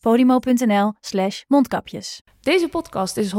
podimo.nl 0.00 0.92
slash 1.00 1.42
mondkapjes. 1.48 2.22
Deze 2.40 2.68
podcast 2.68 3.16
is 3.16 3.34
100% 3.34 3.38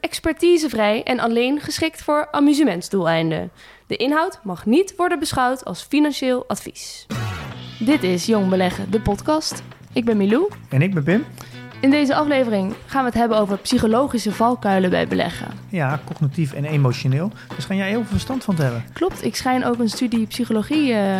expertisevrij 0.00 1.02
en 1.02 1.20
alleen 1.20 1.60
geschikt 1.60 2.02
voor 2.02 2.28
amusementsdoeleinden. 2.30 3.50
De 3.86 3.96
inhoud 3.96 4.40
mag 4.42 4.66
niet 4.66 4.96
worden 4.96 5.18
beschouwd 5.18 5.64
als 5.64 5.82
financieel 5.82 6.44
advies. 6.48 7.06
Dit 7.78 8.02
is 8.02 8.26
Jong 8.26 8.48
Beleggen, 8.48 8.90
de 8.90 9.00
podcast. 9.00 9.62
Ik 9.92 10.04
ben 10.04 10.16
Milou. 10.16 10.48
En 10.68 10.82
ik 10.82 10.94
ben 10.94 11.04
Pim. 11.04 11.24
In 11.80 11.90
deze 11.90 12.14
aflevering 12.14 12.74
gaan 12.86 13.00
we 13.02 13.08
het 13.08 13.18
hebben 13.18 13.38
over 13.38 13.56
psychologische 13.58 14.32
valkuilen 14.32 14.90
bij 14.90 15.08
beleggen. 15.08 15.46
Ja, 15.68 16.00
cognitief 16.04 16.52
en 16.52 16.64
emotioneel. 16.64 17.30
Daar 17.48 17.60
schijn 17.60 17.78
jij 17.78 17.88
heel 17.88 17.98
veel 18.00 18.10
verstand 18.10 18.44
van 18.44 18.54
te 18.54 18.62
hebben. 18.62 18.84
Klopt, 18.92 19.24
ik 19.24 19.36
schijn 19.36 19.64
ook 19.64 19.78
een 19.78 19.88
studie 19.88 20.26
psychologie 20.26 20.92
eh, 20.92 21.18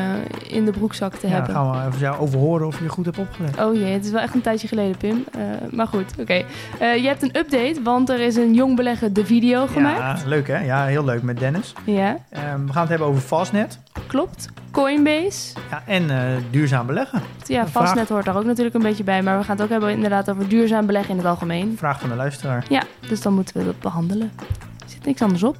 in 0.48 0.64
de 0.64 0.70
broekzak 0.70 1.14
te 1.14 1.26
Ja, 1.26 1.32
hebben. 1.32 1.54
gaan 1.54 1.70
we 1.70 1.86
even 1.86 1.98
jou 1.98 2.18
overhoren 2.20 2.66
of 2.66 2.78
je 2.80 2.88
goed 2.88 3.04
hebt 3.04 3.18
opgelet. 3.18 3.58
Oh 3.62 3.74
jee, 3.74 3.92
het 3.92 4.04
is 4.04 4.10
wel 4.10 4.20
echt 4.20 4.34
een 4.34 4.40
tijdje 4.40 4.68
geleden, 4.68 4.96
Pim. 4.96 5.24
Eh, 5.32 5.40
maar 5.70 5.86
goed, 5.86 6.12
oké. 6.18 6.42
Eh, 6.78 6.96
je 6.96 7.06
hebt 7.06 7.22
een 7.22 7.36
update, 7.36 7.80
want 7.82 8.08
er 8.08 8.20
is 8.20 8.36
een 8.36 8.54
Jong 8.54 8.76
Beleggen 8.76 9.12
de 9.12 9.26
video 9.26 9.66
gemaakt. 9.66 10.20
Ja, 10.22 10.28
leuk 10.28 10.46
hè? 10.48 10.58
Ja, 10.64 10.84
heel 10.84 11.04
leuk 11.04 11.22
met 11.22 11.38
Dennis. 11.38 11.72
Ja, 11.84 12.16
Ehm, 12.30 12.66
we 12.66 12.72
gaan 12.72 12.80
het 12.80 12.88
hebben 12.88 13.06
over 13.08 13.20
Fastnet 13.22 13.78
klopt. 14.06 14.48
Coinbase. 14.70 15.58
ja, 15.70 15.82
en 15.86 16.10
eh, 16.10 16.42
duurzaam 16.50 16.86
beleggen. 16.86 17.22
Ja. 17.46 17.66
Fastnet 17.68 18.08
hoort 18.08 18.24
daar 18.24 18.36
ook 18.36 18.44
natuurlijk 18.44 18.74
een 18.74 18.82
beetje 18.82 19.04
bij. 19.04 19.22
Maar 19.22 19.38
we 19.38 19.44
gaan 19.44 19.54
het 19.56 19.64
ook 19.64 19.70
hebben 19.70 19.90
inderdaad 19.90 20.30
over 20.30 20.48
duurzaam 20.48 20.86
beleggen 20.86 21.10
in 21.10 21.16
het 21.16 21.26
algemeen. 21.26 21.74
Vraag 21.78 22.00
van 22.00 22.08
de 22.08 22.14
luisteraar. 22.14 22.64
Ja, 22.68 22.82
dus 23.08 23.22
dan 23.22 23.34
moeten 23.34 23.56
we 23.56 23.64
dat 23.64 23.80
behandelen. 23.80 24.32
Er 24.78 24.86
zit 24.90 25.04
niks 25.04 25.22
anders 25.22 25.42
op. 25.42 25.56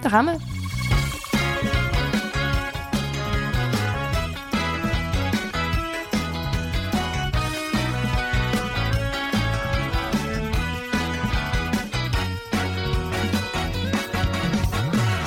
Daar 0.00 0.10
gaan 0.10 0.24
we. 0.24 0.57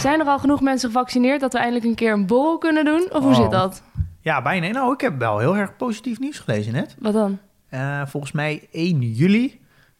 Zijn 0.02 0.20
er 0.20 0.26
al 0.26 0.40
genoeg 0.40 0.62
mensen 0.62 0.90
gevaccineerd 0.90 1.42
dat 1.42 1.54
we 1.54 1.60
eindelijk 1.60 1.86
een 1.86 1.96
keer 1.96 2.14
een 2.14 2.26
borrel 2.26 2.58
kunnen 2.58 2.86
doen? 2.86 3.08
Of 3.12 3.24
hoe 3.24 3.32
Oh. 3.32 3.42
zit 3.42 3.52
dat? 3.52 3.84
Ja, 4.22 4.42
bijna. 4.42 4.68
Nou, 4.68 4.94
ik 4.94 5.02
heb 5.02 5.20
wel 5.20 5.40
heel 5.40 5.58
erg 5.58 5.76
positief 5.76 6.20
nieuws 6.20 6.40
gelezen 6.40 6.74
net. 6.74 6.96
Wat 7.00 7.14
dan? 7.14 7.40
Eh, 7.70 8.02
volgens 8.06 8.32
mij 8.32 8.68
1 8.72 9.02
juli 9.02 9.60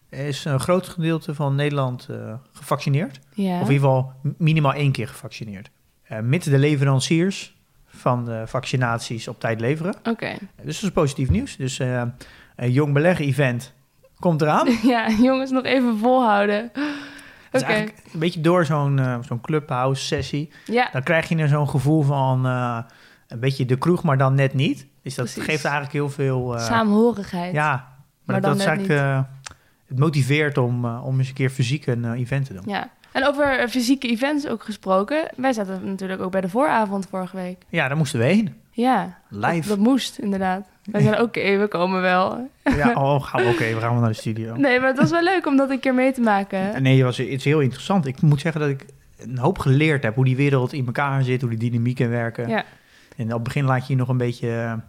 is 0.10 0.46
een 0.46 0.60
groot 0.60 0.88
gedeelte 0.88 1.36
van 1.36 1.56
Nederland 1.56 2.08
eh, 2.10 2.34
gevaccineerd. 2.54 3.20
Ja. 3.34 3.60
Of 3.62 3.68
in 3.68 3.74
ieder 3.74 3.88
geval 3.88 4.14
minimaal 4.38 4.74
één 4.74 4.92
keer 4.92 5.08
gevaccineerd. 5.08 5.70
Mits 6.22 6.46
de 6.46 6.58
leveranciers 6.58 7.56
van 7.86 8.26
de 8.26 8.44
vaccinaties 8.46 9.28
op 9.28 9.40
tijd 9.40 9.60
leveren. 9.60 9.96
Oké. 10.10 10.34
Dus 10.64 10.76
dat 10.80 10.84
is 10.90 10.92
positief 10.92 11.30
nieuws. 11.30 11.56
Dus 11.56 11.80
een 11.80 12.72
jong 12.72 12.94
beleggen 12.94 13.26
event 13.26 13.74
komt 14.20 14.42
eraan. 14.42 14.68
Ja, 14.84 15.10
jongens, 15.10 15.52
nog 15.52 15.64
even 15.64 15.98
volhouden. 15.98 16.72
Is 17.52 17.62
eigenlijk 17.62 17.98
een 18.14 18.20
beetje 18.20 18.42
door 18.42 18.66
zo'n 18.66 19.00
eh, 19.00 19.18
zo'n 19.22 19.42
clubhouse 19.42 20.06
sessie. 20.06 20.52
Ja, 20.66 20.90
Dan 20.92 21.04
krijg 21.04 21.30
je 21.30 21.36
er 21.38 21.48
zo'n 21.48 21.70
gevoel 21.70 22.02
van 22.02 22.46
eh, 22.46 22.78
een 23.28 23.40
beetje 23.40 23.66
de 23.66 23.78
kroeg, 23.78 24.04
maar 24.04 24.18
dan 24.18 24.36
net 24.36 24.54
niet. 24.54 24.88
Dus 25.04 25.16
dat 25.16 25.26
Precies. 25.26 25.44
geeft 25.44 25.64
eigenlijk 25.66 25.94
heel 25.94 26.10
veel... 26.10 26.56
eh, 26.58 26.66
samenhorigheid. 26.66 27.54
Ja, 27.54 27.70
maar, 27.72 27.86
Maar 28.26 28.42
dat 28.42 28.60
is 28.60 28.66
eigenlijk... 28.66 29.26
het 29.88 30.00
motiveert 30.00 30.58
om, 30.58 30.86
om 30.86 31.18
eens 31.20 31.28
een 31.28 31.34
keer 31.34 31.50
fysiek 31.50 31.86
een 31.88 32.14
event 32.14 32.46
te 32.46 32.54
doen. 32.54 32.64
Ja. 32.66 32.90
En 33.12 33.28
over 33.28 33.70
fysieke 33.70 34.08
events 34.08 34.48
ook 34.48 34.64
gesproken. 34.64 35.30
Wij 35.36 35.54
zaten 35.54 35.82
natuurlijk 35.86 36.22
ook 36.22 36.32
bij 36.32 36.42
de 36.42 36.50
vooravond 36.50 37.08
vorige 37.10 37.36
week. 37.36 37.58
Ja, 37.70 37.88
daar 37.88 37.98
moesten 37.98 38.20
we 38.20 38.26
heen. 38.26 38.61
Ja, 38.72 39.18
Live. 39.30 39.56
dat, 39.56 39.64
dat 39.68 39.78
moest 39.78 40.18
inderdaad. 40.18 40.68
Wij 40.92 41.02
zeiden, 41.02 41.24
oké, 41.24 41.58
we 41.58 41.68
komen 41.68 42.02
wel. 42.02 42.50
Ja, 42.64 42.94
oh, 42.94 43.24
gaan 43.24 43.44
we, 43.44 43.50
oké, 43.50 43.74
we 43.74 43.80
gaan 43.80 43.92
wel 43.92 44.00
naar 44.00 44.10
de 44.10 44.16
studio. 44.16 44.56
Nee, 44.58 44.80
maar 44.80 44.88
het 44.88 44.98
was 44.98 45.12
wel 45.12 45.24
leuk 45.24 45.46
om 45.48 45.58
dat 45.58 45.70
een 45.70 45.80
keer 45.80 45.94
mee 45.94 46.12
te 46.14 46.22
maken. 46.22 46.82
Nee, 46.84 46.96
het 46.96 47.04
was 47.06 47.20
iets 47.20 47.44
heel 47.44 47.60
interessant. 47.60 48.06
Ik 48.06 48.22
moet 48.22 48.42
zeggen 48.42 48.62
dat 48.62 48.70
ik 48.70 48.86
een 49.18 49.38
hoop 49.38 49.60
geleerd 49.60 50.04
heb 50.04 50.16
hoe 50.16 50.26
die 50.26 50.36
wereld 50.36 50.74
in 50.74 50.86
elkaar 50.86 51.24
zit, 51.24 51.42
hoe 51.42 51.50
die 51.50 51.70
dynamieken 51.70 52.10
werken. 52.10 52.50
Ja, 52.50 52.66
En 53.18 53.26
op 53.26 53.32
het 53.32 53.44
begin 53.44 53.66
laat 53.66 53.88
je 53.88 53.94
je 53.94 54.00
nog 54.00 54.08
een 54.10 54.18
beetje, 54.18 54.80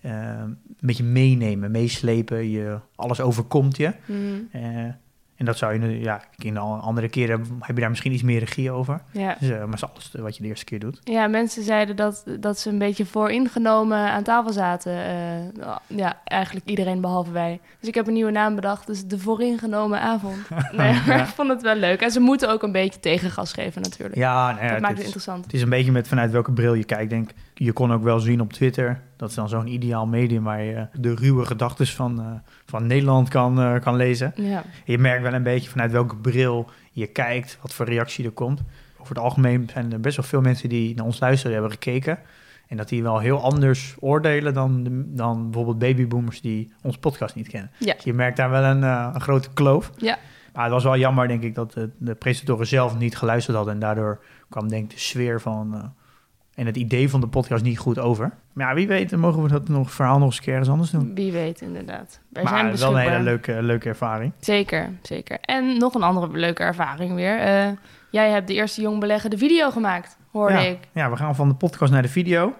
eh, 0.00 0.10
een 0.10 0.58
beetje 0.80 1.04
meenemen, 1.04 1.70
meeslepen. 1.70 2.50
Je, 2.50 2.78
alles 2.96 3.20
overkomt 3.20 3.76
je. 3.76 3.92
Mhm. 4.06 4.18
Eh, 4.52 4.84
en 5.40 5.46
dat 5.46 5.58
zou 5.58 5.72
je, 5.72 5.78
nu- 5.78 6.00
ja, 6.02 6.20
in 6.38 6.54
de 6.54 6.60
andere 6.60 7.08
keren 7.08 7.46
heb 7.60 7.74
je 7.74 7.80
daar 7.80 7.90
misschien 7.90 8.12
iets 8.12 8.22
meer 8.22 8.38
regie 8.38 8.70
over. 8.70 9.00
ja. 9.10 9.36
Dus, 9.40 9.48
eh, 9.50 9.64
maar 9.64 9.74
is 9.74 9.84
alles 9.90 10.10
wat 10.18 10.36
je 10.36 10.42
de 10.42 10.48
eerste 10.48 10.64
keer 10.64 10.78
doet. 10.78 11.00
ja, 11.04 11.26
mensen 11.26 11.62
zeiden 11.62 11.96
dat, 11.96 12.24
dat 12.40 12.58
ze 12.58 12.70
een 12.70 12.78
beetje 12.78 13.06
vooringenomen 13.06 13.98
aan 13.98 14.22
tafel 14.22 14.52
zaten. 14.52 14.92
Eh, 14.92 15.76
ja, 15.86 16.20
eigenlijk 16.24 16.68
iedereen 16.68 17.00
behalve 17.00 17.30
wij. 17.32 17.60
Dus 17.78 17.88
ik 17.88 17.94
heb 17.94 18.06
een 18.06 18.12
nieuwe 18.12 18.30
naam 18.30 18.54
bedacht, 18.54 18.86
dus 18.86 19.04
de 19.06 19.18
vooringenomen 19.18 20.00
avond. 20.00 20.36
Nee, 20.72 20.92
maar 20.92 21.06
Ja. 21.16 21.20
ik 21.26 21.26
vond 21.26 21.48
het 21.48 21.62
wel 21.62 21.74
leuk. 21.76 22.00
En 22.00 22.10
ze 22.10 22.20
moeten 22.20 22.50
ook 22.50 22.62
een 22.62 22.72
beetje 22.72 23.00
tegengas 23.00 23.52
geven 23.52 23.82
natuurlijk. 23.82 24.14
Ja, 24.18 24.46
nou 24.52 24.56
ja, 24.56 24.62
dat 24.62 24.70
het, 24.70 24.80
maakt 24.80 24.88
het 24.92 24.98
is, 24.98 25.04
interessant. 25.04 25.44
het 25.44 25.54
is 25.54 25.62
een 25.62 25.68
beetje 25.68 25.92
met 25.92 26.08
vanuit 26.08 26.30
welke 26.30 26.52
bril 26.52 26.74
je 26.74 26.84
kijkt. 26.84 27.10
Denk, 27.10 27.30
je 27.54 27.72
kon 27.72 27.92
ook 27.92 28.02
wel 28.02 28.18
zien 28.18 28.40
op 28.40 28.52
Twitter. 28.52 29.00
Dat 29.20 29.28
is 29.28 29.34
dan 29.34 29.48
zo'n 29.48 29.66
ideaal 29.66 30.06
medium 30.06 30.42
waar 30.42 30.62
je 30.62 30.86
de 30.92 31.14
ruwe 31.14 31.44
gedachten 31.44 31.86
van, 31.86 32.20
eh, 32.20 32.26
van 32.66 32.86
Nederland 32.86 33.28
kan, 33.28 33.60
eh, 33.60 33.80
kan 33.80 33.96
lezen. 33.96 34.32
Ja. 34.36 34.64
Je 34.84 34.98
merkt 34.98 35.22
wel 35.22 35.32
een 35.32 35.42
beetje 35.42 35.70
vanuit 35.70 35.92
welke 35.92 36.16
bril 36.16 36.70
je 36.92 37.06
kijkt, 37.06 37.58
wat 37.62 37.74
voor 37.74 37.86
reactie 37.86 38.24
er 38.24 38.30
komt. 38.30 38.60
Over 39.00 39.14
het 39.14 39.24
algemeen 39.24 39.68
zijn 39.72 39.92
er 39.92 40.00
best 40.00 40.16
wel 40.16 40.26
veel 40.26 40.40
mensen 40.40 40.68
die 40.68 40.94
naar 40.94 41.04
ons 41.04 41.20
luisteren 41.20 41.52
hebben 41.52 41.70
gekeken. 41.70 42.18
En 42.68 42.76
dat 42.76 42.88
die 42.88 43.02
wel 43.02 43.18
heel 43.18 43.42
anders 43.42 43.94
oordelen 43.98 44.54
dan, 44.54 45.04
dan 45.06 45.44
bijvoorbeeld 45.44 45.78
babyboomers 45.78 46.40
die 46.40 46.72
ons 46.82 46.98
podcast 46.98 47.34
niet 47.34 47.48
kennen. 47.48 47.70
Ja. 47.78 47.94
Dus 47.94 48.04
je 48.04 48.14
merkt 48.14 48.36
daar 48.36 48.50
wel 48.50 48.62
een, 48.62 48.82
eh, 48.84 49.10
een 49.14 49.20
grote 49.20 49.48
kloof. 49.52 49.90
Ja. 49.96 50.18
Maar 50.52 50.64
het 50.64 50.72
was 50.72 50.84
wel 50.84 50.96
jammer, 50.96 51.28
denk 51.28 51.42
ik, 51.42 51.54
dat 51.54 51.72
de, 51.72 51.90
de 51.98 52.14
presentatoren 52.14 52.66
zelf 52.66 52.98
niet 52.98 53.16
geluisterd 53.16 53.56
hadden. 53.56 53.74
En 53.74 53.80
daardoor 53.80 54.24
kwam, 54.48 54.68
denk 54.68 54.84
ik, 54.84 54.90
de 54.90 54.98
sfeer 54.98 55.40
van... 55.40 55.94
en 56.54 56.66
het 56.66 56.76
idee 56.76 57.10
van 57.10 57.20
de 57.20 57.26
podcast 57.26 57.64
niet 57.64 57.78
goed 57.78 57.98
over. 57.98 58.32
Maar 58.52 58.68
ja, 58.68 58.74
wie 58.74 58.86
weet, 58.86 59.10
dan 59.10 59.18
mogen 59.18 59.42
we 59.42 59.48
dat 59.48 59.68
nog, 59.68 59.92
verhaal 59.92 60.18
nog 60.18 60.26
eens 60.26 60.36
een 60.36 60.42
keer 60.42 60.52
ergens 60.52 60.70
anders 60.70 60.90
doen. 60.90 61.14
Wie 61.14 61.32
weet, 61.32 61.60
inderdaad. 61.60 62.20
Wij 62.28 62.42
maar 62.42 62.52
zijn 62.52 62.76
wel 62.76 63.00
een 63.00 63.10
hele 63.10 63.22
leuke, 63.22 63.62
leuke 63.62 63.88
ervaring. 63.88 64.32
Zeker, 64.40 64.90
zeker. 65.02 65.38
En 65.40 65.78
nog 65.78 65.94
een 65.94 66.02
andere 66.02 66.38
leuke 66.38 66.62
ervaring 66.62 67.14
weer. 67.14 67.38
Eh, 67.38 67.68
jij 68.10 68.30
hebt 68.30 68.48
de 68.48 68.54
eerste 68.54 68.80
Jong 68.80 69.00
Beleggen 69.00 69.30
de 69.30 69.38
video 69.38 69.70
gemaakt, 69.70 70.16
hoorde 70.32 70.54
ja, 70.54 70.60
ik. 70.60 70.78
ja, 70.92 71.10
we 71.10 71.16
gaan 71.16 71.34
van 71.34 71.48
de 71.48 71.54
podcast 71.54 71.92
naar 71.92 72.02
de 72.02 72.08
video. 72.08 72.54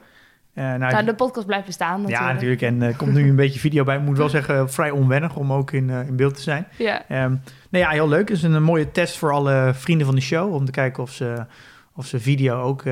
Eh, 0.54 0.64
nou, 0.64 0.78
Nou, 0.78 1.04
de 1.04 1.14
podcast 1.14 1.46
blijft 1.46 1.66
bestaan 1.66 2.00
natuurlijk. 2.00 2.26
Ja, 2.26 2.32
natuurlijk. 2.32 2.62
En 2.62 2.82
er 2.82 2.96
komt 2.96 3.12
nu 3.12 3.28
een 3.28 3.36
beetje 3.44 3.60
video 3.60 3.84
bij. 3.84 3.96
Ik 3.96 4.02
moet 4.02 4.18
wel 4.18 4.28
zeggen, 4.28 4.70
vrij 4.70 4.90
onwennig 4.90 5.36
om 5.36 5.52
ook 5.52 5.70
in, 5.70 5.90
in 5.90 6.16
beeld 6.16 6.34
te 6.34 6.42
zijn. 6.42 6.66
Ja, 6.78 7.02
Ehm 7.08 7.34
nou 7.70 7.84
ja, 7.84 7.90
heel 7.90 8.08
leuk. 8.08 8.28
Het 8.28 8.36
is 8.36 8.42
een, 8.42 8.62
mooie 8.62 8.90
test 8.90 9.18
voor 9.18 9.32
alle 9.32 9.70
vrienden 9.74 10.06
van 10.06 10.14
de 10.14 10.20
show. 10.20 10.54
Om 10.54 10.64
te 10.64 10.70
kijken 10.70 11.02
of 11.02 11.10
ze, 11.10 11.46
of 11.94 12.06
ze 12.06 12.20
video 12.20 12.62
ook 12.62 12.82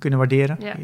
kunnen 0.00 0.18
waarderen. 0.18 0.56
Ja. 0.60 0.74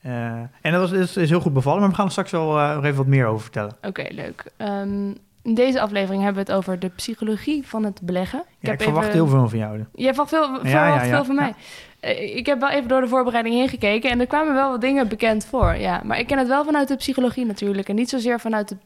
Eh, 0.00 0.40
en 0.60 0.72
dat 0.72 0.80
was, 0.90 0.92
is, 0.92 1.16
is 1.16 1.28
heel 1.30 1.40
goed 1.40 1.52
bevallen. 1.52 1.80
Maar 1.80 1.88
we 1.88 1.94
gaan 1.94 2.04
er 2.04 2.10
straks 2.10 2.30
wel 2.30 2.58
eh, 2.58 2.74
nog 2.74 2.84
even 2.84 2.96
wat 2.96 3.06
meer 3.06 3.26
over 3.26 3.40
vertellen. 3.42 3.76
oké, 3.82 4.06
leuk. 4.10 4.44
Ehm, 4.56 5.08
in 5.42 5.54
deze 5.54 5.80
aflevering 5.80 6.22
hebben 6.22 6.44
we 6.44 6.52
het 6.52 6.58
over 6.58 6.78
de 6.78 6.88
psychologie 6.88 7.66
van 7.66 7.84
het 7.84 8.00
beleggen. 8.02 8.38
Ik, 8.40 8.66
Ja, 8.66 8.72
ik, 8.72 8.82
verwacht 8.82 9.06
even... 9.06 9.18
heel 9.18 9.26
veel 9.28 9.48
van 9.48 9.58
jou. 9.58 9.84
Jij 9.94 10.14
verwacht 10.14 10.28
veel, 10.30 10.44
verwacht 10.44 10.68
ja, 10.70 11.04
ja. 11.04 11.08
veel 11.14 11.24
van 11.24 11.34
mij. 11.34 11.54
Eh, 12.00 12.36
Ik 12.36 12.46
heb 12.46 12.60
wel 12.60 12.70
even 12.70 12.88
door 12.88 13.00
de 13.00 13.08
voorbereiding 13.08 13.54
heen 13.54 13.68
gekeken 13.68 14.10
en 14.10 14.20
er 14.20 14.26
kwamen 14.26 14.54
wel 14.54 14.70
wat 14.70 14.80
dingen 14.80 15.08
bekend 15.08 15.44
voor. 15.46 15.74
Ja, 15.74 16.00
maar 16.04 16.18
ik 16.18 16.26
ken 16.26 16.38
het 16.38 16.48
wel 16.48 16.64
vanuit 16.64 16.88
de 16.88 16.96
psychologie 16.96 17.46
natuurlijk 17.46 17.88
en 17.88 17.94
niet 17.94 18.08
zozeer 18.08 18.40
vanuit 18.40 18.70
het 18.70 18.78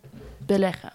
beleggen. 0.46 0.92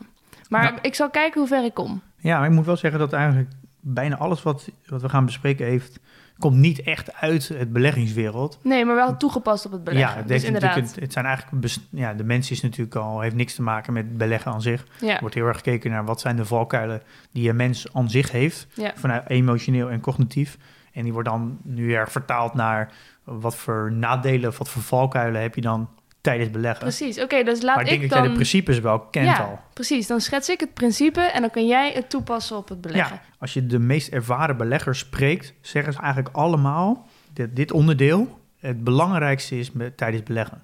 Maar 0.49 0.63
Nou. 0.63 0.75
ik 0.81 0.95
zal 0.95 1.09
kijken 1.09 1.39
hoe 1.39 1.49
ver 1.49 1.63
ik 1.63 1.73
kom. 1.73 2.01
Ja, 2.17 2.37
maar 2.39 2.47
ik 2.47 2.53
moet 2.55 2.65
wel 2.65 2.77
zeggen 2.77 2.99
dat 2.99 3.13
eigenlijk 3.13 3.49
bijna 3.79 4.17
alles 4.17 4.43
wat, 4.43 4.69
wat 4.85 5.01
we 5.01 5.09
gaan 5.09 5.25
bespreken 5.25 5.65
heeft... 5.65 5.99
komt 6.39 6.55
niet 6.55 6.81
echt 6.81 7.13
uit 7.13 7.47
het 7.47 7.73
beleggingswereld. 7.73 8.59
Nee, 8.63 8.85
maar 8.85 8.95
wel 8.95 9.17
toegepast 9.17 9.65
op 9.65 9.71
het 9.71 9.83
beleggen. 9.83 10.11
Ja, 10.11 10.17
het, 10.17 10.27
dus 10.27 10.43
inderdaad. 10.43 10.75
het, 10.75 10.95
het 10.95 11.13
zijn 11.13 11.25
eigenlijk 11.25 11.75
ja, 11.89 12.13
de 12.13 12.23
mens 12.23 12.51
is 12.51 12.61
natuurlijk 12.61 12.95
al 12.95 13.19
heeft 13.19 13.35
niks 13.35 13.55
te 13.55 13.61
maken 13.61 13.93
met 13.93 14.17
beleggen 14.17 14.51
aan 14.51 14.61
zich. 14.61 14.85
Ja, 14.99 15.13
Er 15.13 15.19
wordt 15.19 15.35
heel 15.35 15.45
erg 15.45 15.57
gekeken 15.57 15.91
naar 15.91 16.05
wat 16.05 16.19
zijn 16.19 16.35
de 16.35 16.45
valkuilen 16.45 17.01
die 17.31 17.49
een 17.49 17.55
mens 17.55 17.93
aan 17.93 18.09
zich 18.09 18.31
heeft, 18.31 18.67
ja. 18.73 18.91
vanuit 18.95 19.29
emotioneel 19.29 19.89
en 19.89 19.99
cognitief. 19.99 20.57
En 20.91 21.03
die 21.03 21.13
wordt 21.13 21.29
dan 21.29 21.57
nu 21.63 21.93
erg 21.93 22.11
vertaald 22.11 22.53
naar 22.53 22.91
wat 23.23 23.55
voor 23.55 23.91
nadelen 23.91 24.49
of 24.49 24.57
wat 24.57 24.69
voor 24.69 24.81
valkuilen 24.81 25.41
heb 25.41 25.55
je 25.55 25.61
dan 25.61 25.89
tijdens 26.21 26.51
beleggen. 26.51 26.79
Precies, 26.79 27.21
oké, 27.21 27.43
dus 27.43 27.61
laat 27.61 27.75
maar 27.75 27.83
ik 27.83 27.89
denk 27.89 28.01
ik 28.01 28.09
dat 28.09 28.19
jij 28.19 28.27
de 28.27 28.33
principes 28.33 28.79
wel 28.79 28.99
kent 28.99 29.25
ja, 29.25 29.37
al. 29.37 29.59
precies. 29.73 30.07
Dan 30.07 30.21
schets 30.21 30.49
ik 30.49 30.59
het 30.59 30.73
principe 30.73 31.21
en 31.21 31.41
dan 31.41 31.49
kan 31.49 31.67
jij 31.67 31.91
het 31.91 32.09
toepassen 32.09 32.57
op 32.57 32.69
het 32.69 32.81
beleggen. 32.81 33.15
Ja, 33.15 33.35
als 33.39 33.53
je 33.53 33.65
de 33.65 33.79
meest 33.79 34.07
ervaren 34.07 34.57
beleggers 34.57 34.99
spreekt, 34.99 35.53
zeggen 35.61 35.93
ze 35.93 35.99
eigenlijk 35.99 36.35
allemaal 36.35 37.07
dat 37.33 37.55
dit 37.55 37.71
onderdeel 37.71 38.39
het 38.59 38.83
belangrijkste 38.83 39.59
is 39.59 39.71
met, 39.71 39.97
tijdens 39.97 40.23
beleggen. 40.23 40.63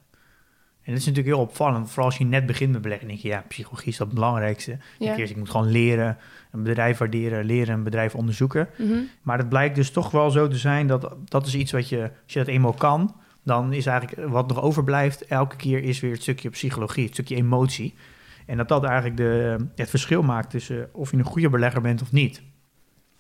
En 0.86 0.92
dat 0.92 1.00
is 1.00 1.07
natuurlijk 1.07 1.36
heel 1.36 1.46
opvallend. 1.46 1.88
Vooral 1.90 2.06
als 2.06 2.18
je 2.18 2.25
net 2.25 2.46
begint 2.46 2.72
met 2.72 2.81
beleggen, 2.81 3.07
denk 3.07 3.19
je, 3.19 3.28
ja, 3.28 3.44
psychologie 3.48 3.88
is 3.88 3.98
dat 3.98 4.07
het 4.07 4.16
belangrijkste. 4.16 4.78
Ja. 5.00 5.12
Ik, 5.12 5.18
eerst, 5.18 5.31
ik 5.31 5.38
moet 5.38 5.50
gewoon 5.50 5.72
leren, 5.72 6.18
een 6.52 6.63
bedrijf 6.63 6.98
waarderen, 6.98 7.46
leren 7.46 7.74
een 7.74 7.84
bedrijf 7.84 8.16
onderzoeken. 8.16 8.69
Mhm. 8.78 8.98
Maar 9.22 9.38
het 9.38 9.50
blijkt 9.50 9.75
dus 9.75 9.92
toch 9.92 10.12
wel 10.12 10.31
zo 10.31 10.48
te 10.48 10.57
zijn 10.57 10.88
dat 10.88 11.16
dat 11.25 11.48
is 11.48 11.56
iets 11.56 11.72
wat 11.72 11.90
je, 11.90 12.02
als 12.02 12.34
je 12.34 12.40
dat 12.40 12.48
eenmaal 12.48 12.74
kan, 12.74 13.16
dan 13.45 13.74
is 13.74 13.86
eigenlijk 13.86 14.30
wat 14.30 14.47
nog 14.47 14.62
overblijft 14.62 15.25
elke 15.25 15.56
keer 15.56 15.83
is 15.83 16.00
weer 16.00 16.12
het 16.12 16.21
stukje 16.21 16.50
psychologie, 16.50 17.03
het 17.03 17.13
stukje 17.13 17.36
emotie. 17.36 17.94
En 18.45 18.57
dat 18.57 18.68
dat 18.68 18.83
eigenlijk 18.83 19.18
de, 19.18 19.57
het 19.75 19.89
verschil 19.89 20.21
maakt 20.21 20.50
tussen 20.50 20.89
of 20.94 21.12
je 21.12 21.18
een 21.18 21.24
goede 21.24 21.50
belegger 21.50 21.81
bent 21.81 22.01
of 22.01 22.12
niet. 22.12 22.42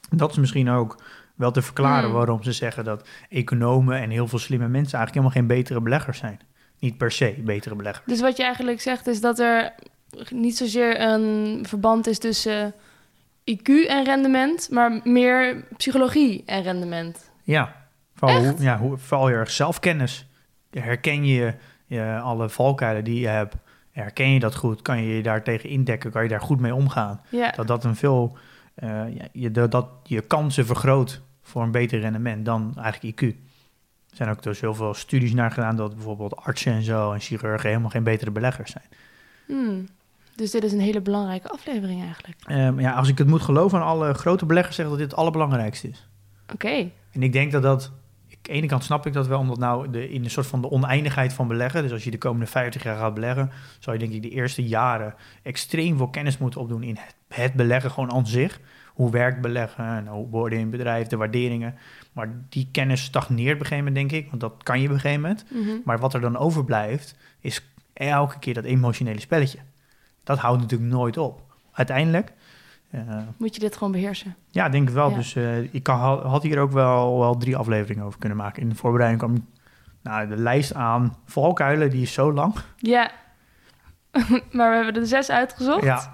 Dat 0.09 0.31
is 0.31 0.37
misschien 0.37 0.69
ook 0.69 1.01
wel 1.35 1.51
te 1.51 1.61
verklaren 1.61 2.03
Hmm. 2.03 2.17
waarom 2.17 2.43
ze 2.43 2.51
zeggen 2.51 2.83
dat 2.83 3.07
economen 3.29 4.01
en 4.01 4.09
heel 4.09 4.27
veel 4.27 4.39
slimme 4.39 4.67
mensen 4.67 4.97
eigenlijk 4.97 5.25
helemaal 5.25 5.47
geen 5.47 5.57
betere 5.57 5.81
beleggers 5.81 6.17
zijn. 6.17 6.39
Niet 6.79 6.97
per 6.97 7.11
se 7.11 7.35
betere 7.43 7.75
beleggers. 7.75 8.05
Dus 8.05 8.21
wat 8.21 8.37
je 8.37 8.43
eigenlijk 8.43 8.81
zegt 8.81 9.07
is 9.07 9.21
dat 9.21 9.39
er 9.39 9.73
niet 10.29 10.57
zozeer 10.57 11.01
een 11.01 11.59
verband 11.67 12.07
is 12.07 12.19
tussen 12.19 12.73
IQ 13.51 13.87
en 13.87 14.03
rendement, 14.03 14.67
maar 14.71 15.01
meer 15.03 15.65
psychologie 15.77 16.43
en 16.45 16.63
rendement. 16.63 17.31
Ja, 17.43 17.84
vooral, 18.27 18.43
Echt? 18.45 18.55
hoe, 18.55 18.63
ja, 18.65 18.77
hoe, 18.77 18.97
vooral 18.97 19.29
erg 19.29 19.51
zelfkennis. 19.51 20.27
Herken 20.69 21.25
je, 21.25 21.53
je 21.85 22.19
alle 22.23 22.49
valkuilen 22.49 23.03
die 23.03 23.19
je 23.19 23.27
hebt? 23.27 23.55
Herken 23.91 24.29
je 24.29 24.39
dat 24.39 24.55
goed? 24.55 24.81
Kan 24.81 25.03
je 25.03 25.15
je 25.15 25.23
daar 25.23 25.43
tegen 25.43 25.69
indekken? 25.69 26.11
Kan 26.11 26.23
je 26.23 26.29
daar 26.29 26.41
goed 26.41 26.59
mee 26.59 26.75
omgaan? 26.75 27.21
Ja, 27.29 27.51
Dat 27.51 27.67
dat 27.67 27.83
een 27.83 27.95
veel, 27.95 28.37
eh, 28.75 29.03
je, 29.31 29.51
dat- 29.51 29.71
dat 29.71 29.87
je 30.03 30.21
kansen 30.21 30.65
vergroot 30.65 31.21
voor 31.41 31.63
een 31.63 31.71
beter 31.71 31.99
rendement 31.99 32.45
dan 32.45 32.73
eigenlijk 32.77 33.21
IQ. 33.21 33.27
Er 34.09 34.15
zijn 34.15 34.29
ook 34.29 34.43
dus 34.43 34.59
heel 34.61 34.73
veel 34.75 34.93
studies 34.93 35.33
naar 35.33 35.51
gedaan 35.51 35.75
dat 35.75 35.93
bijvoorbeeld 35.95 36.35
artsen 36.35 36.73
en 36.73 36.83
zo 36.83 37.11
en 37.11 37.19
chirurgen 37.19 37.69
helemaal 37.69 37.89
geen 37.89 38.03
betere 38.03 38.31
beleggers 38.31 38.71
zijn. 38.71 38.85
Hmm. 39.45 39.85
Dus 40.35 40.51
dit 40.51 40.63
is 40.63 40.71
een 40.71 40.79
hele 40.79 41.01
belangrijke 41.01 41.49
aflevering 41.49 42.03
eigenlijk. 42.03 42.37
Ehm, 42.45 42.79
ja, 42.79 42.91
als 42.93 43.07
ik 43.07 43.17
het 43.17 43.27
moet 43.27 43.41
geloven 43.41 43.79
aan 43.79 43.85
alle 43.85 44.13
grote 44.13 44.45
beleggers 44.45 44.75
zeggen 44.75 44.93
dat 44.95 45.03
dit 45.03 45.11
het 45.11 45.19
allerbelangrijkste 45.19 45.89
is. 45.89 46.07
Oké, 46.53 46.89
En 47.11 47.23
ik 47.23 47.33
denk 47.33 47.51
dat 47.51 47.61
dat, 47.61 47.91
de 48.45 48.51
ene 48.51 48.67
kant 48.67 48.83
snap 48.83 49.05
ik 49.05 49.13
dat 49.13 49.27
wel, 49.27 49.39
omdat 49.39 49.57
nou 49.57 49.89
de, 49.89 50.09
in 50.09 50.23
een 50.23 50.29
soort 50.29 50.47
van 50.47 50.61
de 50.61 50.69
oneindigheid 50.69 51.33
van 51.33 51.47
beleggen, 51.47 51.81
dus 51.81 51.91
als 51.91 52.03
je 52.03 52.11
de 52.11 52.17
komende 52.17 52.45
50 52.45 52.83
jaar 52.83 52.97
gaat 52.97 53.13
beleggen, 53.13 53.51
zou 53.79 53.97
je 53.97 54.03
denk 54.03 54.15
ik 54.15 54.21
de 54.21 54.35
eerste 54.35 54.63
jaren 54.63 55.15
extreem 55.43 55.97
veel 55.97 56.09
kennis 56.09 56.37
moeten 56.37 56.61
opdoen 56.61 56.83
in 56.83 56.97
het, 56.97 57.15
het 57.27 57.53
beleggen 57.53 57.91
gewoon 57.91 58.11
aan 58.11 58.27
zich. 58.27 58.59
Hoe 58.93 59.11
werkt 59.11 59.41
beleggen 59.41 59.85
en 59.85 60.07
hoe 60.07 60.27
worden 60.29 60.59
in 60.59 60.69
bedrijf, 60.69 61.07
de 61.07 61.17
waarderingen. 61.17 61.75
Maar 62.13 62.29
die 62.49 62.67
kennis 62.71 63.03
stagneert 63.03 63.53
op 63.53 63.59
een 63.59 63.65
gegeven 63.65 63.93
moment, 63.93 64.09
denk 64.09 64.23
ik, 64.23 64.29
want 64.29 64.41
dat 64.41 64.63
kan 64.63 64.79
je 64.79 64.87
op 64.87 64.93
een 64.93 64.99
gegeven 64.99 65.21
moment. 65.21 65.45
Mhm. 65.51 65.77
Maar 65.85 65.99
wat 65.99 66.13
er 66.13 66.21
dan 66.21 66.37
overblijft, 66.37 67.15
is 67.39 67.61
elke 67.93 68.39
keer 68.39 68.53
dat 68.53 68.63
emotionele 68.63 69.19
spelletje. 69.19 69.59
Dat 70.23 70.37
houdt 70.37 70.61
natuurlijk 70.61 70.91
nooit 70.91 71.17
op. 71.17 71.41
Uiteindelijk, 71.71 72.33
moet 73.37 73.53
je 73.55 73.59
dit 73.59 73.75
gewoon 73.75 73.91
beheersen. 73.91 74.35
ja, 74.49 74.65
ik 74.65 74.71
denk 74.71 74.85
het 74.85 74.93
wel. 74.93 75.09
Ja. 75.09 75.15
Dus 75.15 75.35
eh, 75.35 75.73
ik 75.73 75.83
kan, 75.83 75.97
had 76.27 76.43
hier 76.43 76.59
ook 76.59 76.71
wel, 76.71 77.19
wel 77.19 77.37
drie 77.37 77.57
afleveringen 77.57 78.05
over 78.05 78.19
kunnen 78.19 78.37
maken. 78.37 78.61
In 78.61 78.69
de 78.69 78.75
voorbereiding 78.75 79.21
kwam 79.21 79.47
nou, 80.01 80.27
de 80.27 80.37
lijst 80.37 80.73
aan 80.73 81.17
valkuilen, 81.25 81.89
die 81.89 82.01
is 82.01 82.13
zo 82.13 82.33
lang. 82.33 82.55
Ja, 82.77 83.11
maar 84.51 84.69
we 84.69 84.75
hebben 84.83 84.95
er 85.01 85.07
zes 85.07 85.29
uitgezocht. 85.29 85.83
Ja, 85.83 86.11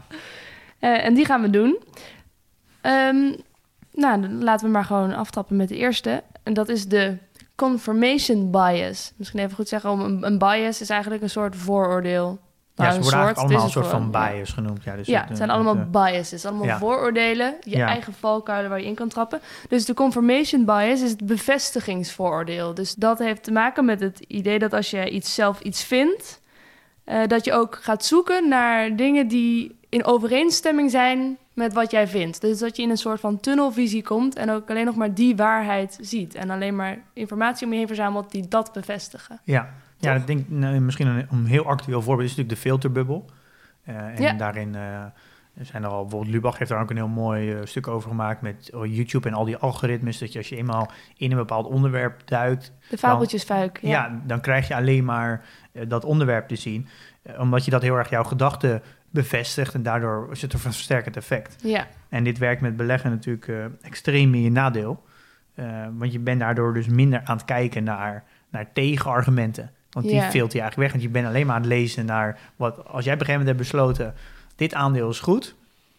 Eh, 0.80 1.06
en 1.06 1.14
die 1.14 1.26
gaan 1.26 1.42
we 1.42 1.50
doen. 1.50 1.80
Ehm, 2.82 3.36
nou, 3.94 4.22
dan 4.22 4.44
laten 4.44 4.66
we 4.66 4.72
maar 4.72 4.86
gewoon 4.86 5.14
aftappen 5.14 5.56
met 5.56 5.68
de 5.70 5.76
eerste. 5.76 6.24
En 6.44 6.54
dat 6.54 6.70
is 6.70 6.88
de 6.88 7.18
confirmation 7.56 8.52
bias. 8.52 9.14
Misschien 9.16 9.40
even 9.40 9.56
goed 9.56 9.68
zeggen, 9.68 9.90
om 9.90 10.00
een, 10.02 10.26
een 10.26 10.38
bias 10.38 10.82
is 10.82 10.90
eigenlijk 10.90 11.22
een 11.22 11.30
soort 11.30 11.56
vooroordeel. 11.56 12.40
Ja 12.84 12.92
ze 12.92 13.02
worden 13.02 13.28
het 13.28 13.38
allemaal 13.38 13.64
een 13.64 13.70
soort 13.70 13.88
van 13.88 14.12
bias 14.12 14.52
genoemd. 14.52 14.84
Ja, 14.84 14.96
dus 14.96 15.08
ja, 15.08 15.20
het, 15.20 15.28
het 15.28 15.38
zijn 15.38 15.50
eh, 15.50 15.56
allemaal 15.56 15.76
het, 15.76 15.86
eh, 15.86 15.92
biases, 15.92 16.46
allemaal 16.46 16.66
ja. 16.66 16.78
vooroordelen, 16.78 17.56
je 17.64 17.78
Ja. 17.78 17.88
eigen 17.88 18.14
valkuilen 18.14 18.70
waar 18.70 18.80
je 18.80 18.86
in 18.86 18.96
kan 18.96 19.08
trappen. 19.10 19.42
Dus 19.70 19.86
de 19.86 19.94
confirmation 19.94 20.66
bias 20.66 21.02
is 21.02 21.10
het 21.10 21.26
bevestigingsvooroordeel. 21.26 22.74
Dus 22.74 22.96
dat 22.96 23.20
heeft 23.20 23.44
te 23.44 23.52
maken 23.52 23.86
met 23.86 24.00
het 24.00 24.20
idee 24.20 24.60
dat 24.60 24.74
als 24.74 24.90
je 24.90 25.10
iets 25.10 25.34
zelf 25.34 25.60
iets 25.60 25.84
vindt, 25.84 26.42
eh, 27.04 27.28
dat 27.28 27.46
je 27.46 27.54
ook 27.54 27.80
gaat 27.82 28.06
zoeken 28.06 28.50
naar 28.50 28.96
dingen 28.96 29.28
die 29.28 29.80
in 29.90 30.06
overeenstemming 30.06 30.92
zijn 30.92 31.38
met 31.54 31.74
wat 31.74 31.92
jij 31.92 32.08
vindt. 32.08 32.42
Dus 32.42 32.60
dat 32.60 32.76
je 32.76 32.84
in 32.84 32.90
een 32.90 32.98
soort 32.98 33.20
van 33.20 33.40
tunnelvisie 33.40 34.04
komt 34.04 34.36
en 34.36 34.50
ook 34.52 34.70
alleen 34.70 34.86
nog 34.86 34.96
maar 34.96 35.14
die 35.14 35.36
waarheid 35.36 35.98
ziet. 36.02 36.36
En 36.36 36.50
alleen 36.50 36.76
maar 36.76 36.98
informatie 37.14 37.66
om 37.66 37.72
je 37.72 37.78
heen 37.78 37.88
verzamelt 37.88 38.32
die 38.32 38.48
dat 38.48 38.72
bevestigen. 38.74 39.40
ja. 39.44 39.70
Ja, 40.02 40.14
ik 40.16 40.28
denk 40.28 40.50
nou, 40.50 40.80
misschien 40.80 41.08
een, 41.08 41.28
een 41.32 41.46
heel 41.46 41.66
actueel 41.66 42.02
voorbeeld 42.02 42.30
is 42.30 42.36
natuurlijk 42.36 42.56
de 42.64 42.70
filterbubbel. 42.70 43.26
Eh, 43.84 43.96
en 43.96 44.22
Ja. 44.22 44.34
daarin 44.34 44.76
eh, 44.76 45.04
zijn 45.62 45.84
er 45.84 45.90
al, 45.90 46.02
bijvoorbeeld 46.02 46.32
Lubach 46.34 46.58
heeft 46.58 46.70
daar 46.70 46.82
ook 46.82 46.90
een 46.90 46.96
heel 46.96 47.08
mooi 47.08 47.54
eh, 47.54 47.60
stuk 47.66 47.88
over 47.88 48.10
gemaakt 48.10 48.42
met 48.42 48.72
oh, 48.74 48.96
YouTube 48.96 49.28
en 49.28 49.34
al 49.34 49.46
die 49.46 49.58
algoritmes. 49.58 50.18
Dat 50.18 50.32
je 50.32 50.38
als 50.38 50.50
je 50.50 50.56
eenmaal 50.56 50.92
in 51.18 51.32
een 51.32 51.38
bepaald 51.38 51.66
onderwerp 51.66 52.22
duikt, 52.28 52.74
De 52.90 52.98
fabeltjesfuik. 52.98 53.80
Ja, 53.82 53.90
Ja. 53.90 54.22
dan 54.26 54.42
krijg 54.42 54.68
je 54.68 54.76
alleen 54.76 55.06
maar 55.06 55.46
dat 55.88 56.06
onderwerp 56.06 56.48
te 56.48 56.56
zien. 56.56 56.88
Omdat 57.38 57.66
je 57.66 57.72
dat 57.72 57.82
heel 57.82 57.96
erg 57.98 58.10
jouw 58.10 58.24
gedachten 58.24 58.82
bevestigt 59.10 59.74
en 59.74 59.84
daardoor 59.84 60.28
is 60.32 60.42
het 60.42 60.54
een 60.54 60.60
versterkend 60.60 61.18
effect. 61.18 61.56
ja. 61.64 61.88
En 62.10 62.24
dit 62.24 62.38
werkt 62.38 62.62
met 62.62 62.76
beleggen 62.78 63.10
natuurlijk 63.10 63.52
extreem 63.82 64.34
in 64.34 64.42
je 64.42 64.52
nadeel. 64.52 65.04
Want 65.98 66.12
je 66.12 66.20
bent 66.20 66.40
daardoor 66.40 66.74
dus 66.74 66.88
minder 66.88 67.22
aan 67.24 67.36
het 67.38 67.46
kijken 67.46 67.84
naar, 67.84 68.24
naar 68.50 68.74
tegenargumenten. 68.74 69.72
Want 69.92 70.06
die 70.06 70.16
Ja. 70.16 70.22
filter 70.30 70.56
je 70.56 70.62
eigenlijk 70.62 70.76
weg. 70.76 70.92
Want 70.92 71.04
je 71.04 71.10
bent 71.10 71.28
alleen 71.28 71.46
maar 71.46 71.56
aan 71.56 71.62
het 71.62 71.70
lezen 71.70 72.06
naar 72.06 72.40
wat. 72.56 72.88
Als 72.88 73.06
jij 73.06 73.14
op 73.14 73.20
een 73.20 73.26
gegeven 73.26 73.46
moment 73.46 73.48
hebt 73.48 73.58
besloten: 73.58 74.14
dit 74.56 74.74
aandeel 74.74 75.10
is 75.10 75.20
goed. 75.20 75.56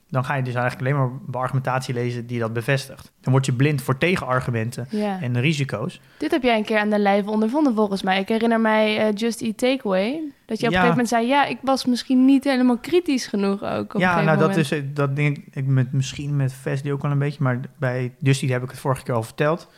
Dan 0.09 0.25
ga 0.25 0.35
je 0.35 0.43
dus 0.43 0.55
eigenlijk 0.55 0.97
alleen 0.97 1.21
maar 1.31 1.41
argumentatie 1.41 1.95
lezen 1.95 2.27
die 2.27 2.39
dat 2.39 2.53
bevestigt. 2.53 3.13
Dan 3.21 3.33
word 3.33 3.47
je 3.47 3.53
blind 3.53 3.83
voor 3.83 3.99
tegenargumenten 3.99 4.87
ja. 4.91 5.21
en 5.21 5.33
de 5.33 5.41
risico's. 5.41 6.01
Dit 6.19 6.31
heb 6.31 6.43
jij 6.43 6.57
een 6.57 6.65
keer 6.65 6.79
aan 6.79 6.91
de 6.91 6.99
lijve 6.99 7.31
ondervonden 7.31 7.75
volgens 7.75 8.03
mij. 8.03 8.21
Ik 8.21 8.29
herinner 8.29 8.61
mij 8.61 8.99
eh, 8.99 9.15
Just 9.15 9.41
Eat 9.43 9.59
Takeaway. 9.59 10.21
Dat 10.47 10.61
je 10.61 10.67
op 10.67 10.73
Ja. 10.73 10.79
een 10.79 10.85
gegeven 10.85 10.89
moment 10.89 11.09
zei... 11.09 11.27
ja, 11.27 11.45
ik 11.45 11.59
was 11.63 11.85
misschien 11.85 12.25
niet 12.25 12.45
helemaal 12.45 12.79
kritisch 12.79 13.27
genoeg 13.27 13.63
ook 13.63 13.95
op 13.95 14.01
ja, 14.01 14.21
nou 14.23 14.39
dat 14.39 14.57
is 14.57 14.73
dat 14.95 15.17
denk 15.17 15.37
ik 15.51 15.67
met 15.67 15.93
misschien 15.93 16.37
met 16.37 16.53
Vesli 16.53 16.93
ook 16.93 17.03
wel 17.03 17.11
een 17.11 17.19
beetje, 17.19 17.43
maar 17.43 17.61
bij 17.79 18.15
Dusty 18.19 18.49
heb 18.49 18.63
ik 18.63 18.71
het 18.71 18.79
vorige 18.79 19.03
keer 19.03 19.15
al 19.15 19.23
verteld. 19.23 19.69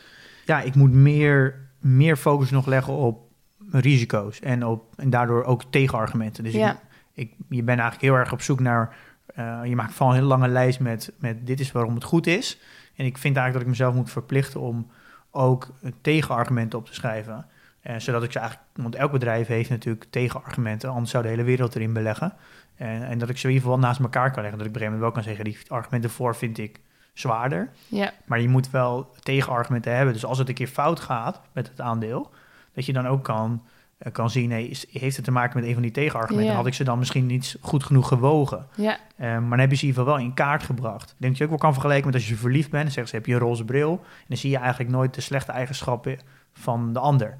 Ja, 0.45 0.61
ik 0.61 0.75
moet 0.75 0.91
meer, 0.91 1.55
meer 1.79 2.15
focus 2.17 2.49
nog 2.49 2.65
leggen 2.65 2.93
op 2.93 3.24
risico's 3.71 4.39
en 4.39 4.65
op 4.65 4.93
en 4.95 5.09
daardoor 5.09 5.43
ook 5.43 5.63
tegenargumenten. 5.69 6.43
Dus 6.43 6.53
Ja. 6.53 6.71
ik, 6.71 6.77
ik, 7.13 7.33
je 7.49 7.63
bent 7.63 7.79
eigenlijk 7.79 8.01
heel 8.11 8.19
erg 8.19 8.31
op 8.31 8.41
zoek 8.41 8.59
naar. 8.59 8.95
eh, 9.35 9.59
je 9.63 9.75
maakt 9.75 9.91
vooral 9.91 10.09
een 10.09 10.15
hele 10.15 10.27
lange 10.29 10.47
lijst 10.47 10.79
met, 10.79 11.13
met 11.19 11.47
dit 11.47 11.59
is 11.59 11.71
waarom 11.71 11.93
het 11.93 12.03
goed 12.03 12.27
is. 12.27 12.59
En 12.95 13.05
ik 13.05 13.17
vind 13.17 13.35
eigenlijk 13.37 13.53
dat 13.53 13.61
ik 13.61 13.67
mezelf 13.79 13.95
moet 13.95 14.11
verplichten 14.11 14.59
om 14.59 14.91
ook 15.31 15.67
tegenargumenten 16.01 16.79
op 16.79 16.85
te 16.85 16.93
schrijven. 16.93 17.45
Eh, 17.81 17.95
zodat 17.97 18.23
ik 18.23 18.31
ze 18.31 18.39
eigenlijk, 18.39 18.69
want 18.75 18.95
elk 18.95 19.11
bedrijf 19.11 19.47
heeft 19.47 19.69
natuurlijk 19.69 20.05
tegenargumenten, 20.09 20.89
anders 20.89 21.11
zou 21.11 21.23
de 21.23 21.29
hele 21.29 21.43
wereld 21.43 21.75
erin 21.75 21.93
beleggen. 21.93 22.33
En, 22.75 23.03
en 23.07 23.17
dat 23.17 23.29
ik 23.29 23.37
ze 23.37 23.47
in 23.47 23.53
ieder 23.53 23.67
geval 23.67 23.83
naast 23.83 23.99
elkaar 23.99 24.31
kan 24.31 24.41
leggen. 24.41 24.57
Dat 24.59 24.67
ik 24.67 24.73
op 24.75 24.81
een 24.81 24.87
gegeven 24.87 24.99
moment 24.99 25.01
wel 25.01 25.11
kan 25.11 25.23
zeggen, 25.23 25.43
die 25.43 25.71
argumenten 25.71 26.09
voor 26.09 26.35
vind 26.35 26.57
ik 26.57 26.79
zwaarder. 27.13 27.69
Ja, 27.87 28.11
Maar 28.25 28.41
je 28.41 28.49
moet 28.49 28.69
wel 28.69 29.09
tegenargumenten 29.23 29.95
hebben. 29.95 30.13
Dus 30.13 30.25
als 30.25 30.37
het 30.37 30.49
een 30.49 30.53
keer 30.55 30.67
fout 30.67 30.99
gaat 30.99 31.41
met 31.51 31.67
het 31.69 31.81
aandeel, 31.81 32.31
dat 32.75 32.85
je 32.85 32.93
dan 32.93 33.07
ook 33.07 33.23
kan, 33.23 33.63
eh, 33.97 34.11
kan 34.11 34.29
zien, 34.29 34.49
nee, 34.49 34.67
is, 34.67 34.85
heeft 34.91 35.15
het 35.15 35.25
te 35.25 35.31
maken 35.31 35.59
met 35.59 35.67
een 35.67 35.73
van 35.73 35.81
die 35.81 35.91
tegenargumenten? 35.91 36.51
Ja. 36.51 36.57
Had 36.57 36.67
ik 36.67 36.73
ze 36.73 36.83
dan 36.83 36.99
misschien 36.99 37.25
niet 37.25 37.57
goed 37.61 37.83
genoeg 37.83 38.07
gewogen? 38.07 38.67
ja, 38.75 38.97
Eh, 39.15 39.27
maar 39.27 39.49
dan 39.49 39.59
heb 39.59 39.69
je 39.69 39.75
ze 39.75 39.81
in 39.81 39.87
ieder 39.87 40.03
geval 40.03 40.17
wel 40.17 40.27
in 40.27 40.33
kaart 40.33 40.63
gebracht. 40.63 41.09
Ik 41.09 41.15
denk 41.17 41.31
dat 41.31 41.37
je 41.37 41.43
ook 41.43 41.49
wel 41.49 41.59
kan 41.59 41.73
vergelijken 41.73 42.05
met 42.05 42.15
als 42.15 42.29
je 42.29 42.35
verliefd 42.35 42.69
bent. 42.69 42.91
Zeggen 42.91 43.07
ze, 43.07 43.15
heb 43.15 43.25
je 43.25 43.33
een 43.33 43.39
roze 43.39 43.65
bril. 43.65 43.91
En 43.91 44.25
dan 44.27 44.37
zie 44.37 44.49
je 44.49 44.57
eigenlijk 44.57 44.89
nooit 44.89 45.13
de 45.13 45.21
slechte 45.21 45.51
eigenschappen 45.51 46.17
van 46.53 46.93
de 46.93 46.99
ander. 46.99 47.37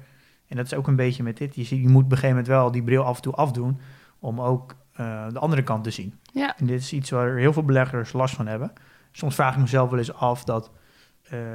En 0.48 0.56
dat 0.56 0.66
is 0.66 0.74
ook 0.74 0.86
een 0.86 0.96
beetje 0.96 1.22
met 1.22 1.36
dit. 1.36 1.54
Je, 1.54 1.64
ziet, 1.64 1.82
je 1.82 1.88
moet 1.88 2.04
op 2.04 2.10
een 2.10 2.16
gegeven 2.16 2.28
moment 2.28 2.46
wel 2.46 2.70
die 2.70 2.82
bril 2.82 3.04
af 3.04 3.16
en 3.16 3.22
toe 3.22 3.34
afdoen... 3.34 3.80
om 4.18 4.40
ook 4.40 4.76
eh, 4.92 5.28
de 5.32 5.38
andere 5.38 5.62
kant 5.62 5.84
te 5.84 5.90
zien. 5.90 6.14
ja. 6.32 6.56
En 6.58 6.66
dit 6.66 6.80
is 6.80 6.92
iets 6.92 7.10
waar 7.10 7.36
heel 7.36 7.52
veel 7.52 7.64
beleggers 7.64 8.12
last 8.12 8.34
van 8.34 8.46
hebben. 8.46 8.72
Soms 9.12 9.34
vraag 9.34 9.54
ik 9.54 9.60
mezelf 9.60 9.90
wel 9.90 9.98
eens 9.98 10.14
af 10.14 10.44
dat... 10.44 10.70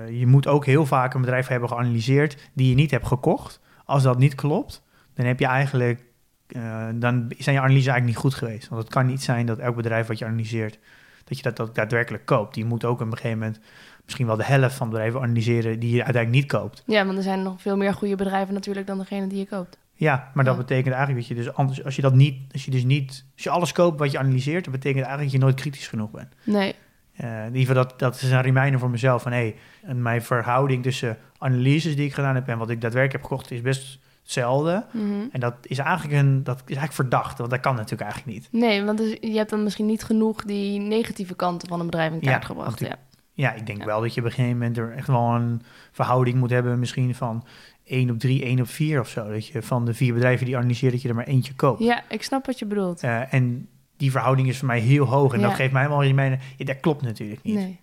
je 0.09 0.27
moet 0.27 0.47
ook 0.47 0.65
heel 0.65 0.85
vaak 0.85 1.13
een 1.13 1.21
bedrijf 1.21 1.47
hebben 1.47 1.69
geanalyseerd... 1.69 2.50
die 2.53 2.69
je 2.69 2.75
niet 2.75 2.91
hebt 2.91 3.07
gekocht. 3.07 3.59
Als 3.91 4.03
dat 4.03 4.17
niet 4.17 4.36
klopt, 4.36 4.83
dan 5.13 5.25
heb 5.25 5.39
je 5.39 5.45
eigenlijk... 5.45 6.03
eh, 6.48 6.88
dan 6.93 7.33
zijn 7.38 7.55
je 7.55 7.62
analyse 7.62 7.91
eigenlijk 7.91 8.05
niet 8.05 8.15
goed 8.15 8.33
geweest. 8.33 8.67
Want 8.69 8.81
het 8.81 8.91
kan 8.91 9.05
niet 9.05 9.24
zijn 9.24 9.45
dat 9.45 9.60
elk 9.60 9.75
bedrijf 9.75 10.07
wat 10.07 10.17
je 10.17 10.25
analyseert... 10.25 10.79
dat 11.24 11.38
je 11.38 11.43
dat 11.43 11.60
ook 11.60 11.75
daadwerkelijk 11.75 12.25
koopt. 12.25 12.55
Je 12.55 12.65
moet 12.65 12.86
ook 12.86 13.00
op 13.00 13.05
een 13.05 13.17
gegeven 13.17 13.38
moment... 13.38 13.60
misschien 14.05 14.25
wel 14.25 14.36
de 14.36 14.43
helft 14.43 14.75
van 14.75 14.89
bedrijven 14.89 15.21
analyseren... 15.21 15.79
die 15.79 15.95
je 15.95 16.03
uiteindelijk 16.03 16.43
niet 16.43 16.51
koopt. 16.51 16.83
Ja, 16.86 17.05
want 17.05 17.17
er 17.17 17.24
zijn 17.24 17.43
nog 17.43 17.62
veel 17.62 17.77
meer 17.77 17.93
goede 17.93 18.15
bedrijven 18.15 18.53
natuurlijk 18.53 18.88
dan 18.88 18.98
degene 18.98 19.27
die 19.27 19.39
je 19.39 19.48
koopt. 19.48 19.77
Ja, 19.93 20.31
maar 20.33 20.43
dat 20.43 20.57
betekent 20.57 20.93
eigenlijk 20.95 21.27
dat 21.27 21.38
je 21.38 21.43
dus 21.43 21.53
anders, 21.53 21.83
als 21.83 21.95
je 21.95 22.01
dat 22.01 22.13
niet, 22.13 22.53
als 22.53 22.65
je 22.65 22.71
dus 22.71 22.83
niet, 22.83 23.25
als 23.33 23.43
je 23.43 23.50
alles 23.50 23.71
koopt 23.71 24.00
wat 24.00 24.12
je 24.12 24.19
analyseert, 24.19 24.63
dat 24.63 24.74
betekent 24.74 25.05
eigenlijk 25.05 25.31
dat 25.31 25.39
je 25.39 25.45
nooit 25.45 25.62
kritisch 25.62 25.88
genoeg 25.88 26.12
bent. 26.12 26.36
Nee. 26.43 26.75
Eh, 27.15 27.45
in 27.45 27.55
ieder 27.55 27.60
geval, 27.60 27.83
dat, 27.83 28.00
dat 28.00 28.15
is 28.15 28.31
een 28.31 28.41
reminder 28.41 28.79
voor 28.79 28.89
mezelf 28.89 29.21
van, 29.21 29.31
hé, 29.31 29.38
hey, 29.38 29.55
en 29.81 30.01
mijn 30.01 30.21
verhouding 30.21 30.83
tussen 30.83 31.17
analyses 31.41 31.95
die 31.95 32.05
ik 32.05 32.13
gedaan 32.13 32.36
heb 32.36 32.48
en 32.48 32.57
wat 32.57 32.69
ik 32.69 32.81
daadwerkelijk 32.81 33.21
heb 33.24 33.31
gekocht, 33.31 33.51
is 33.51 33.62
best 33.62 34.00
hetzelfde. 34.24 34.86
Mhm. 34.91 35.03
En 35.31 35.39
dat 35.39 35.53
is 35.62 35.77
eigenlijk 35.77 36.19
een, 36.19 36.43
dat 36.43 36.55
is 36.57 36.63
eigenlijk 36.75 36.93
verdacht, 36.93 37.38
want 37.38 37.50
dat 37.50 37.60
kan 37.60 37.75
natuurlijk 37.75 38.01
eigenlijk 38.01 38.33
niet. 38.38 38.48
Nee, 38.51 38.83
want 38.83 38.98
dus 38.98 39.17
je 39.21 39.38
hebt 39.38 39.50
dan 39.50 39.63
misschien 39.63 39.86
niet 39.86 40.03
genoeg 40.03 40.43
die 40.43 40.79
negatieve 40.79 41.36
kanten 41.36 41.67
van 41.67 41.79
een 41.79 41.86
bedrijf 41.86 42.12
in 42.13 42.19
kaart 42.19 42.41
Ja, 42.41 42.48
gebracht. 42.48 42.79
Ja. 42.79 42.95
Ja, 43.33 43.53
ik 43.53 43.65
denk 43.65 43.79
Ja. 43.79 43.86
wel 43.86 44.01
dat 44.01 44.13
je 44.13 44.19
op 44.19 44.25
een 44.25 44.31
gegeven 44.33 44.57
moment 44.57 44.77
er 44.77 44.91
echt 44.93 45.07
wel 45.07 45.29
een 45.36 45.62
verhouding 45.91 46.38
moet 46.38 46.50
hebben, 46.50 46.79
misschien 46.79 47.15
van 47.15 47.43
1 47.83 48.10
op 48.10 48.19
3, 48.19 48.43
1 48.45 48.60
op 48.60 48.67
4 48.67 49.00
of 49.00 49.10
zo. 49.10 49.29
Dat 49.31 49.48
je 49.48 49.62
van 49.62 49.86
de 49.86 49.93
vier 49.93 50.13
bedrijven 50.13 50.45
die 50.45 50.57
analyseert, 50.57 50.91
dat 50.91 51.01
je 51.01 51.10
er 51.10 51.15
maar 51.15 51.25
eentje 51.27 51.53
koopt. 51.55 51.79
ja, 51.83 52.03
ik 52.10 52.24
snap 52.24 52.45
wat 52.45 52.60
je 52.60 52.65
bedoelt. 52.65 53.03
Eh, 53.03 53.33
en 53.33 53.67
die 53.98 54.12
verhouding 54.12 54.48
is 54.48 54.57
voor 54.57 54.67
mij 54.67 54.79
heel 54.79 55.05
hoog. 55.05 55.33
En 55.33 55.39
Ja. 55.39 55.48
dat 55.48 55.55
geeft 55.55 55.74
mij 55.74 55.88
wel 55.89 55.98
een 56.01 56.07
reminder, 56.07 56.39
ja, 56.57 56.65
dat 56.65 56.79
klopt 56.79 57.01
natuurlijk 57.01 57.43
niet. 57.43 57.55
Nee. 57.55 57.79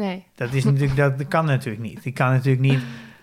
Nee. 0.00 0.24
Dat, 0.34 0.52
is 0.52 0.64
natuurlijk, 0.64 0.96
dat, 0.96 1.18
dat 1.18 1.28
kan 1.28 1.44
natuurlijk 1.44 1.82
niet. 1.82 2.04
Ik 2.04 2.14
kan 2.14 2.30
natuurlijk 2.30 2.62
niet, 2.62 2.80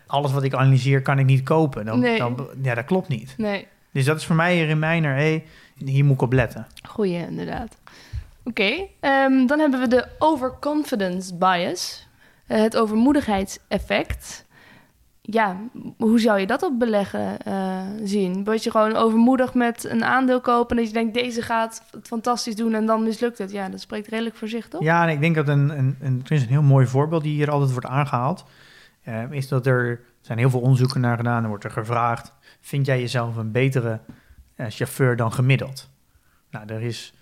alles 0.08 0.32
wat 0.32 0.44
ik 0.44 0.54
analyseer 0.54 1.02
kan 1.02 1.20
ik 1.20 1.26
niet 1.26 1.44
kopen. 1.44 1.86
Dan, 1.86 2.00
Nee. 2.00 2.18
dan, 2.18 2.48
ja, 2.62 2.76
dat 2.76 2.86
klopt 2.86 3.08
niet. 3.08 3.34
Nee. 3.38 3.68
Dus 3.92 4.06
dat 4.06 4.18
is 4.18 4.26
voor 4.26 4.36
mij 4.36 4.62
een 4.62 4.68
reminder, 4.68 5.16
hé, 5.16 5.44
hier 5.86 6.06
moet 6.06 6.16
ik 6.16 6.22
op 6.22 6.34
letten. 6.34 6.68
Goeie, 6.88 7.28
inderdaad. 7.28 7.78
Oké, 8.44 8.88
ehm, 9.00 9.46
dan 9.46 9.60
hebben 9.60 9.80
we 9.80 9.88
de 9.88 10.08
overconfidence 10.20 11.36
bias. 11.36 12.08
Eh, 12.48 12.62
het 12.62 12.78
overmoedigheidseffect. 12.78 14.46
Ja, 15.30 15.58
hoe 15.98 16.20
zou 16.20 16.40
je 16.40 16.48
dat 16.48 16.64
op 16.64 16.80
beleggen 16.80 17.40
eh, 17.40 17.82
zien? 18.04 18.44
Word 18.44 18.64
je 18.64 18.72
gewoon 18.72 18.96
overmoedig 18.96 19.54
met 19.54 19.84
een 19.84 20.04
aandeel 20.04 20.42
kopen... 20.42 20.70
en 20.70 20.84
dat 20.84 20.88
je 20.92 21.00
denkt, 21.00 21.14
deze 21.14 21.42
gaat 21.42 21.84
het 21.92 22.08
fantastisch 22.08 22.56
doen 22.56 22.74
en 22.74 22.86
dan 22.86 23.04
mislukt 23.04 23.38
het. 23.38 23.52
Ja, 23.52 23.70
dat 23.70 23.80
spreekt 23.82 24.08
redelijk 24.08 24.36
voor 24.36 24.48
zich, 24.48 24.68
toch? 24.68 24.82
Ja, 24.82 25.04
en 25.04 25.10
ik 25.10 25.20
denk 25.20 25.36
dat 25.36 25.48
een, 25.48 25.70
een, 25.78 25.98
een, 26.02 26.22
een 26.28 26.38
heel 26.38 26.62
mooi 26.62 26.86
voorbeeld 26.86 27.24
die 27.24 27.34
hier 27.34 27.52
altijd 27.52 27.72
wordt 27.72 27.88
aangehaald. 27.88 28.46
eh, 29.04 29.32
is 29.32 29.48
dat 29.48 29.66
er, 29.66 30.02
zijn 30.22 30.38
heel 30.38 30.50
veel 30.50 30.62
onderzoeken 30.62 31.02
naar 31.02 31.18
gedaan. 31.18 31.44
Er 31.44 31.50
wordt 31.50 31.64
er 31.64 31.72
gevraagd, 31.72 32.34
vind 32.62 32.86
jij 32.86 33.00
jezelf 33.00 33.36
een 33.36 33.52
betere 33.52 34.00
eh, 34.56 34.66
chauffeur 34.70 35.16
dan 35.16 35.34
gemiddeld? 35.34 35.90
Nou, 36.52 36.68
er 36.68 36.82
is 36.82 37.14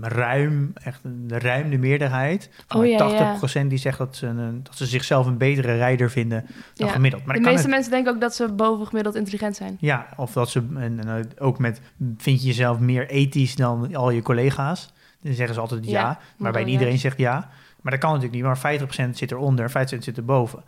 ruim, 0.00 0.72
echt 0.74 1.04
een 1.04 1.24
ruim 1.28 1.70
de 1.70 1.78
meerderheid, 1.78 2.50
Oh, 2.68 2.86
ja, 2.86 3.36
80% 3.64 3.66
die 3.68 3.78
zegt 3.78 3.98
dat 3.98 4.16
ze, 4.16 4.26
een, 4.26 4.60
dat 4.62 4.76
ze 4.76 4.86
zichzelf 4.86 5.26
een 5.26 5.38
betere 5.38 5.76
rijder 5.76 6.10
vinden 6.10 6.44
dan 6.74 6.86
Ja. 6.86 6.92
gemiddeld. 6.92 7.24
Maar 7.24 7.34
de 7.34 7.40
meeste 7.40 7.60
het- 7.60 7.70
mensen 7.70 7.90
denken 7.90 8.14
ook 8.14 8.20
dat 8.20 8.34
ze 8.34 8.52
bovengemiddeld 8.52 9.14
intelligent 9.16 9.56
zijn. 9.56 9.76
ja, 9.80 10.06
of 10.16 10.32
dat 10.32 10.50
ze 10.50 10.58
en, 10.76 11.00
en, 11.00 11.08
eh, 11.18 11.24
ook 11.38 11.58
met 11.58 11.80
vind 12.16 12.40
je 12.40 12.46
jezelf 12.46 12.78
meer 12.78 13.08
ethisch 13.08 13.56
dan 13.56 13.94
al 13.94 14.10
je 14.10 14.22
collega's? 14.22 14.92
Dan 15.20 15.32
zeggen 15.34 15.54
ze 15.54 15.60
altijd 15.60 15.86
ja, 15.86 16.18
maar 16.36 16.52
dan 16.52 16.62
iedereen 16.62 16.86
juist. 16.86 17.00
zegt 17.02 17.18
ja. 17.18 17.48
Maar 17.80 17.92
dat 17.92 18.00
kan 18.00 18.10
natuurlijk 18.12 18.34
niet, 18.36 18.44
maar 18.44 18.58
50% 18.58 19.16
zit 19.18 19.30
eronder, 19.30 19.70
50% 19.70 20.04
zit 20.04 20.16
erboven. 20.16 20.62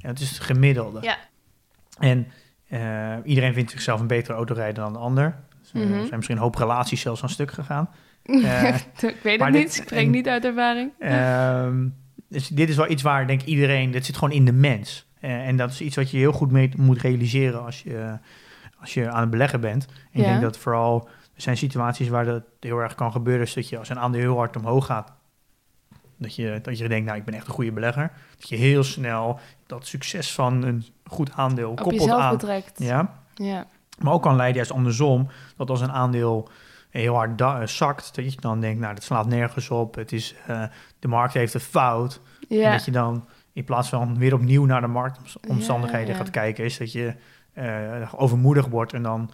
En 0.00 0.08
het 0.08 0.20
is 0.20 0.30
het 0.30 0.40
gemiddelde. 0.40 0.98
Ja. 1.02 1.16
En 1.98 2.26
eh, 2.68 3.16
iedereen 3.24 3.54
vindt 3.54 3.70
zichzelf 3.70 4.00
een 4.00 4.06
betere 4.06 4.36
autorijder 4.36 4.82
dan 4.82 4.92
de 4.92 4.98
ander. 4.98 5.36
Dus, 5.60 5.72
eh, 5.72 5.80
Mhm. 5.88 5.92
Er 5.98 5.98
zijn 6.04 6.14
misschien 6.16 6.36
een 6.36 6.42
hoop 6.42 6.54
relaties 6.54 7.00
zelfs 7.00 7.22
aan 7.22 7.28
stuk 7.28 7.50
gegaan. 7.52 7.88
Eh, 8.22 8.74
ik 9.00 9.16
weet 9.22 9.40
het 9.40 9.52
dit- 9.52 9.62
niet, 9.62 9.76
ik 9.76 9.82
spreek 9.82 10.04
en- 10.04 10.10
niet 10.10 10.28
uit 10.28 10.44
ervaring. 10.44 10.90
Ehm, 10.98 11.88
dus 12.28 12.48
dit 12.48 12.68
is 12.68 12.76
wel 12.76 12.90
iets 12.90 13.02
waar, 13.02 13.26
denk 13.26 13.40
ik, 13.40 13.46
iedereen... 13.46 13.90
Dit 13.90 14.06
zit 14.06 14.16
gewoon 14.16 14.34
in 14.34 14.44
de 14.44 14.52
mens. 14.52 15.06
Eh, 15.20 15.46
en 15.48 15.56
dat 15.56 15.70
is 15.70 15.80
iets 15.80 15.96
wat 15.96 16.10
je 16.10 16.16
heel 16.16 16.32
goed 16.32 16.50
mee 16.50 16.70
moet 16.76 17.00
realiseren 17.00 17.64
als 17.64 17.82
je, 17.82 18.18
als 18.80 18.94
je 18.94 19.10
aan 19.10 19.20
het 19.20 19.30
beleggen 19.30 19.60
bent. 19.60 19.86
En 20.12 20.20
ik 20.20 20.26
denk 20.26 20.40
dat 20.40 20.58
vooral... 20.58 21.08
Er 21.34 21.42
zijn 21.46 21.56
situaties 21.56 22.08
waar 22.08 22.24
dat 22.24 22.42
heel 22.60 22.78
erg 22.78 22.94
kan 22.94 23.12
gebeuren. 23.12 23.46
is 23.46 23.54
dat 23.54 23.68
je 23.68 23.78
als 23.78 23.88
een 23.88 23.98
aandeel 23.98 24.20
heel 24.20 24.36
hard 24.36 24.56
omhoog 24.56 24.86
gaat... 24.86 25.12
Dat 26.16 26.34
je, 26.34 26.58
dat 26.62 26.78
je 26.78 26.88
denkt, 26.88 27.06
nou, 27.06 27.18
ik 27.18 27.24
ben 27.24 27.34
echt 27.34 27.46
een 27.46 27.52
goede 27.52 27.72
belegger. 27.72 28.12
Dat 28.38 28.48
je 28.48 28.56
heel 28.56 28.84
snel 28.84 29.38
dat 29.66 29.86
succes 29.86 30.32
van 30.32 30.62
een 30.62 30.84
goed 31.04 31.32
aandeel 31.32 31.70
Op 31.70 31.76
koppelt 31.76 32.00
jezelf 32.02 32.20
aan... 32.20 32.30
betrekt. 32.36 32.78
Ja, 32.82 33.22
ja. 33.34 33.66
maar 33.98 34.12
ook 34.12 34.22
kan 34.22 34.36
leiden 34.36 34.56
juist 34.56 34.72
andersom, 34.72 35.28
dat 35.56 35.70
als 35.70 35.80
een 35.80 35.92
aandeel 35.92 36.48
heel 36.90 37.14
hard 37.14 37.40
eh, 37.40 37.62
zakt, 37.66 38.14
dat 38.14 38.32
je 38.32 38.40
dan 38.40 38.60
denkt, 38.60 38.80
nou, 38.80 38.94
dat 38.94 39.02
slaat 39.02 39.26
nergens 39.26 39.70
op, 39.70 39.94
het 39.94 40.12
is, 40.12 40.34
eh, 40.46 40.62
de 40.98 41.08
markt 41.08 41.34
heeft 41.34 41.54
een 41.54 41.60
fout. 41.60 42.20
En 42.48 42.56
Ja. 42.56 42.72
dat 42.72 42.84
je 42.84 42.90
dan 42.90 43.24
in 43.52 43.64
plaats 43.64 43.88
van 43.88 44.18
weer 44.18 44.34
opnieuw 44.34 44.64
naar 44.64 44.80
de 44.80 44.86
marktomstandigheden 44.86 46.06
Ja, 46.06 46.12
ja. 46.12 46.18
gaat 46.18 46.30
kijken, 46.30 46.64
is 46.64 46.78
dat 46.78 46.92
je 46.92 47.14
eh, 47.52 48.14
overmoedig 48.16 48.66
wordt 48.66 48.92
en 48.92 49.02
dan 49.02 49.30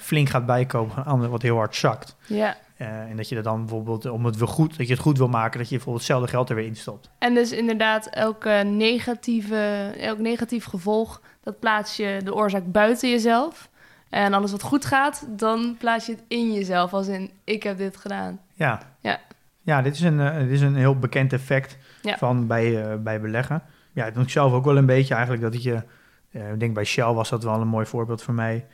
flink 0.00 0.28
gaat 0.28 0.46
bijkopen 0.46 1.04
ander 1.04 1.28
wat 1.28 1.42
heel 1.42 1.56
hard 1.56 1.76
zakt. 1.76 2.16
ja. 2.26 2.56
En 2.76 3.16
dat 3.16 3.28
je 3.28 3.36
er 3.36 3.42
dan 3.42 3.58
bijvoorbeeld, 3.60 4.10
om 4.10 4.24
het 4.24 4.36
weer 4.36 4.48
goed, 4.48 4.76
dat 4.78 4.86
je 4.86 4.92
het 4.92 5.02
goed 5.02 5.18
wil 5.18 5.28
maken, 5.28 5.58
dat 5.58 5.68
je 5.68 5.74
bijvoorbeeld 5.74 6.04
hetzelfde 6.04 6.30
geld 6.30 6.48
er 6.48 6.54
weer 6.56 6.66
instopt. 6.66 7.10
En 7.18 7.34
dus 7.34 7.52
inderdaad, 7.52 8.06
elke 8.06 8.62
negatieve, 8.66 9.92
elk 9.98 10.18
negatief 10.18 10.64
gevolg, 10.64 11.20
dat 11.42 11.58
plaats 11.58 11.96
je 11.96 12.20
de 12.24 12.34
oorzaak 12.34 12.72
buiten 12.72 13.10
jezelf. 13.10 13.68
En 14.12 14.32
alles 14.34 14.50
wat 14.50 14.62
goed 14.62 14.84
gaat, 14.84 15.26
dan 15.28 15.76
plaats 15.78 16.06
je 16.06 16.12
het 16.12 16.22
in 16.28 16.52
jezelf. 16.52 16.92
Als 16.92 17.08
in, 17.08 17.30
ik 17.44 17.62
heb 17.62 17.78
dit 17.78 17.96
gedaan. 17.96 18.40
Ja. 18.54 18.80
Ja. 19.00 19.20
Ja, 19.62 19.82
dit 19.82 19.94
is 19.94 20.00
een, 20.00 20.20
eh, 20.20 20.38
dit 20.38 20.50
is 20.50 20.60
een 20.60 20.76
heel 20.76 20.98
bekend 20.98 21.32
effect 21.32 21.76
Ja. 22.02 22.16
van 22.18 22.46
bij, 22.46 22.82
eh, 22.90 22.96
bij 22.98 23.20
beleggen. 23.20 23.62
Ja, 23.92 24.04
dat 24.04 24.14
doe 24.14 24.22
ik 24.22 24.28
zelf 24.30 24.52
ook 24.52 24.64
wel 24.64 24.76
een 24.76 24.86
beetje 24.86 25.14
eigenlijk. 25.14 25.42
Dat 25.52 25.62
je, 25.62 25.82
eh, 26.30 26.52
ik 26.52 26.60
denk 26.60 26.74
bij 26.74 26.84
Shell 26.84 27.12
was 27.12 27.28
dat 27.28 27.42
wel 27.44 27.60
een 27.60 27.68
mooi 27.68 27.86
voorbeeld 27.86 28.22
voor 28.22 28.34
mij. 28.34 28.66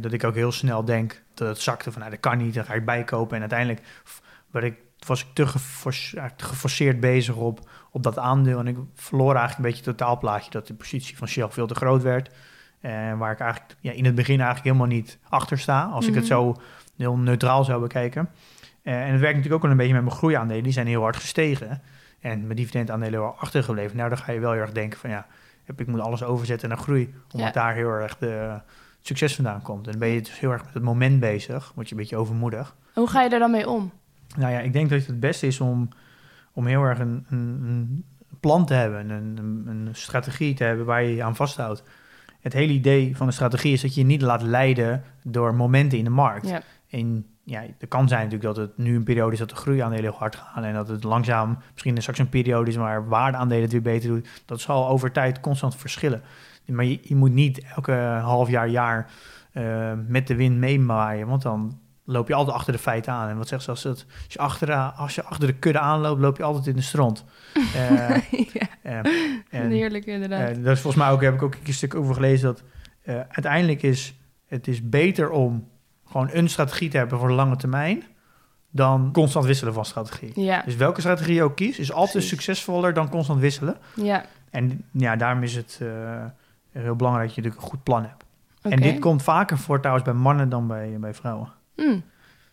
Dat 0.00 0.12
ik 0.12 0.24
ook 0.24 0.34
heel 0.34 0.52
snel 0.52 0.84
denk 0.84 1.22
dat 1.34 1.48
het 1.48 1.58
zakte 1.58 1.90
van, 1.92 2.00
nou, 2.00 2.12
dat 2.12 2.20
kan 2.20 2.38
niet, 2.38 2.54
dan 2.54 2.64
ga 2.64 2.74
ik 2.74 2.84
bijkopen. 2.84 3.34
En 3.34 3.40
uiteindelijk 3.40 3.80
werd 4.50 4.64
ik, 4.66 4.76
was 5.06 5.20
ik 5.22 5.26
te 5.34 5.46
geforce- 5.46 6.16
ja, 6.16 6.30
te 6.36 6.44
geforceerd 6.44 7.00
bezig 7.00 7.34
op, 7.36 7.70
op 7.90 8.02
dat 8.02 8.18
aandeel. 8.18 8.58
En 8.58 8.66
ik 8.66 8.76
verloor 8.94 9.34
eigenlijk 9.34 9.56
een 9.58 9.64
beetje 9.74 9.90
het 9.90 9.98
totaalplaatje 9.98 10.50
dat 10.50 10.66
de 10.66 10.74
positie 10.74 11.16
van 11.16 11.28
Shell 11.28 11.48
veel 11.50 11.66
te 11.66 11.74
groot 11.74 12.02
werd. 12.02 12.30
En 12.84 13.18
waar 13.18 13.32
ik 13.32 13.40
eigenlijk 13.40 13.74
ja, 13.80 13.92
in 13.92 14.04
het 14.04 14.14
begin 14.14 14.34
eigenlijk 14.40 14.64
helemaal 14.64 14.86
niet 14.96 15.18
achter 15.28 15.58
sta, 15.58 15.82
als 15.84 16.06
ik 16.06 16.14
het 16.14 16.24
Mhm. 16.24 16.32
zo 16.32 16.54
heel 16.96 17.16
neutraal 17.16 17.64
zou 17.64 17.80
bekijken. 17.80 18.28
Eh, 18.82 18.94
en 18.94 19.10
het 19.12 19.20
werkt 19.20 19.36
natuurlijk 19.36 19.54
ook 19.54 19.62
wel 19.62 19.70
een 19.70 19.76
beetje 19.76 19.92
met 19.92 20.02
mijn 20.04 20.14
groeiaandelen. 20.16 20.62
Die 20.62 20.72
zijn 20.72 20.86
heel 20.86 21.02
hard 21.02 21.16
gestegen. 21.16 21.82
En 22.20 22.42
mijn 22.44 22.56
dividendaandelen 22.56 23.20
wel 23.20 23.34
achtergebleven. 23.38 23.96
Nou, 23.96 24.08
dan 24.08 24.18
ga 24.18 24.32
je 24.32 24.40
wel 24.40 24.52
heel 24.52 24.60
erg 24.60 24.72
denken 24.72 24.98
van 24.98 25.10
ja, 25.10 25.26
heb- 25.64 25.80
ik 25.80 25.86
moet 25.86 26.00
alles 26.00 26.22
overzetten 26.22 26.68
naar 26.68 26.78
groei. 26.78 27.14
Omdat 27.32 27.54
Ja. 27.54 27.60
daar 27.62 27.74
heel 27.74 27.88
erg 27.90 28.16
de 28.18 28.60
succes 29.00 29.34
vandaan 29.34 29.62
komt. 29.62 29.84
En 29.84 29.90
dan 29.90 30.00
ben 30.00 30.08
je 30.08 30.20
dus 30.22 30.40
heel 30.40 30.50
erg 30.52 30.64
met 30.64 30.74
het 30.74 30.82
moment 30.82 31.20
bezig. 31.20 31.72
Word 31.74 31.88
je 31.88 31.94
een 31.94 32.00
beetje 32.00 32.16
overmoedig. 32.16 32.76
Hoe 32.94 33.08
ga 33.08 33.22
je 33.22 33.28
er 33.30 33.38
dan 33.38 33.50
mee 33.50 33.68
om? 33.68 33.92
Nou 34.36 34.52
ja, 34.52 34.58
ik 34.58 34.72
denk 34.72 34.88
dat 34.90 34.98
het 34.98 35.06
het 35.08 35.20
beste 35.20 35.46
is 35.46 35.60
om, 35.60 35.88
om 36.52 36.66
heel 36.66 36.82
erg 36.82 36.98
een, 36.98 37.26
een, 37.30 37.60
een 37.68 38.04
plan 38.40 38.66
te 38.66 38.74
hebben. 38.74 39.10
Een, 39.10 39.36
een, 39.38 39.64
een 39.66 39.88
strategie 39.92 40.54
te 40.54 40.64
hebben 40.64 40.86
waar 40.86 41.02
je 41.02 41.14
je 41.14 41.22
aan 41.22 41.36
vasthoudt. 41.36 41.82
Het 42.44 42.52
hele 42.52 42.72
idee 42.72 43.16
van 43.16 43.26
een 43.26 43.32
strategie 43.32 43.72
is 43.72 43.80
dat 43.80 43.94
je 43.94 44.00
je 44.00 44.06
niet 44.06 44.22
laat 44.22 44.42
leiden 44.42 45.02
door 45.22 45.54
momenten 45.54 45.98
in 45.98 46.04
de 46.04 46.10
markt. 46.10 46.48
Ja. 46.48 46.62
En 46.90 47.26
ja, 47.44 47.62
er 47.78 47.86
kan 47.88 48.08
zijn 48.08 48.24
natuurlijk 48.24 48.54
dat 48.54 48.68
het 48.68 48.78
nu 48.78 48.96
een 48.96 49.04
periode 49.04 49.32
is 49.32 49.38
dat 49.38 49.48
de 49.48 49.54
groeiaandelen 49.54 50.04
heel 50.04 50.18
hard 50.18 50.36
gaan. 50.36 50.64
En 50.64 50.74
dat 50.74 50.88
het 50.88 51.04
langzaam 51.04 51.58
misschien 51.72 51.96
straks 52.00 52.18
een 52.18 52.28
periode 52.28 52.70
is 52.70 52.76
waar 52.76 53.08
waardeaandelen 53.08 53.62
het 53.62 53.72
weer 53.72 53.82
beter 53.82 54.08
doen. 54.08 54.24
Dat 54.44 54.60
zal 54.60 54.88
over 54.88 55.12
tijd 55.12 55.40
constant 55.40 55.76
verschillen. 55.76 56.22
Maar 56.66 56.84
je, 56.84 56.98
je 57.02 57.16
moet 57.16 57.32
niet 57.32 57.64
elke 57.76 57.92
half 58.22 58.48
jaar, 58.48 58.68
jaar 58.68 59.10
eh, 59.52 59.92
met 60.06 60.26
de 60.26 60.34
wind 60.34 60.56
meemaaien. 60.56 61.26
Want 61.26 61.42
dan 61.42 61.78
loop 62.04 62.28
je 62.28 62.34
altijd 62.34 62.56
achter 62.56 62.72
de 62.72 62.78
feiten 62.78 63.12
aan. 63.12 63.28
En 63.28 63.36
wat 63.36 63.48
zegt 63.48 63.62
ze 63.62 63.70
als, 63.70 63.82
het, 63.82 64.06
als, 64.24 64.32
je 64.32 64.38
achter, 64.38 64.74
als 64.74 65.14
je 65.14 65.24
achter 65.24 65.46
de 65.46 65.52
kudde 65.54 65.78
aanloopt, 65.78 66.20
loop 66.20 66.36
je 66.36 66.42
altijd 66.42 66.66
in 66.66 66.74
de 66.76 66.82
stront. 66.82 67.24
Eh, 67.74 68.30
ja, 68.30 68.66
eh, 68.82 68.98
en- 69.60 69.70
heerlijk 69.70 70.06
inderdaad. 70.06 70.40
eh, 70.48 70.54
dat 70.64 70.72
is 70.72 70.80
volgens 70.80 71.02
mij 71.04 71.12
ook, 71.12 71.22
heb 71.22 71.34
ik 71.34 71.42
ook 71.42 71.56
een 71.64 71.72
stuk 71.74 71.94
over 71.94 72.14
gelezen, 72.14 72.44
dat 72.46 72.62
eh, 73.02 73.14
uiteindelijk 73.14 73.82
is 73.82 74.14
het 74.46 74.68
is 74.68 74.88
beter 74.88 75.30
om 75.30 75.68
gewoon 76.06 76.28
een 76.32 76.48
strategie 76.48 76.88
te 76.90 76.96
hebben 76.96 77.18
voor 77.18 77.28
de 77.28 77.34
lange 77.34 77.56
termijn, 77.56 78.02
dan 78.70 79.12
constant 79.12 79.44
wisselen 79.44 79.74
van 79.74 79.84
strategie. 79.84 80.40
ja, 80.40 80.62
Dus 80.64 80.76
welke 80.76 81.00
strategie 81.00 81.34
je 81.34 81.42
ook 81.42 81.56
kiest, 81.56 81.78
is 81.78 81.92
altijd 81.92 82.10
Precies. 82.10 82.30
succesvoller 82.30 82.94
dan 82.94 83.08
constant 83.08 83.40
wisselen. 83.40 83.76
ja. 83.94 84.24
En 84.50 84.84
ja, 84.92 85.16
daarom 85.16 85.42
is 85.42 85.54
het 85.54 85.80
heel 86.72 86.96
belangrijk 86.96 87.26
dat 87.26 87.34
je 87.34 87.42
natuurlijk 87.42 87.56
een 87.56 87.68
goed 87.70 87.82
plan 87.82 88.02
hebt. 88.02 88.24
En 88.62 88.80
dit 88.80 88.98
komt 88.98 89.22
vaker 89.22 89.58
voor 89.58 89.78
trouwens 89.78 90.04
bij 90.04 90.14
mannen 90.14 90.48
dan 90.48 90.66
bij, 90.66 90.96
bij 91.00 91.14
vrouwen. 91.14 91.48
Hmm. 91.74 92.04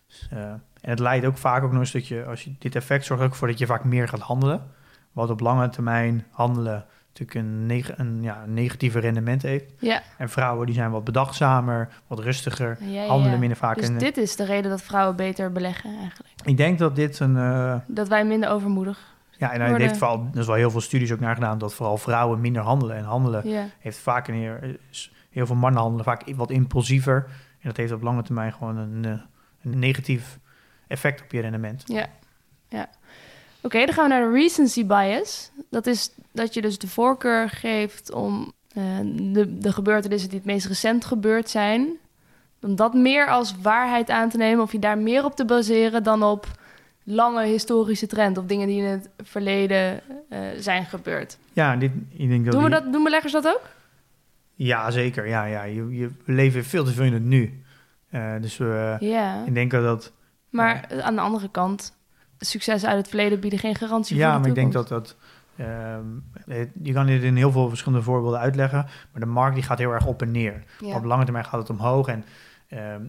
Dus, 0.06 0.28
eh, 0.30 0.38
en 0.80 0.90
het 0.90 0.98
leidt 0.98 1.26
ook 1.26 1.36
vaak 1.36 1.62
ook 1.62 1.72
nog 1.72 1.80
eens 1.80 1.92
dat 1.92 2.08
je, 2.08 2.24
als 2.24 2.44
je 2.44 2.54
dit 2.58 2.74
effect 2.74 3.04
zorgt 3.04 3.24
ook 3.24 3.34
voor 3.34 3.48
dat 3.48 3.58
je 3.58 3.66
vaak 3.66 3.84
meer 3.84 4.08
gaat 4.08 4.20
handelen. 4.20 4.70
Wat 5.12 5.30
op 5.30 5.40
lange 5.40 5.68
termijn 5.68 6.26
handelen 6.30 6.84
natuurlijk 7.08 7.46
een, 7.46 7.66
neg 7.66 7.98
een 7.98 8.22
ja, 8.22 8.42
een 8.42 8.54
negatieve 8.54 8.98
rendement 8.98 9.42
heeft. 9.42 9.72
Ja, 9.78 10.02
En 10.18 10.28
vrouwen 10.28 10.66
die 10.66 10.74
zijn 10.74 10.90
wat 10.90 11.04
bedachtzamer, 11.04 11.88
wat 12.06 12.18
rustiger, 12.18 12.78
ja, 12.80 13.06
handelen 13.06 13.38
minder 13.38 13.58
vaak. 13.58 13.76
Dus 13.76 13.88
en, 13.88 13.98
dit 13.98 14.16
is 14.16 14.36
de 14.36 14.44
reden 14.44 14.70
dat 14.70 14.82
vrouwen 14.82 15.16
beter 15.16 15.52
beleggen 15.52 15.96
eigenlijk. 15.96 16.34
Ik 16.44 16.56
denk 16.56 16.78
dat 16.78 16.96
dit 16.96 17.18
een, 17.18 17.36
eh, 17.36 17.76
Dat 17.86 18.08
wij 18.08 18.24
minder 18.24 18.50
overmoedig 18.50 19.12
ja, 19.42 19.52
en 19.52 19.60
hij 19.60 19.74
heeft 19.76 19.96
vooral, 19.96 20.28
er 20.32 20.40
is 20.40 20.46
wel 20.46 20.56
heel 20.56 20.70
veel 20.70 20.80
studies 20.80 21.12
ook 21.12 21.20
naar 21.20 21.34
gedaan, 21.34 21.58
dat 21.58 21.74
vooral 21.74 21.96
vrouwen 21.96 22.40
minder 22.40 22.62
handelen. 22.62 22.96
En 22.96 23.04
handelen 23.04 23.70
heeft 23.78 23.98
vaak 23.98 24.28
een 24.28 24.34
heel, 24.34 24.56
heel 25.30 25.46
veel 25.46 25.56
mannen 25.56 25.80
handelen 25.80 26.04
vaak 26.04 26.22
wat 26.36 26.50
impulsiever. 26.50 27.26
En 27.62 27.68
dat 27.68 27.76
heeft 27.76 27.92
op 27.92 28.02
lange 28.02 28.22
termijn 28.22 28.52
gewoon 28.52 28.76
een, 28.76 29.04
eh, 29.04 29.10
een 29.62 29.78
negatief 29.78 30.38
effect 30.86 31.22
op 31.22 31.32
je 31.32 31.40
rendement. 31.40 31.82
Ja, 31.86 32.06
ja. 32.68 32.88
Oké, 33.60 33.84
dan 33.84 33.94
gaan 33.94 34.04
we 34.08 34.14
naar 34.14 34.22
de 34.32 34.38
recency 34.38 34.86
bias. 34.86 35.50
Dat 35.70 35.86
is 35.86 36.10
dat 36.32 36.54
je 36.54 36.60
dus 36.62 36.78
de 36.78 36.88
voorkeur 36.88 37.48
geeft 37.50 38.12
om 38.12 38.52
eh, 38.74 38.82
de, 39.32 39.58
de 39.58 39.72
gebeurtenissen 39.72 40.28
die 40.28 40.38
het 40.38 40.46
meest 40.46 40.66
recent 40.66 41.04
gebeurd 41.04 41.50
zijn, 41.50 41.88
om 42.62 42.76
dat 42.76 42.94
meer 42.94 43.28
als 43.28 43.54
waarheid 43.60 44.10
aan 44.10 44.28
te 44.28 44.36
nemen, 44.36 44.62
of 44.64 44.72
je 44.72 44.78
daar 44.78 44.98
meer 44.98 45.24
op 45.24 45.36
te 45.36 45.44
baseren 45.44 46.02
dan 46.02 46.22
op 46.22 46.46
lange 47.04 47.44
historische 47.44 48.06
trend 48.06 48.38
of 48.38 48.44
dingen 48.44 48.66
die 48.66 48.78
in 48.82 48.88
het 48.88 49.08
verleden 49.22 50.00
eh, 50.28 50.40
zijn 50.58 50.84
gebeurd. 50.84 51.38
Ja, 51.52 51.76
dit, 51.76 51.90
ik 52.10 52.28
denk 52.28 52.44
dat 52.44 52.52
Doen, 52.54 52.62
we 52.62 52.70
die- 52.70 52.80
dat, 52.80 52.92
doen 52.92 53.04
beleggers 53.04 53.32
dat 53.32 53.46
ook? 53.48 53.60
Ja, 54.54 54.90
zeker. 54.90 55.28
Ja, 55.28 55.44
ja. 55.44 55.62
Je, 55.62 55.96
je, 55.96 56.10
we 56.24 56.32
leven 56.32 56.64
veel 56.64 56.84
te 56.84 56.92
veel 56.92 57.04
in 57.04 57.12
het 57.12 57.24
nu. 57.24 57.62
Eh, 58.10 58.32
dus 58.40 58.56
we, 58.56 58.96
Ja, 59.00 59.44
ik 59.46 59.54
denk 59.54 59.70
dat... 59.70 60.12
maar 60.50 60.84
eh, 60.88 60.98
aan 60.98 61.14
de 61.14 61.20
andere 61.20 61.50
kant, 61.50 61.96
succes 62.38 62.84
uit 62.84 62.96
het 62.96 63.08
verleden 63.08 63.40
bieden 63.40 63.58
geen 63.58 63.74
garantie 63.74 64.16
Ja, 64.16 64.22
voor 64.22 64.32
de 64.32 64.38
maar 64.38 64.48
ik 64.48 64.54
denk 64.54 64.72
dat 64.72 64.88
dat... 64.88 65.16
ehm, 65.56 66.06
je 66.82 66.92
kan 66.92 67.06
dit 67.06 67.22
in 67.22 67.36
heel 67.36 67.52
veel 67.52 67.68
verschillende 67.68 68.04
voorbeelden 68.04 68.40
uitleggen. 68.40 68.86
Maar 69.12 69.20
de 69.20 69.26
markt 69.26 69.54
die 69.54 69.64
gaat 69.64 69.78
heel 69.78 69.92
erg 69.92 70.06
op 70.06 70.22
en 70.22 70.30
neer. 70.30 70.64
Ja. 70.80 70.96
Op 70.96 71.04
lange 71.04 71.24
termijn 71.24 71.44
gaat 71.44 71.60
het 71.60 71.70
omhoog. 71.70 72.08
En 72.08 72.24
ehm, 72.68 73.02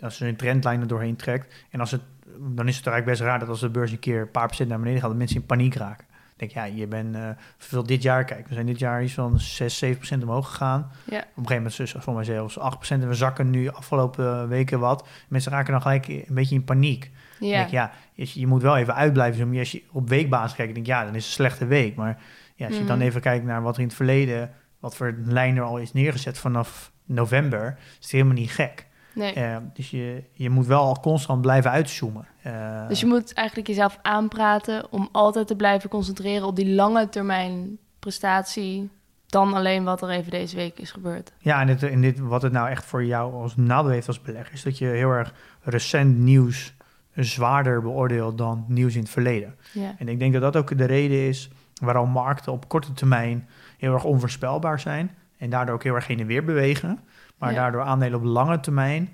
als 0.00 0.18
je 0.18 0.26
een 0.26 0.36
trendlijn 0.36 0.80
er 0.80 0.86
doorheen 0.86 1.16
trekt... 1.16 1.54
En 1.70 1.80
als 1.80 1.90
het, 1.90 2.02
dan 2.38 2.68
is 2.68 2.76
het 2.76 2.86
eigenlijk 2.86 3.04
best 3.04 3.20
raar 3.20 3.38
dat 3.38 3.48
als 3.48 3.60
de 3.60 3.70
beurs 3.70 3.90
een 3.90 3.98
keer 3.98 4.20
een 4.20 4.30
paar 4.30 4.46
procent 4.46 4.68
naar 4.68 4.78
beneden 4.78 5.00
gaat... 5.00 5.08
dat 5.08 5.18
mensen 5.18 5.40
in 5.40 5.46
paniek 5.46 5.74
raken. 5.74 6.06
Denk, 6.52 6.56
ja, 6.56 6.64
je 6.64 6.86
bent 6.86 7.14
eh 7.14 7.28
veel 7.58 7.82
dit 7.82 8.02
jaar... 8.02 8.24
Kijk, 8.24 8.48
we 8.48 8.54
zijn 8.54 8.66
dit 8.66 8.78
jaar 8.78 9.02
iets 9.02 9.12
van 9.12 9.40
6, 9.40 9.78
7 9.78 9.96
procent 9.96 10.22
omhoog 10.22 10.48
gegaan. 10.48 10.90
Ja. 11.10 11.18
Op 11.18 11.24
een 11.24 11.46
gegeven 11.46 11.56
moment 11.62 11.78
is 11.80 11.94
voor 11.98 12.14
mij 12.14 12.24
zelfs 12.24 12.58
8 12.58 12.76
procent. 12.76 13.02
En 13.02 13.08
we 13.08 13.14
zakken 13.14 13.50
nu 13.50 13.68
afgelopen 13.68 14.48
weken 14.48 14.78
wat. 14.80 15.06
Mensen 15.28 15.52
raken 15.52 15.72
dan 15.72 15.82
gelijk 15.82 16.06
een 16.08 16.24
beetje 16.28 16.54
in 16.54 16.64
paniek. 16.64 17.10
Dan 17.38 17.48
Ja. 17.48 17.56
denk 17.58 17.70
ja, 17.70 17.92
je, 18.12 18.40
je 18.40 18.46
moet 18.46 18.62
wel 18.62 18.76
even 18.76 18.94
uitblijven. 18.94 19.50
Dus 19.50 19.58
Als 19.58 19.72
je 19.72 19.82
op 19.92 20.08
weekbasis 20.08 20.56
kijkt, 20.56 20.74
denk 20.74 20.86
ik, 20.86 20.92
ja, 20.92 21.04
dan 21.04 21.14
is 21.14 21.16
het 21.16 21.26
een 21.26 21.32
slechte 21.32 21.66
week. 21.66 21.96
Maar 21.96 22.18
ja, 22.54 22.66
als 22.66 22.76
je 22.76 22.84
dan 22.84 22.96
Mhm. 22.98 23.06
even 23.06 23.20
kijkt 23.20 23.44
naar 23.44 23.62
wat 23.62 23.74
er 23.74 23.80
in 23.80 23.86
het 23.86 23.96
verleden, 23.96 24.50
wat 24.80 24.96
voor 24.96 25.14
lijn 25.24 25.56
er 25.56 25.62
al 25.62 25.78
is 25.78 25.92
neergezet 25.92 26.38
vanaf 26.38 26.92
november, 27.04 27.76
is 27.78 27.94
het 28.04 28.10
helemaal 28.10 28.34
niet 28.34 28.50
gek. 28.50 28.86
Nee. 29.14 29.32
Eh, 29.32 29.56
dus 29.72 29.90
je, 29.90 30.22
je 30.32 30.50
moet 30.50 30.66
wel 30.66 30.80
al 30.82 31.00
constant 31.00 31.40
blijven 31.40 31.70
uitzoomen. 31.70 32.26
Eh, 32.42 32.88
Dus 32.88 33.00
je 33.00 33.06
moet 33.06 33.32
eigenlijk 33.32 33.68
jezelf 33.68 33.98
aanpraten 34.02 34.92
om 34.92 35.08
altijd 35.12 35.46
te 35.46 35.56
blijven 35.56 35.90
concentreren 35.90 36.46
op 36.46 36.56
die 36.56 36.74
lange 36.74 37.08
termijn 37.08 37.78
prestatie. 37.98 38.90
Dan 39.26 39.54
alleen 39.54 39.84
wat 39.84 40.02
er 40.02 40.10
even 40.10 40.30
deze 40.30 40.56
week 40.56 40.78
is 40.78 40.90
gebeurd. 40.90 41.32
Ja, 41.38 41.60
en, 41.60 41.66
dit, 41.66 41.82
en 41.82 42.00
dit, 42.00 42.18
wat 42.18 42.42
het 42.42 42.52
nou 42.52 42.68
echt 42.68 42.84
voor 42.84 43.04
jou 43.04 43.34
als 43.34 43.56
nadeel 43.56 43.90
heeft 43.90 44.06
als 44.08 44.20
belegger, 44.20 44.54
is 44.54 44.62
dat 44.62 44.78
je 44.78 44.86
heel 44.86 45.10
erg 45.10 45.34
recent 45.62 46.18
nieuws 46.18 46.74
zwaarder 47.14 47.82
beoordeelt 47.82 48.38
dan 48.38 48.64
nieuws 48.68 48.94
in 48.94 49.00
het 49.00 49.10
verleden. 49.10 49.54
Ja. 49.72 49.94
En 49.98 50.08
ik 50.08 50.18
denk 50.18 50.32
dat 50.32 50.42
dat 50.42 50.56
ook 50.56 50.78
de 50.78 50.84
reden 50.84 51.28
is 51.28 51.50
waarom 51.82 52.10
markten 52.10 52.52
op 52.52 52.68
korte 52.68 52.92
termijn 52.92 53.48
heel 53.78 53.92
erg 53.94 54.04
onvoorspelbaar 54.04 54.80
zijn. 54.80 55.10
En 55.38 55.50
daardoor 55.50 55.74
ook 55.74 55.82
heel 55.82 55.94
erg 55.94 56.06
heen 56.06 56.20
en 56.20 56.26
weer 56.26 56.44
bewegen. 56.44 57.00
Maar 57.44 57.52
Ja. 57.52 57.60
daardoor 57.60 57.82
aandelen 57.82 58.18
op 58.18 58.24
lange 58.24 58.60
termijn, 58.60 59.08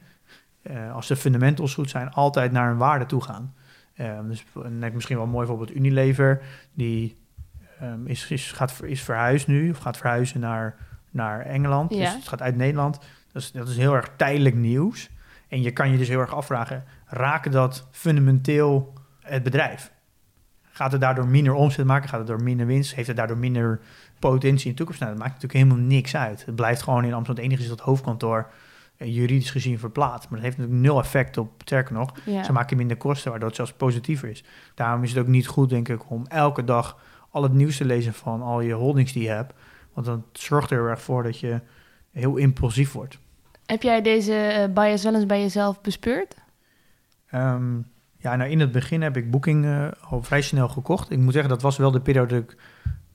eh, 0.62 0.94
als 0.94 1.06
de 1.06 1.16
fundamentals 1.16 1.74
goed 1.74 1.90
zijn, 1.90 2.10
altijd 2.10 2.52
naar 2.52 2.70
een 2.70 2.76
waarde 2.76 3.06
toe 3.06 3.22
gaan. 3.22 3.54
Eh, 3.94 4.18
dus 4.22 4.44
en 4.64 4.82
ik 4.82 4.94
misschien 4.94 5.16
wel 5.16 5.24
een 5.24 5.30
mooi 5.30 5.46
voorbeeld 5.46 5.74
Unilever, 5.74 6.42
die 6.72 7.18
ehm, 7.80 8.06
is, 8.06 8.30
is, 8.30 8.52
gaat, 8.52 8.82
is 8.82 9.02
verhuisd 9.02 9.46
nu, 9.46 9.70
of 9.70 9.78
gaat 9.78 9.96
verhuizen 9.96 10.40
naar, 10.40 10.76
naar 11.10 11.40
Engeland. 11.40 11.94
Ja. 11.94 11.98
Dus 11.98 12.14
het 12.14 12.28
gaat 12.28 12.42
uit 12.42 12.56
Nederland. 12.56 12.98
Dus 13.32 13.52
dat 13.52 13.68
is 13.68 13.76
heel 13.76 13.94
erg 13.94 14.10
tijdelijk 14.16 14.54
nieuws. 14.54 15.10
En 15.48 15.62
je 15.62 15.70
kan 15.70 15.90
je 15.90 15.98
dus 15.98 16.08
heel 16.08 16.20
erg 16.20 16.34
afvragen, 16.34 16.84
raken 17.06 17.50
dat 17.50 17.88
fundamenteel 17.90 18.92
het 19.20 19.42
bedrijf? 19.42 19.92
Gaat 20.62 20.92
het 20.92 21.00
daardoor 21.00 21.26
minder 21.26 21.52
omzet 21.52 21.86
maken? 21.86 22.08
Gaat 22.08 22.18
het 22.18 22.28
door 22.28 22.42
minder 22.42 22.66
winst? 22.66 22.94
Heeft 22.94 23.08
het 23.08 23.16
daardoor 23.16 23.38
minder 23.38 23.80
potentie 24.20 24.64
in 24.64 24.70
de 24.70 24.76
toekomst? 24.76 25.00
Nou, 25.00 25.12
dat 25.12 25.20
maakt 25.22 25.34
natuurlijk 25.34 25.64
helemaal 25.64 25.86
niks 25.88 26.16
uit. 26.16 26.46
Het 26.46 26.54
blijft 26.54 26.82
gewoon 26.82 27.04
in 27.04 27.12
Amsterdam. 27.14 27.44
Het 27.44 27.52
enige 27.52 27.62
is 27.62 27.76
dat 27.76 27.80
hoofdkantoor 27.86 28.50
eh, 28.96 29.14
juridisch 29.14 29.50
gezien 29.50 29.78
verplaatst. 29.78 30.28
Maar 30.28 30.38
dat 30.38 30.46
heeft 30.48 30.58
natuurlijk 30.58 30.86
nul 30.86 30.98
effect 31.00 31.36
op, 31.38 31.50
sterker 31.64 31.94
nog, 31.94 32.12
Ja. 32.24 32.42
ze 32.44 32.52
maken 32.52 32.76
minder 32.76 32.96
kosten, 32.96 33.30
waardoor 33.30 33.48
het 33.48 33.56
zelfs 33.56 33.72
positiever 33.72 34.28
is. 34.28 34.44
Daarom 34.74 35.02
is 35.02 35.10
het 35.10 35.18
ook 35.18 35.26
niet 35.26 35.46
goed, 35.46 35.68
denk 35.68 35.88
ik, 35.88 36.10
om 36.10 36.26
elke 36.26 36.64
dag 36.64 36.98
al 37.30 37.42
het 37.42 37.52
nieuws 37.52 37.76
te 37.76 37.84
lezen 37.84 38.14
van 38.14 38.42
al 38.42 38.60
je 38.60 38.72
holdings 38.72 39.12
die 39.12 39.22
je 39.22 39.28
hebt. 39.28 39.54
Want 39.92 40.06
dan 40.06 40.24
zorgt 40.32 40.70
er 40.70 40.88
erg 40.88 41.02
voor 41.02 41.22
dat 41.22 41.38
je 41.38 41.60
heel 42.10 42.36
impulsief 42.36 42.92
wordt. 42.92 43.18
Heb 43.66 43.82
jij 43.82 44.02
deze 44.02 44.34
eh, 44.34 44.72
bias 44.72 45.02
wel 45.02 45.14
eens 45.14 45.26
bij 45.26 45.40
jezelf 45.40 45.80
bespeurd? 45.80 46.34
Ehm, 47.26 47.76
ja, 48.16 48.36
nou 48.36 48.50
in 48.50 48.60
het 48.60 48.72
begin 48.72 49.02
heb 49.02 49.16
ik 49.16 49.30
Booking 49.30 49.64
eh, 49.64 49.88
al 50.00 50.22
vrij 50.22 50.42
snel 50.42 50.68
gekocht. 50.68 51.10
Ik 51.10 51.18
moet 51.18 51.32
zeggen, 51.32 51.50
dat 51.50 51.62
was 51.62 51.76
wel 51.76 51.90
de 51.90 52.00
periode 52.00 52.34
dat 52.34 52.42
ik 52.42 52.56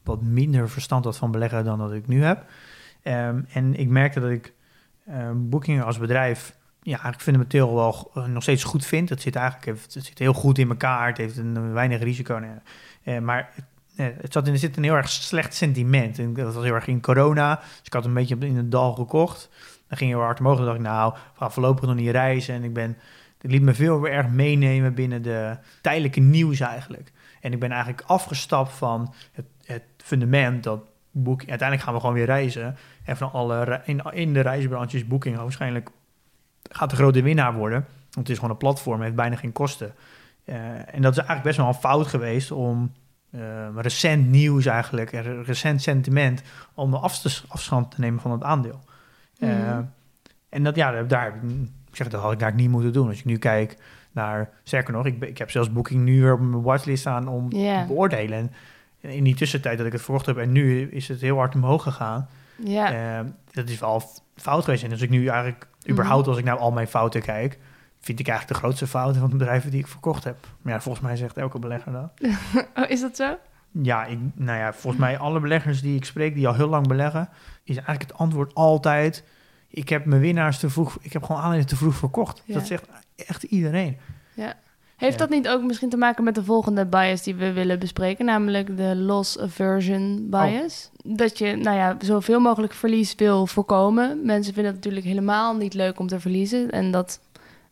wat 0.05 0.21
minder 0.21 0.69
verstand 0.69 1.05
had 1.05 1.17
van 1.17 1.31
beleggen 1.31 1.65
dan 1.65 1.77
dat 1.77 1.93
ik 1.93 2.07
nu 2.07 2.23
heb. 2.23 2.45
Ehm, 3.01 3.41
en 3.49 3.75
ik 3.75 3.89
merkte 3.89 4.19
dat 4.19 4.29
ik 4.29 4.53
ehm, 5.07 5.35
Booking 5.37 5.83
als 5.83 5.97
bedrijf 5.97 6.55
ja, 6.81 6.91
eigenlijk 6.91 7.21
fundamenteel 7.21 7.75
wel 7.75 8.11
eh, 8.13 8.25
nog 8.25 8.43
steeds 8.43 8.63
goed 8.63 8.85
vind. 8.85 9.09
Het 9.09 9.21
zit 9.21 9.35
eigenlijk 9.35 9.65
heeft- 9.65 9.93
het 9.93 10.05
zit 10.05 10.19
heel 10.19 10.33
goed 10.33 10.57
in 10.57 10.69
elkaar. 10.69 11.07
Het 11.07 11.17
heeft 11.17 11.37
een, 11.37 11.73
weinig 11.73 12.01
risico. 12.01 12.41
Eh, 13.03 13.19
maar 13.19 13.53
het 13.95 14.33
zat 14.33 14.47
in, 14.47 14.53
er 14.53 14.59
zit 14.59 14.77
een 14.77 14.83
heel 14.83 14.95
erg 14.95 15.09
slecht 15.09 15.53
sentiment. 15.53 16.19
En 16.19 16.33
dat 16.33 16.53
was 16.53 16.63
heel 16.63 16.73
erg 16.73 16.87
in 16.87 17.01
corona. 17.01 17.55
Dus 17.55 17.79
ik 17.83 17.93
had 17.93 18.05
een 18.05 18.13
beetje 18.13 18.37
in 18.39 18.57
het 18.57 18.71
dal 18.71 18.93
gekocht. 18.93 19.49
Dan 19.87 19.97
ging 19.97 20.11
heel 20.11 20.19
hard 20.19 20.39
omhoog. 20.39 20.57
Dan 20.57 20.65
dacht 20.65 20.77
ik, 20.77 20.83
nou, 20.83 21.13
we 21.39 21.49
voorlopig 21.49 21.85
nog 21.85 21.95
niet 21.95 22.09
reizen. 22.09 22.55
En 22.55 22.63
ik 22.63 22.73
ben 22.73 22.97
het 23.45 23.53
liet 23.53 23.61
me 23.61 23.73
veel 23.73 24.07
erg 24.07 24.29
meenemen 24.29 24.93
binnen 24.93 25.21
de 25.21 25.57
tijdelijke 25.81 26.19
nieuws 26.19 26.59
eigenlijk. 26.59 27.11
En 27.41 27.53
ik 27.53 27.59
ben 27.59 27.71
eigenlijk 27.71 28.03
afgestapt 28.07 28.71
van 28.71 29.13
het 29.31 29.45
fundament 30.05 30.63
dat 30.63 30.79
boek. 31.11 31.39
Uiteindelijk 31.39 31.81
gaan 31.81 31.93
we 31.93 31.99
gewoon 31.99 32.15
weer 32.15 32.25
reizen. 32.25 32.75
En 33.03 33.17
van 33.17 33.31
alle 33.31 33.63
re- 33.63 33.81
in, 33.85 34.01
in 34.11 34.33
de 34.33 34.39
reisbranche 34.41 34.95
is 34.97 35.07
Booking 35.07 35.37
waarschijnlijk 35.37 35.89
gaat 36.71 36.89
de 36.89 36.95
grote 36.95 37.21
winnaar 37.21 37.53
worden. 37.53 37.79
Want 37.99 38.15
het 38.27 38.29
is 38.29 38.35
gewoon 38.35 38.49
een 38.51 38.57
platform, 38.57 39.01
heeft 39.01 39.15
bijna 39.15 39.35
geen 39.35 39.51
kosten. 39.51 39.93
Eh, 40.45 40.55
en 40.95 41.01
dat 41.01 41.11
is 41.11 41.17
eigenlijk 41.17 41.43
best 41.43 41.57
wel 41.57 41.67
een 41.67 41.73
fout 41.73 42.07
geweest 42.07 42.51
om 42.51 42.91
eh, 43.31 43.41
recent 43.75 44.27
nieuws 44.29 44.65
eigenlijk, 44.65 45.11
en 45.11 45.43
recent 45.43 45.81
sentiment, 45.81 46.41
om 46.73 46.91
de 46.91 46.97
afs- 46.97 47.45
afstand 47.47 47.91
te 47.91 47.99
nemen 47.99 48.19
van 48.21 48.31
het 48.31 48.43
aandeel. 48.43 48.79
Eh, 49.39 49.49
Mhm. 49.49 49.81
en 50.49 50.63
dat, 50.63 50.75
ja, 50.75 51.03
daar 51.03 51.27
ik, 51.27 51.71
zeg, 51.91 52.07
dat 52.09 52.21
had 52.21 52.31
ik 52.31 52.39
daar 52.39 52.53
niet 52.53 52.69
moeten 52.69 52.93
doen. 52.93 53.07
Als 53.07 53.19
ik 53.19 53.25
nu 53.25 53.37
kijk 53.37 53.77
naar, 54.11 54.49
sterker 54.63 54.93
nog, 54.93 55.05
ik, 55.05 55.23
ik 55.23 55.37
heb 55.37 55.51
zelfs 55.51 55.71
Booking 55.71 56.03
nu 56.03 56.21
weer 56.21 56.33
op 56.33 56.39
mijn 56.39 56.61
watchlist 56.61 57.01
staan 57.01 57.27
om 57.27 57.49
te 57.49 57.57
beoordelen. 57.87 58.37
En 58.37 58.51
in 59.09 59.23
die 59.23 59.35
tussentijd 59.35 59.77
dat 59.77 59.87
ik 59.87 59.91
het 59.91 60.01
verkocht 60.01 60.25
heb 60.25 60.37
en 60.37 60.51
nu 60.51 60.89
is 60.89 61.07
het 61.07 61.21
heel 61.21 61.37
hard 61.37 61.55
omhoog 61.55 61.83
gegaan. 61.83 62.29
Ja. 62.55 63.19
Eh, 63.19 63.25
dat 63.51 63.69
is 63.69 63.79
wel 63.79 64.03
fout 64.35 64.63
geweest. 64.63 64.83
En 64.83 64.91
als 64.91 65.01
ik 65.01 65.09
nu 65.09 65.27
eigenlijk, 65.27 65.67
überhaupt 65.89 66.27
als 66.27 66.37
ik 66.37 66.43
naar 66.43 66.57
al 66.57 66.71
mijn 66.71 66.87
fouten 66.87 67.21
kijk, 67.21 67.59
vind 67.99 68.19
ik 68.19 68.27
eigenlijk 68.27 68.59
de 68.59 68.65
grootste 68.65 68.87
fouten 68.87 69.21
van 69.21 69.29
de 69.29 69.35
bedrijven 69.35 69.71
die 69.71 69.79
ik 69.79 69.87
verkocht 69.87 70.23
heb. 70.23 70.37
Maar 70.61 70.73
ja, 70.73 70.81
volgens 70.81 71.05
mij 71.05 71.15
zegt 71.15 71.37
elke 71.37 71.59
belegger 71.59 71.91
dat. 71.91 72.11
Oh, 72.75 72.89
is 72.89 73.01
dat 73.01 73.15
zo? 73.15 73.37
Ja, 73.71 74.05
ik, 74.05 74.19
nou 74.33 74.59
ja, 74.59 74.73
volgens 74.73 75.01
mij 75.01 75.17
alle 75.17 75.39
beleggers 75.39 75.81
die 75.81 75.95
ik 75.95 76.05
spreek, 76.05 76.33
die 76.35 76.47
al 76.47 76.53
heel 76.53 76.67
lang 76.67 76.87
beleggen, 76.87 77.29
is 77.63 77.75
eigenlijk 77.75 78.01
het 78.01 78.13
antwoord 78.19 78.53
altijd, 78.53 79.23
ik 79.67 79.89
heb 79.89 80.05
mijn 80.05 80.21
winnaars 80.21 80.59
te 80.59 80.69
vroeg, 80.69 80.97
ik 81.01 81.13
heb 81.13 81.23
gewoon 81.23 81.41
aandelen 81.41 81.65
te 81.65 81.75
vroeg 81.75 81.95
verkocht. 81.95 82.41
Ja. 82.45 82.53
Dat 82.53 82.67
zegt 82.67 82.87
echt 83.15 83.43
iedereen. 83.43 83.97
Heeft 84.95 85.11
Ja. 85.13 85.17
dat 85.25 85.29
niet 85.29 85.47
ook 85.47 85.63
misschien 85.63 85.89
te 85.89 85.97
maken 85.97 86.23
met 86.23 86.35
de 86.35 86.43
volgende 86.43 86.85
bias 86.85 87.23
die 87.23 87.35
we 87.35 87.53
willen 87.53 87.79
bespreken, 87.79 88.25
namelijk 88.25 88.77
de 88.77 88.95
loss 88.95 89.39
aversion 89.39 90.27
bias? 90.29 90.89
Dat 91.03 91.37
je, 91.37 91.55
nou 91.55 91.77
ja, 91.77 91.97
zoveel 91.99 92.39
mogelijk 92.39 92.73
verlies 92.73 93.15
wil 93.15 93.47
voorkomen. 93.47 94.25
Mensen 94.25 94.53
vinden 94.53 94.71
het 94.73 94.83
natuurlijk 94.83 95.05
helemaal 95.05 95.55
niet 95.55 95.73
leuk 95.73 95.99
om 95.99 96.07
te 96.07 96.19
verliezen. 96.19 96.71
En 96.71 96.91
dat, 96.91 97.19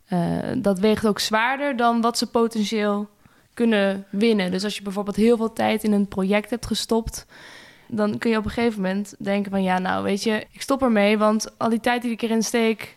eh, 0.05 0.19
dat 0.57 0.79
weegt 0.79 1.07
ook 1.07 1.19
zwaarder 1.19 1.75
dan 1.75 2.01
wat 2.01 2.17
ze 2.17 2.29
potentieel 2.29 3.07
kunnen 3.53 4.05
winnen. 4.09 4.51
Dus 4.51 4.63
als 4.63 4.75
je 4.75 4.81
bijvoorbeeld 4.83 5.15
heel 5.15 5.37
veel 5.37 5.53
tijd 5.53 5.83
in 5.83 5.91
een 5.91 6.07
project 6.07 6.49
hebt 6.49 6.65
gestopt, 6.65 7.25
dan 7.87 8.17
kun 8.17 8.29
je 8.31 8.37
op 8.37 8.45
een 8.45 8.51
gegeven 8.51 8.81
moment 8.81 9.15
denken 9.19 9.51
van 9.51 9.63
ja, 9.63 9.79
nou 9.79 10.03
weet 10.03 10.23
je, 10.23 10.45
ik 10.51 10.61
stop 10.61 10.81
ermee, 10.81 11.17
want 11.17 11.57
al 11.57 11.69
die 11.69 11.79
tijd 11.79 12.01
die 12.01 12.11
ik 12.11 12.21
erin 12.21 12.43
steek, 12.43 12.95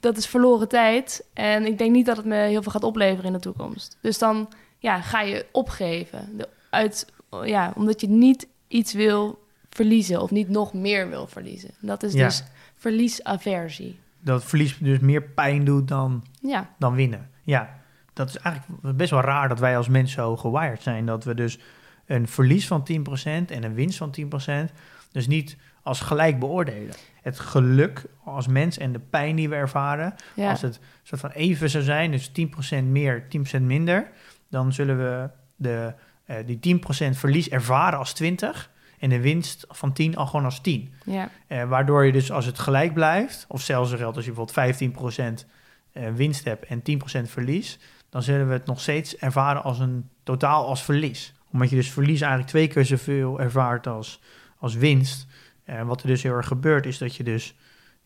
dat 0.00 0.16
is 0.16 0.26
verloren 0.26 0.68
tijd. 0.68 1.24
En 1.32 1.66
ik 1.66 1.78
denk 1.78 1.90
niet 1.92 2.06
dat 2.06 2.16
het 2.16 2.26
me 2.26 2.36
heel 2.36 2.62
veel 2.62 2.72
gaat 2.72 2.82
opleveren 2.84 3.24
in 3.24 3.32
de 3.32 3.38
toekomst. 3.38 3.98
Dus 4.00 4.18
dan 4.18 4.48
ja, 4.78 5.00
ga 5.00 5.20
je 5.20 5.46
opgeven. 5.52 6.36
De, 6.36 6.48
uit, 6.70 7.12
ja, 7.44 7.72
omdat 7.76 8.00
je 8.00 8.08
niet 8.08 8.46
iets 8.68 8.92
wil 8.92 9.42
verliezen 9.70 10.20
of 10.22 10.30
niet 10.30 10.48
nog 10.48 10.72
meer 10.72 11.08
wil 11.08 11.26
verliezen. 11.26 11.70
Dat 11.80 12.02
is 12.02 12.12
Ja. 12.12 12.24
dus 12.24 12.44
verliesaversie. 12.76 13.98
Dat 14.20 14.44
verlies 14.44 14.78
dus 14.78 14.98
meer 14.98 15.22
pijn 15.22 15.64
doet 15.64 15.88
dan, 15.88 16.24
Ja, 16.40 16.70
dan 16.78 16.94
winnen. 16.94 17.30
Ja, 17.42 17.80
dat 18.12 18.28
is 18.28 18.36
eigenlijk 18.36 18.96
best 18.96 19.10
wel 19.10 19.20
raar 19.20 19.48
dat 19.48 19.58
wij 19.58 19.76
als 19.76 19.88
mensen 19.88 20.14
zo 20.22 20.36
gewired 20.36 20.82
zijn. 20.82 21.06
Dat 21.06 21.24
we 21.24 21.34
dus 21.34 21.58
een 22.06 22.28
verlies 22.28 22.66
van 22.66 22.82
10% 22.82 23.50
en 23.50 23.64
een 23.64 23.74
winst 23.74 23.98
van 23.98 24.10
10%. 24.10 24.72
Dus 25.12 25.26
niet 25.26 25.56
als 25.82 26.00
gelijk 26.00 26.38
beoordelen. 26.38 26.94
Het 27.24 27.38
geluk 27.40 28.04
als 28.24 28.46
mens 28.46 28.78
en 28.78 28.92
de 28.92 28.98
pijn 28.98 29.36
die 29.36 29.48
we 29.48 29.54
ervaren, 29.54 30.14
Ja. 30.34 30.50
als 30.50 30.60
het 30.62 30.80
soort 31.02 31.20
van 31.20 31.30
even 31.30 31.70
zou 31.70 31.84
zijn, 31.84 32.10
dus 32.10 32.28
10% 32.28 32.84
meer, 32.90 33.28
10% 33.28 33.62
minder, 33.62 34.10
dan 34.50 34.72
zullen 34.72 34.98
we 34.98 35.30
de, 35.56 35.94
eh, 36.24 36.36
die 36.46 36.58
10% 36.60 37.16
verlies 37.18 37.48
ervaren 37.48 37.98
als 37.98 38.12
20 38.12 38.70
en 38.98 39.08
de 39.08 39.20
winst 39.20 39.64
van 39.68 39.92
10 39.92 40.16
al 40.16 40.26
gewoon 40.26 40.44
als 40.44 40.60
10. 40.60 40.92
ja. 41.04 41.28
Eh, 41.46 41.64
waardoor 41.64 42.04
je 42.04 42.12
dus 42.12 42.30
als 42.32 42.46
het 42.46 42.58
gelijk 42.58 42.94
blijft, 42.94 43.44
of 43.48 43.60
zelfs 43.60 43.92
geldt 43.92 44.16
als 44.16 44.24
je 44.24 44.32
bijvoorbeeld 44.32 44.56
15% 44.56 45.46
eh, 45.92 46.08
winst 46.14 46.44
hebt 46.44 46.64
en 46.66 46.82
10% 46.82 47.30
verlies, 47.30 47.78
dan 48.10 48.22
zullen 48.22 48.46
we 48.46 48.52
het 48.52 48.66
nog 48.66 48.80
steeds 48.80 49.16
ervaren 49.16 49.62
als 49.62 49.78
een 49.78 50.08
totaal 50.22 50.66
als 50.66 50.82
verlies. 50.84 51.34
Omdat 51.52 51.70
je 51.70 51.76
dus 51.76 51.90
verlies 51.90 52.20
eigenlijk 52.20 52.50
twee 52.50 52.68
keer 52.68 52.84
zoveel 52.84 53.40
ervaart 53.40 53.86
als, 53.86 54.20
als 54.58 54.74
winst. 54.74 55.26
Eh, 55.64 55.82
wat 55.82 56.02
er 56.02 56.06
dus 56.06 56.22
heel 56.22 56.34
erg 56.34 56.46
gebeurt, 56.46 56.86
is 56.86 56.98
dat 56.98 57.16
je 57.16 57.22
dus 57.24 57.54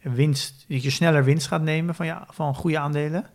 winst, 0.03 0.64
dat 0.68 0.83
je 0.83 0.90
sneller 0.90 1.25
winst 1.25 1.47
gaat 1.47 1.62
nemen 1.62 1.94
van, 1.94 2.07
ja, 2.07 2.27
van 2.31 2.55
goede 2.55 2.79
aandelen. 2.79 3.27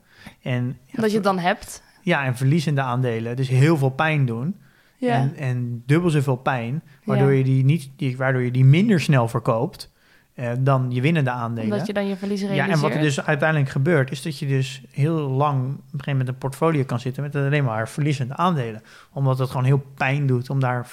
En, 0.41 0.77
ja, 0.85 1.01
Dat 1.01 1.09
je 1.09 1.15
het 1.15 1.23
dan 1.25 1.39
hebt. 1.39 1.83
ja, 2.01 2.25
en 2.25 2.35
verliezende 2.35 2.81
aandelen 2.81 3.35
dus 3.35 3.47
heel 3.49 3.77
veel 3.77 3.89
pijn 3.89 4.25
doen. 4.25 4.55
Ja. 4.97 5.13
En, 5.13 5.35
en 5.35 5.83
dubbel 5.85 6.09
zoveel 6.09 6.35
pijn, 6.35 6.83
waardoor, 7.03 7.31
Ja. 7.31 7.37
je 7.37 7.43
die 7.43 7.63
niet, 7.63 7.89
die, 7.95 8.17
waardoor 8.17 8.41
je 8.41 8.51
die 8.51 8.65
minder 8.65 9.01
snel 9.01 9.27
verkoopt 9.27 9.91
eh, 10.33 10.51
dan 10.59 10.91
je 10.91 11.01
winnende 11.01 11.29
aandelen. 11.29 11.71
Omdat 11.71 11.87
je 11.87 11.93
dan 11.93 12.07
je 12.07 12.15
verlies 12.15 12.41
ja, 12.41 12.69
en 12.69 12.79
wat 12.79 12.93
er 12.93 13.01
dus 13.01 13.25
uiteindelijk 13.25 13.69
gebeurt, 13.69 14.11
is 14.11 14.21
dat 14.21 14.39
je 14.39 14.47
dus 14.47 14.81
heel 14.91 15.15
lang 15.15 15.59
op 15.63 15.69
een 15.69 15.89
gegeven 15.89 16.11
moment 16.11 16.27
een 16.29 16.37
portfolio 16.37 16.83
kan 16.83 16.99
zitten 16.99 17.23
met 17.23 17.35
alleen 17.35 17.63
maar 17.63 17.89
verliezende 17.89 18.35
aandelen. 18.35 18.81
Omdat 19.11 19.39
het 19.39 19.49
gewoon 19.49 19.65
heel 19.65 19.85
pijn 19.95 20.27
doet 20.27 20.49
om 20.49 20.59
daar 20.59 20.87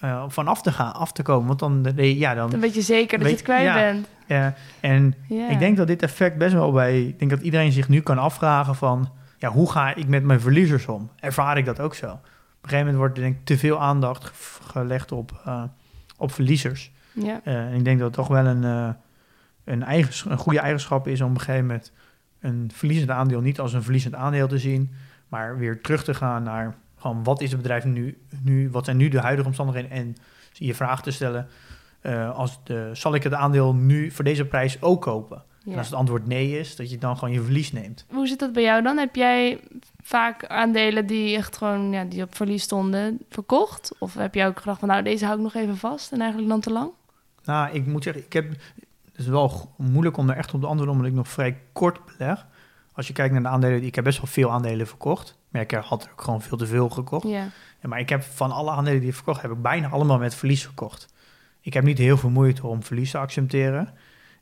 eh, 0.00 0.24
van 0.28 0.48
af 0.48 0.62
te 0.62 0.72
gaan, 0.72 0.92
af 0.94 1.12
te 1.12 1.22
komen. 1.22 1.46
Want 1.46 1.58
dan, 1.58 1.92
ja, 2.04 2.34
dan 2.34 2.50
Dan 2.50 2.60
weet 2.60 2.74
je 2.74 2.82
zeker 2.82 3.18
dat 3.18 3.26
je 3.28 3.34
het 3.34 3.42
kwijt 3.44 3.62
ja. 3.62 3.74
bent. 3.74 4.06
eh, 4.26 4.46
en 4.80 5.14
Ja. 5.28 5.48
ik 5.48 5.58
denk 5.58 5.76
dat 5.76 5.86
dit 5.86 6.02
effect 6.02 6.38
best 6.38 6.52
wel 6.52 6.72
bij. 6.72 7.02
Ik 7.06 7.18
denk 7.18 7.30
dat 7.30 7.40
iedereen 7.40 7.72
zich 7.72 7.88
nu 7.88 8.00
kan 8.00 8.18
afvragen 8.18 8.74
van. 8.74 9.10
Ja, 9.38 9.48
hoe 9.50 9.70
ga 9.70 9.94
ik 9.94 10.06
met 10.08 10.22
mijn 10.24 10.40
verliezers 10.40 10.86
om? 10.86 11.10
Ervaar 11.20 11.58
ik 11.58 11.64
dat 11.64 11.80
ook 11.80 11.94
zo? 11.94 12.06
Op 12.06 12.12
een 12.64 12.68
gegeven 12.68 12.78
moment 12.78 12.96
wordt 12.96 13.16
er 13.16 13.22
denk 13.22 13.36
ik 13.36 13.44
te 13.44 13.58
veel 13.58 13.80
aandacht 13.80 14.24
ge- 14.24 14.32
gelegd 14.62 15.12
op, 15.12 15.40
eh, 15.44 15.62
op 16.16 16.32
verliezers. 16.32 16.92
Ja. 17.12 17.40
Eh, 17.44 17.54
en 17.66 17.72
ik 17.74 17.84
denk 17.84 17.98
dat 17.98 18.06
het 18.06 18.16
toch 18.16 18.28
wel 18.28 18.46
een, 18.46 18.62
een, 19.64 19.84
een 20.28 20.36
goede 20.38 20.58
eigenschap 20.60 21.08
is 21.08 21.20
om 21.20 21.28
op 21.30 21.34
een 21.34 21.40
gegeven 21.40 21.66
moment 21.66 21.92
een 22.40 22.70
verliezend 22.74 23.10
aandeel 23.10 23.40
niet 23.40 23.60
als 23.60 23.72
een 23.72 23.82
verliezend 23.82 24.14
aandeel 24.14 24.48
te 24.48 24.58
zien, 24.58 24.92
maar 25.28 25.58
weer 25.58 25.80
terug 25.80 26.04
te 26.04 26.14
gaan 26.14 26.42
naar 26.42 26.74
gewoon 26.98 27.24
wat 27.24 27.40
is 27.40 27.50
het 27.50 27.60
bedrijf 27.60 27.84
nu, 27.84 28.18
nu 28.42 28.70
wat 28.70 28.84
zijn 28.84 28.96
nu 28.96 29.08
de 29.08 29.20
huidige 29.20 29.48
omstandigheden 29.48 29.90
en 29.90 30.16
je 30.52 30.74
vraag 30.74 31.02
te 31.02 31.10
stellen, 31.10 31.48
eh, 32.00 32.36
als 32.36 32.58
de, 32.64 32.90
zal 32.92 33.14
ik 33.14 33.22
het 33.22 33.34
aandeel 33.34 33.74
nu 33.74 34.10
voor 34.10 34.24
deze 34.24 34.44
prijs 34.44 34.82
ook 34.82 35.02
kopen? 35.02 35.42
Ja. 35.64 35.72
En 35.72 35.78
als 35.78 35.86
het 35.86 35.96
antwoord 35.96 36.26
nee 36.26 36.58
is, 36.58 36.76
dat 36.76 36.90
je 36.90 36.98
dan 36.98 37.18
gewoon 37.18 37.34
je 37.34 37.42
verlies 37.42 37.72
neemt. 37.72 38.04
Hoe 38.08 38.26
zit 38.26 38.38
dat 38.38 38.52
bij 38.52 38.62
jou 38.62 38.82
dan? 38.82 38.96
Heb 38.96 39.16
jij 39.16 39.60
vaak 40.02 40.46
aandelen 40.46 41.06
die 41.06 41.36
echt 41.36 41.56
gewoon 41.56 41.92
ja, 41.92 42.04
die 42.04 42.22
op 42.22 42.34
verlies 42.34 42.62
stonden 42.62 43.18
verkocht? 43.28 43.92
Of 43.98 44.14
heb 44.14 44.34
jij 44.34 44.46
ook 44.46 44.58
gedacht 44.58 44.78
van 44.78 44.88
nou 44.88 45.02
deze 45.02 45.24
hou 45.24 45.36
ik 45.36 45.42
nog 45.42 45.54
even 45.54 45.76
vast 45.76 46.12
en 46.12 46.20
eigenlijk 46.20 46.50
dan 46.50 46.60
te 46.60 46.70
lang? 46.70 46.90
Nou, 47.44 47.74
ik 47.74 47.86
moet 47.86 48.02
zeggen, 48.02 48.24
ik 48.24 48.32
heb, 48.32 48.48
het 48.48 49.18
is 49.18 49.26
wel 49.26 49.74
moeilijk 49.76 50.16
om 50.16 50.30
er 50.30 50.36
echt 50.36 50.54
op 50.54 50.60
te 50.60 50.66
antwoorden, 50.66 50.94
omdat 50.94 51.10
ik 51.10 51.16
nog 51.16 51.28
vrij 51.28 51.60
kort 51.72 52.00
beleg. 52.04 52.46
Als 52.98 53.06
je 53.06 53.12
kijkt 53.12 53.32
naar 53.32 53.42
de 53.42 53.48
aandelen, 53.48 53.82
ik 53.84 53.94
heb 53.94 54.04
best 54.04 54.16
wel 54.18 54.26
veel 54.26 54.52
aandelen 54.52 54.86
verkocht. 54.86 55.38
Maar 55.48 55.62
ik 55.62 55.70
had 55.70 56.08
ook 56.12 56.22
gewoon 56.22 56.42
veel 56.42 56.56
te 56.56 56.66
veel 56.66 56.88
gekocht. 56.88 57.28
Ja. 57.28 57.48
Ja, 57.82 57.88
maar 57.88 57.98
ik 57.98 58.08
heb 58.08 58.22
van 58.22 58.50
alle 58.52 58.70
aandelen 58.70 59.00
die 59.00 59.08
ik 59.08 59.14
verkocht 59.14 59.42
heb, 59.42 59.50
ik 59.50 59.62
bijna 59.62 59.88
allemaal 59.88 60.18
met 60.18 60.34
verlies 60.34 60.62
verkocht. 60.62 61.14
Ik 61.60 61.74
heb 61.74 61.84
niet 61.84 61.98
heel 61.98 62.16
veel 62.16 62.30
moeite 62.30 62.66
om 62.66 62.82
verlies 62.82 63.10
te 63.10 63.18
accepteren. 63.18 63.94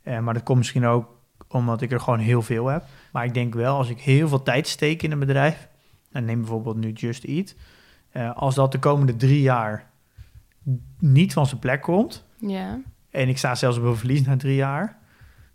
Eh, 0.03 0.19
maar 0.19 0.35
dat 0.35 0.42
komt 0.42 0.59
misschien 0.59 0.87
ook 0.87 1.09
omdat 1.49 1.83
ik 1.83 1.92
er 1.92 2.01
gewoon 2.01 2.19
heel 2.19 2.42
veel 2.42 2.66
heb. 2.66 2.85
Maar 3.12 3.25
ik 3.25 3.35
denk 3.35 3.55
wel, 3.55 3.77
als 3.77 3.88
ik 3.88 4.01
heel 4.01 4.29
veel 4.29 4.42
tijd 4.42 4.69
steek 4.69 5.03
in 5.03 5.12
een 5.12 5.19
bedrijf, 5.19 5.69
en 6.12 6.25
neem 6.25 6.38
bijvoorbeeld 6.40 6.77
nu 6.77 6.92
Just 6.92 7.25
Eat, 7.25 7.55
eh, 8.11 8.37
als 8.37 8.55
dat 8.55 8.73
de 8.73 8.79
komende 8.79 9.16
drie 9.16 9.40
jaar 9.42 9.90
niet 10.99 11.33
van 11.33 11.47
zijn 11.47 11.61
plek 11.61 11.83
komt, 11.83 12.25
Ja. 12.38 12.79
en 13.11 13.29
ik 13.29 13.38
sta 13.38 13.55
zelfs 13.55 13.79
op 13.79 13.85
een 13.85 13.97
verlies 13.97 14.23
na 14.27 14.37
drie 14.37 14.57
jaar, 14.57 14.99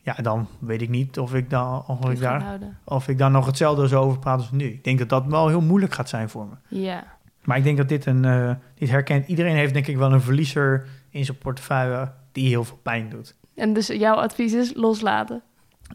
ja, 0.02 0.14
dan 0.22 0.48
weet 0.60 0.82
ik 0.82 0.90
niet 0.90 1.20
of 1.20 1.34
ik 1.34 1.50
dan, 1.50 1.84
of 1.88 2.10
ik 2.10 2.20
daar, 2.20 2.44
houden. 2.44 2.78
of 2.84 3.08
ik 3.08 3.18
daar 3.18 3.32
nog 3.32 3.46
hetzelfde 3.46 3.88
zo 3.88 4.02
over 4.02 4.20
praat 4.20 4.38
als 4.40 4.52
nu. 4.52 4.66
Ik 4.66 4.84
denk 4.84 5.00
dat 5.00 5.10
dat 5.10 5.26
wel 5.26 5.48
heel 5.48 5.62
moeilijk 5.62 5.94
gaat 5.94 6.10
zijn 6.10 6.30
voor 6.30 6.48
me. 6.48 6.80
Ja. 6.80 7.04
Maar 7.44 7.58
ik 7.58 7.64
denk 7.64 7.78
dat 7.78 7.90
dit 7.90 8.06
een, 8.06 8.26
eh, 8.26 8.52
dit 8.76 8.90
herkent. 8.90 9.28
Iedereen 9.28 9.56
heeft 9.56 9.74
denk 9.74 9.88
ik 9.88 9.98
wel 9.98 10.14
een 10.14 10.22
verliezer 10.22 10.88
in 11.10 11.26
zijn 11.26 11.38
portefeuille 11.38 12.12
die 12.32 12.48
heel 12.48 12.64
veel 12.64 12.80
pijn 12.84 13.10
doet. 13.10 13.36
En 13.56 13.74
dus 13.74 13.88
jouw 13.88 14.16
advies 14.16 14.54
is 14.54 14.74
loslaten. 14.76 15.42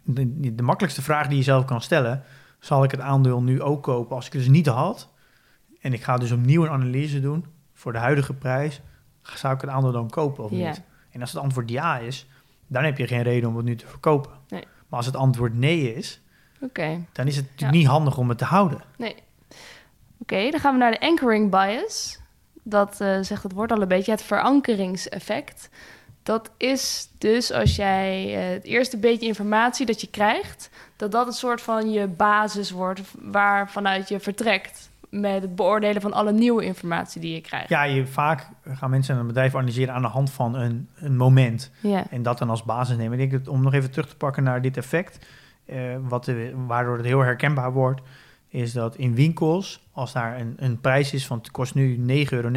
De, 0.04 0.54
de 0.54 0.62
makkelijkste 0.62 1.02
vraag 1.02 1.26
die 1.28 1.36
je 1.36 1.42
zelf 1.42 1.64
kan 1.64 1.80
stellen, 1.80 2.22
zal 2.60 2.84
ik 2.84 2.90
het 2.90 3.00
aandeel 3.00 3.42
nu 3.42 3.62
ook 3.62 3.82
kopen 3.82 4.16
als 4.16 4.26
ik 4.26 4.32
het 4.32 4.42
dus 4.42 4.50
niet 4.50 4.66
had? 4.66 5.10
En 5.80 5.92
ik 5.92 6.02
ga 6.02 6.16
dus 6.16 6.32
opnieuw 6.32 6.64
een 6.64 6.70
analyse 6.70 7.20
doen 7.20 7.44
voor 7.74 7.92
de 7.92 7.98
huidige 7.98 8.34
prijs. 8.34 8.80
Zou 9.22 9.54
ik 9.54 9.60
het 9.60 9.70
aandeel 9.70 9.92
dan 9.92 10.10
kopen 10.10 10.44
of 10.44 10.50
Ja. 10.50 10.66
niet? 10.68 10.82
En 11.10 11.20
als 11.20 11.32
het 11.32 11.42
antwoord 11.42 11.70
ja 11.70 11.98
is, 11.98 12.26
dan 12.66 12.84
heb 12.84 12.98
je 12.98 13.06
geen 13.06 13.22
reden 13.22 13.48
om 13.48 13.56
het 13.56 13.64
nu 13.64 13.76
te 13.76 13.86
verkopen. 13.86 14.30
Nee. 14.48 14.64
Maar 14.88 14.98
als 14.98 15.06
het 15.06 15.16
antwoord 15.16 15.54
nee 15.54 15.94
is, 15.94 16.20
dan 16.58 17.26
is 17.26 17.36
het 17.36 17.44
natuurlijk 17.44 17.56
Ja. 17.56 17.70
niet 17.70 17.86
handig 17.86 18.18
om 18.18 18.28
het 18.28 18.38
te 18.38 18.44
houden. 18.44 18.80
Nee. 18.96 19.14
Oké, 20.18 20.50
dan 20.50 20.60
gaan 20.60 20.72
we 20.72 20.78
naar 20.78 20.90
de 20.90 21.00
anchoring 21.00 21.50
bias. 21.50 22.18
Dat 22.62 23.00
eh, 23.00 23.18
zegt 23.20 23.42
het 23.42 23.52
woord 23.52 23.72
al 23.72 23.82
een 23.82 23.88
beetje, 23.88 24.10
het 24.10 24.22
verankeringseffect. 24.22 25.68
Dat 26.22 26.50
is 26.56 27.08
dus 27.18 27.52
als 27.52 27.76
jij 27.76 28.34
eh, 28.36 28.52
het 28.54 28.64
eerste 28.64 28.96
beetje 28.96 29.26
informatie 29.26 29.86
dat 29.86 30.00
je 30.00 30.10
krijgt, 30.10 30.70
dat 30.96 31.12
dat 31.12 31.26
een 31.26 31.32
soort 31.32 31.60
van 31.62 31.90
je 31.90 32.06
basis 32.06 32.70
wordt 32.70 33.00
waar 33.20 33.70
vanuit 33.70 34.08
je 34.08 34.20
vertrekt 34.20 34.85
met 35.10 35.42
het 35.42 35.54
beoordelen 35.54 36.02
van 36.02 36.12
alle 36.12 36.32
nieuwe 36.32 36.64
informatie 36.64 37.20
die 37.20 37.34
je 37.34 37.40
krijgt. 37.40 37.68
Ja, 37.68 37.82
je, 37.82 38.06
vaak 38.06 38.48
gaan 38.64 38.90
mensen 38.90 39.16
een 39.16 39.26
bedrijf 39.26 39.54
analyseren 39.54 39.94
aan 39.94 40.02
de 40.02 40.08
hand 40.08 40.30
van 40.30 40.54
een, 40.54 40.88
een 40.94 41.16
moment. 41.16 41.70
Ja. 41.80 42.06
En 42.10 42.22
dat 42.22 42.38
dan 42.38 42.50
als 42.50 42.62
basis 42.64 42.96
nemen. 42.96 43.18
Ik 43.20 43.30
denk 43.30 43.44
dat 43.44 43.54
om 43.54 43.62
nog 43.62 43.74
even 43.74 43.90
terug 43.90 44.08
te 44.08 44.16
pakken 44.16 44.42
naar 44.42 44.62
dit 44.62 44.76
effect, 44.76 45.26
eh, 45.64 45.78
wat 46.08 46.30
waardoor 46.66 46.96
het 46.96 47.06
heel 47.06 47.20
herkenbaar 47.20 47.72
wordt, 47.72 48.00
is 48.48 48.72
dat 48.72 48.96
in 48.96 49.14
winkels, 49.14 49.86
als 49.92 50.12
daar 50.12 50.40
een, 50.40 50.54
een 50.56 50.80
prijs 50.80 51.12
is 51.12 51.26
van 51.26 51.38
het 51.38 51.50
kost 51.50 51.74
nu 51.74 51.96
9,99 51.96 52.30
euro, 52.30 52.50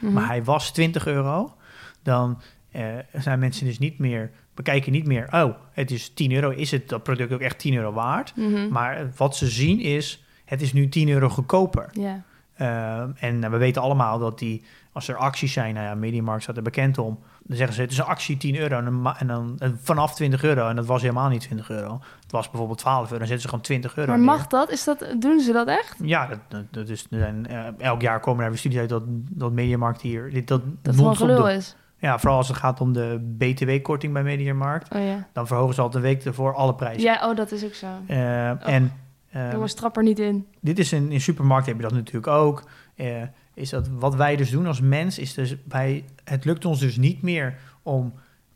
Mhm. 0.00 0.12
maar 0.12 0.26
hij 0.26 0.44
was 0.44 0.72
20 0.72 1.06
euro, 1.06 1.54
dan 2.02 2.40
eh, 2.70 2.82
zijn 3.12 3.38
mensen 3.38 3.66
dus 3.66 3.78
niet 3.78 3.98
meer, 3.98 4.30
bekijken 4.54 4.92
niet 4.92 5.06
meer, 5.06 5.28
oh, 5.30 5.54
het 5.72 5.90
is 5.90 6.08
10 6.14 6.32
euro, 6.32 6.50
is 6.50 6.70
het 6.70 6.88
dat 6.88 7.02
product 7.02 7.32
ook 7.32 7.40
echt 7.40 7.58
10 7.58 7.74
euro 7.74 7.92
waard? 7.92 8.36
Mhm. 8.36 8.68
Maar 8.68 9.10
wat 9.16 9.36
ze 9.36 9.46
zien 9.46 9.80
is, 9.80 10.24
het 10.50 10.62
is 10.62 10.72
nu 10.72 10.88
10 10.88 11.08
euro 11.08 11.28
goedkoper. 11.28 11.88
Ja. 11.92 12.22
Uh, 12.58 13.00
en 13.00 13.42
uh, 13.42 13.50
we 13.50 13.56
weten 13.56 13.82
allemaal 13.82 14.18
dat 14.18 14.38
die, 14.38 14.64
als 14.92 15.08
er 15.08 15.16
acties 15.16 15.52
zijn, 15.52 15.74
nou 15.74 15.86
ja, 15.86 15.94
Mediamarkt 15.94 16.42
staat 16.42 16.56
er 16.56 16.62
bekend 16.62 16.98
om, 16.98 17.18
dan 17.42 17.56
zeggen 17.56 17.76
ze 17.76 17.82
het 17.82 17.90
is 17.90 17.98
een 17.98 18.04
actie 18.04 18.36
10 18.36 18.56
euro 18.56 18.76
en 18.76 18.84
dan, 18.84 19.14
en 19.16 19.26
dan 19.26 19.56
en 19.58 19.78
vanaf 19.82 20.14
20 20.14 20.42
euro. 20.42 20.68
En 20.68 20.76
dat 20.76 20.86
was 20.86 21.02
helemaal 21.02 21.28
niet 21.28 21.40
20 21.40 21.70
euro. 21.70 22.00
Het 22.22 22.32
was 22.32 22.50
bijvoorbeeld 22.50 22.78
12 22.78 23.04
euro, 23.04 23.18
dan 23.18 23.26
zetten 23.26 23.40
ze 23.40 23.48
gewoon 23.48 23.64
20 23.64 23.96
euro. 23.96 24.10
Maar 24.10 24.18
neer. 24.18 24.26
mag 24.26 24.46
dat? 24.46 24.70
Is 24.70 24.84
dat? 24.84 25.14
Doen 25.18 25.40
ze 25.40 25.52
dat 25.52 25.68
echt? 25.68 25.96
Ja, 26.02 26.26
dat, 26.26 26.38
dat, 26.48 26.64
dat 26.70 26.88
is, 26.88 27.06
er 27.10 27.18
zijn, 27.18 27.46
uh, 27.50 27.66
elk 27.78 28.00
jaar 28.00 28.20
komen 28.20 28.44
er 28.44 28.50
weer 28.50 28.58
studies 28.58 28.78
uit 28.78 28.88
dat, 28.88 29.02
dat 29.06 29.52
Mediamarkt 29.52 30.00
hier... 30.00 30.30
Dit, 30.30 30.48
dat 30.48 30.62
Dat 30.82 30.94
gewoon 30.94 31.16
gelul 31.16 31.48
is. 31.48 31.76
Ja, 31.98 32.18
vooral 32.18 32.36
als 32.36 32.48
het 32.48 32.56
gaat 32.56 32.80
om 32.80 32.92
de 32.92 33.34
BTW-korting 33.38 34.12
bij 34.12 34.22
Mediamarkt. 34.22 34.94
Oh 34.94 35.04
ja. 35.04 35.26
Dan 35.32 35.46
verhogen 35.46 35.74
ze 35.74 35.80
altijd 35.80 36.04
een 36.04 36.10
week 36.10 36.24
ervoor 36.24 36.54
alle 36.54 36.74
prijzen. 36.74 37.02
Ja, 37.02 37.28
oh, 37.28 37.36
dat 37.36 37.52
is 37.52 37.64
ook 37.64 37.74
zo. 37.74 37.86
Uh, 38.08 38.68
En... 38.68 38.92
Uh, 39.36 39.52
Jongens, 39.52 39.74
trap 39.74 39.96
er 39.96 40.02
niet 40.02 40.18
in. 40.18 40.46
Dit 40.60 40.78
is 40.78 40.92
in, 40.92 41.12
in 41.12 41.20
supermarkt 41.20 41.66
heb 41.66 41.76
je 41.76 41.82
dat 41.82 41.92
natuurlijk 41.92 42.26
ook. 42.26 42.64
Uh, 42.96 43.22
is 43.54 43.70
dat 43.70 43.88
wat 43.88 44.14
wij 44.14 44.36
dus 44.36 44.50
doen 44.50 44.66
als 44.66 44.80
mens, 44.80 45.18
is 45.18 45.34
dus 45.34 45.56
wij, 45.68 46.04
het 46.24 46.44
lukt 46.44 46.64
ons 46.64 46.80
dus 46.80 46.96
niet 46.96 47.22
meer 47.22 47.58
om 47.82 48.12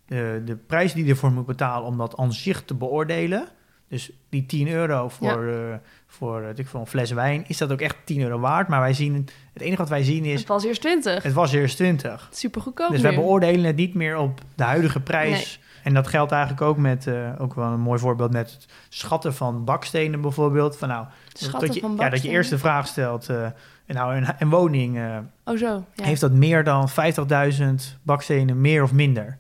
de, 0.06 0.42
de 0.44 0.56
prijs 0.56 0.92
die 0.92 1.04
je 1.04 1.10
ervoor 1.10 1.32
moet 1.32 1.46
betalen, 1.46 1.86
om 1.86 1.98
dat 1.98 2.16
aan 2.16 2.32
zich 2.32 2.62
te 2.62 2.74
beoordelen. 2.74 3.48
Dus 3.88 4.10
die 4.28 4.46
10 4.46 4.68
euro 4.68 5.08
voor, 5.08 5.46
ja. 5.46 5.70
uh, 5.70 5.74
voor, 6.06 6.52
ik, 6.54 6.66
voor 6.66 6.80
een 6.80 6.86
fles 6.86 7.10
wijn, 7.10 7.44
is 7.46 7.58
dat 7.58 7.72
ook 7.72 7.80
echt 7.80 7.96
10 8.04 8.20
euro 8.20 8.38
waard. 8.38 8.68
Maar 8.68 8.80
wij 8.80 8.92
zien, 8.92 9.28
het 9.52 9.62
enige 9.62 9.76
wat 9.76 9.88
wij 9.88 10.02
zien 10.02 10.24
is... 10.24 10.38
Het 10.38 10.48
was 10.48 10.64
eerst 10.64 10.80
20. 10.80 11.22
Het 11.22 11.32
was 11.32 11.52
eerst 11.52 11.76
20. 11.76 12.28
Super 12.32 12.60
goedkoop 12.60 12.88
Dus 12.88 12.96
nu. 12.96 13.02
wij 13.02 13.14
beoordelen 13.14 13.64
het 13.64 13.76
niet 13.76 13.94
meer 13.94 14.16
op 14.16 14.40
de 14.54 14.62
huidige 14.62 15.00
prijs. 15.00 15.30
Nee. 15.60 15.72
En 15.84 15.94
dat 15.94 16.06
geldt 16.06 16.32
eigenlijk 16.32 16.62
ook 16.62 16.76
met, 16.76 17.06
uh, 17.06 17.28
ook 17.38 17.54
wel 17.54 17.66
een 17.66 17.80
mooi 17.80 17.98
voorbeeld 17.98 18.32
met 18.32 18.50
het 18.50 18.66
schatten 18.88 19.34
van 19.34 19.64
bakstenen 19.64 20.20
bijvoorbeeld. 20.20 20.76
Van 20.76 20.88
nou, 20.88 21.06
schatten 21.32 21.60
dat 21.60 21.74
je, 21.74 21.80
van 21.80 21.96
ja, 21.98 22.08
dat 22.08 22.22
je 22.22 22.28
eerst 22.28 22.50
de 22.50 22.58
vraag 22.58 22.86
stelt, 22.86 23.28
uh, 23.30 23.46
nou, 23.86 24.16
een, 24.16 24.26
een 24.38 24.48
woning, 24.48 24.96
uh, 24.96 25.16
oh 25.44 25.58
zo, 25.58 25.84
ja. 25.94 26.04
heeft 26.04 26.20
dat 26.20 26.32
meer 26.32 26.64
dan 26.64 26.88
50.000 26.90 27.64
bakstenen 28.02 28.60
meer 28.60 28.82
of 28.82 28.92
minder? 28.92 29.38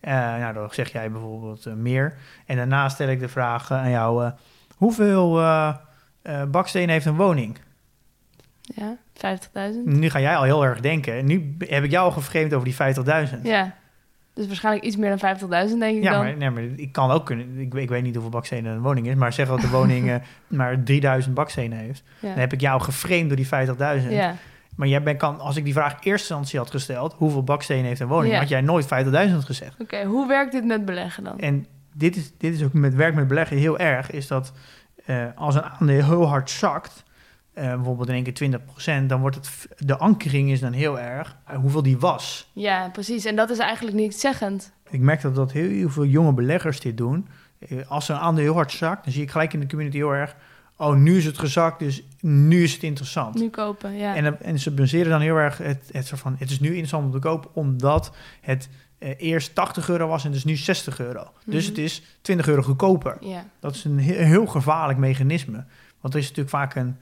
Nou, 0.00 0.54
dan 0.54 0.68
zeg 0.70 0.92
jij 0.92 1.10
bijvoorbeeld 1.10 1.76
meer. 1.76 2.14
En 2.46 2.56
daarna 2.56 2.88
stel 2.88 3.08
ik 3.08 3.20
de 3.20 3.28
vraag 3.28 3.72
aan 3.72 3.90
jou, 3.90 4.30
hoeveel 4.76 5.42
bakstenen 6.48 6.88
heeft 6.88 7.06
een 7.06 7.16
woning? 7.16 7.58
Ja, 8.60 8.96
50.000. 9.14 9.84
Nu 9.84 10.10
ga 10.10 10.20
jij 10.20 10.36
al 10.36 10.42
heel 10.42 10.64
erg 10.64 10.80
denken. 10.80 11.26
Nu 11.26 11.56
heb 11.58 11.84
ik 11.84 11.90
jou 11.90 12.04
al 12.04 12.10
geframed 12.10 12.54
over 12.54 12.68
die 12.68 13.26
50.000. 13.28 13.42
Ja. 13.42 13.74
Dus 14.36 14.46
waarschijnlijk 14.46 14.84
iets 14.84 14.96
meer 14.96 15.16
dan 15.18 15.36
50.000, 15.38 15.78
denk 15.78 15.96
ik 15.96 16.02
Ja, 16.02 16.10
dan. 16.10 16.20
maar, 16.24 16.36
nee, 16.36 16.50
maar 16.50 16.62
ik 16.62 16.92
kan 16.92 17.10
ook 17.10 17.26
kunnen. 17.26 17.58
Ik, 17.58 17.72
weet- 17.72 17.82
ik 17.82 17.88
weet 17.88 18.02
niet 18.02 18.12
hoeveel 18.14 18.30
bakstenen 18.32 18.72
een 18.72 18.80
woning 18.82 19.06
is, 19.08 19.14
maar 19.14 19.32
zeg 19.32 19.48
dat 19.48 19.60
de 19.60 19.68
woning 19.68 20.08
eh, 20.10 20.16
maar 20.46 20.82
3000 20.82 21.34
bakstenen 21.34 21.78
heeft. 21.78 22.02
ja. 22.20 22.28
Dan 22.28 22.38
heb 22.38 22.52
ik 22.52 22.60
jou 22.60 22.80
geframed 22.80 23.26
door 23.28 23.36
die 23.36 23.46
50.000. 24.02 24.10
ja. 24.10 24.34
Maar 24.76 24.88
jij 24.88 25.02
bent, 25.02 25.18
kan, 25.18 25.40
als 25.40 25.56
ik 25.56 25.64
die 25.64 25.72
vraag 25.72 25.92
eerste 25.92 26.10
instantie 26.10 26.58
had 26.58 26.70
gesteld, 26.70 27.12
hoeveel 27.16 27.42
bakstenen 27.42 27.84
heeft 27.84 28.00
een 28.00 28.06
woning, 28.06 28.32
Ja. 28.32 28.38
had 28.38 28.48
jij 28.48 28.60
nooit 28.60 28.84
50.000 28.86 29.44
gezegd. 29.44 29.74
Oké, 29.80 30.04
hoe 30.04 30.26
werkt 30.28 30.52
dit 30.52 30.64
met 30.64 30.84
beleggen 30.84 31.24
dan? 31.24 31.38
En 31.38 31.66
dit 31.94 32.16
is, 32.16 32.32
dit 32.38 32.54
is 32.54 32.64
ook 32.64 32.72
met 32.72 32.94
werk 32.94 33.14
met 33.14 33.26
beleggen 33.28 33.56
heel 33.56 33.78
erg, 33.78 34.10
is 34.10 34.26
dat 34.26 34.52
eh, 35.06 35.24
als 35.34 35.54
een 35.54 35.62
aandeel 35.62 36.04
heel 36.04 36.28
hard 36.28 36.50
zakt, 36.50 37.04
eh, 37.56 37.74
bijvoorbeeld 37.74 38.08
in 38.08 38.14
één 38.14 38.32
keer 38.32 38.60
20%, 39.02 39.06
dan 39.06 39.20
wordt 39.20 39.36
het, 39.36 39.68
de 39.78 39.96
ankering 39.96 40.50
is 40.50 40.60
dan 40.60 40.72
heel 40.72 40.98
erg 41.00 41.36
eh, 41.46 41.56
hoeveel 41.56 41.82
die 41.82 41.98
was. 41.98 42.50
Ja, 42.52 42.88
precies. 42.88 43.24
En 43.24 43.36
dat 43.36 43.50
is 43.50 43.58
eigenlijk 43.58 43.96
niet 43.96 44.20
zeggend. 44.20 44.72
Ik 44.90 45.00
merk 45.00 45.20
dat, 45.20 45.34
dat 45.34 45.52
heel, 45.52 45.68
heel 45.68 45.90
veel 45.90 46.04
jonge 46.04 46.32
beleggers 46.32 46.80
dit 46.80 46.96
doen. 46.96 47.26
Eh, 47.58 47.90
Als 47.90 48.08
een 48.08 48.16
aandeel 48.16 48.44
heel 48.44 48.54
hard 48.54 48.72
zakt, 48.72 49.04
dan 49.04 49.12
zie 49.12 49.22
ik 49.22 49.30
gelijk 49.30 49.52
in 49.52 49.60
de 49.60 49.66
community 49.66 49.96
heel 49.96 50.14
erg, 50.14 50.36
oh 50.76 50.94
nu 50.94 51.16
is 51.16 51.24
het 51.24 51.38
gezakt, 51.38 51.78
dus 51.78 52.02
nu 52.20 52.62
is 52.62 52.72
het 52.72 52.82
interessant. 52.82 53.34
Nu 53.34 53.48
kopen, 53.50 53.96
ja. 53.96 54.14
En, 54.14 54.40
en 54.42 54.58
ze 54.58 54.70
baseren 54.70 55.10
dan 55.10 55.20
heel 55.20 55.36
erg 55.36 55.58
het, 55.58 55.88
het 55.92 56.06
soort 56.06 56.20
van, 56.20 56.36
het 56.38 56.50
is 56.50 56.60
nu 56.60 56.68
interessant 56.68 57.04
om 57.04 57.12
te 57.12 57.18
kopen, 57.18 57.50
omdat 57.54 58.12
het 58.40 58.68
eh, 58.98 59.10
eerst 59.16 59.54
80 59.54 59.88
euro 59.88 60.06
was 60.08 60.24
en 60.24 60.32
is 60.32 60.44
nu 60.44 60.56
60 60.56 61.00
euro. 61.00 61.30
Dus 61.44 61.62
Mhm. 61.62 61.68
het 61.74 61.78
is 61.84 62.02
20 62.20 62.48
euro 62.48 62.62
goedkoper. 62.62 63.16
ja. 63.20 63.44
Dat 63.60 63.74
is 63.74 63.84
een 63.84 63.98
heel, 63.98 64.16
heel 64.24 64.46
gevaarlijk 64.46 64.98
mechanisme. 64.98 65.64
Want 66.00 66.14
er 66.14 66.20
is 66.20 66.28
natuurlijk 66.28 66.56
vaak 66.56 66.74
een 66.74 66.96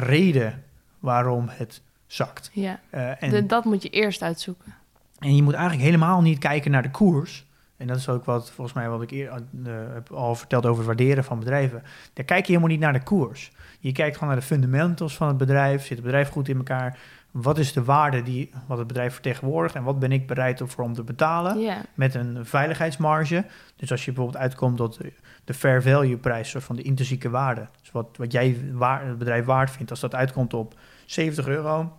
reden 0.00 0.62
waarom 0.98 1.44
het 1.50 1.82
zakt. 2.06 2.50
ja. 2.52 2.80
Eh, 2.90 3.22
en, 3.22 3.30
De- 3.30 3.46
dat 3.46 3.64
moet 3.64 3.82
je 3.82 3.88
eerst 3.88 4.22
uitzoeken. 4.22 4.74
en 5.18 5.36
je 5.36 5.42
moet 5.42 5.54
eigenlijk 5.54 5.84
helemaal 5.84 6.20
niet 6.22 6.38
kijken 6.38 6.70
naar 6.70 6.82
de 6.82 6.90
koers. 6.90 7.44
En 7.76 7.86
dat 7.86 7.96
is 7.96 8.08
ook 8.08 8.24
wat, 8.24 8.50
volgens 8.50 8.76
mij, 8.76 8.88
wat 8.88 9.02
ik 9.02 9.10
eer, 9.10 9.28
eh, 9.30 9.72
heb 9.94 10.12
al 10.12 10.34
verteld 10.34 10.64
over 10.66 10.76
het 10.78 10.86
waarderen 10.86 11.24
van 11.24 11.38
bedrijven. 11.38 11.82
Daar 12.12 12.24
kijk 12.24 12.40
je 12.40 12.46
helemaal 12.52 12.70
niet 12.70 12.80
naar 12.80 12.92
de 12.92 13.02
koers. 13.02 13.52
Je 13.80 13.92
kijkt 13.92 14.14
gewoon 14.16 14.28
naar 14.32 14.40
de 14.40 14.46
fundamentals 14.46 15.16
van 15.16 15.28
het 15.28 15.36
bedrijf. 15.36 15.80
Zit 15.80 15.90
het 15.90 16.02
bedrijf 16.02 16.28
goed 16.28 16.48
in 16.48 16.56
elkaar? 16.56 16.98
Wat 17.30 17.58
is 17.58 17.72
de 17.72 17.84
waarde 17.84 18.22
die 18.22 18.50
wat 18.66 18.78
het 18.78 18.86
bedrijf 18.86 19.12
vertegenwoordigt? 19.12 19.74
En 19.74 19.82
wat 19.82 19.98
ben 19.98 20.12
ik 20.12 20.26
bereid 20.26 20.60
om 20.60 20.68
voor 20.68 20.84
om 20.84 20.92
te 20.92 21.02
betalen? 21.02 21.58
Ja. 21.58 21.76
met 21.94 22.14
een 22.14 22.46
veiligheidsmarge. 22.46 23.44
Dus 23.76 23.90
als 23.90 24.04
je 24.04 24.12
bijvoorbeeld 24.12 24.42
uitkomt 24.42 24.76
tot 24.76 24.98
de- 24.98 25.12
de 25.44 25.54
fair 25.54 25.82
value 25.82 26.16
prijs, 26.16 26.50
soort 26.50 26.64
van 26.64 26.76
de 26.76 26.82
intrinsieke 26.82 27.30
waarde. 27.30 27.66
Wat, 27.96 28.16
wat 28.16 28.32
jij 28.32 28.64
waar, 28.72 29.06
het 29.06 29.18
bedrijf 29.18 29.44
waard 29.44 29.70
vindt, 29.70 29.90
als 29.90 30.00
dat 30.00 30.14
uitkomt 30.14 30.54
op 30.54 30.74
70 31.06 31.46
euro. 31.46 31.92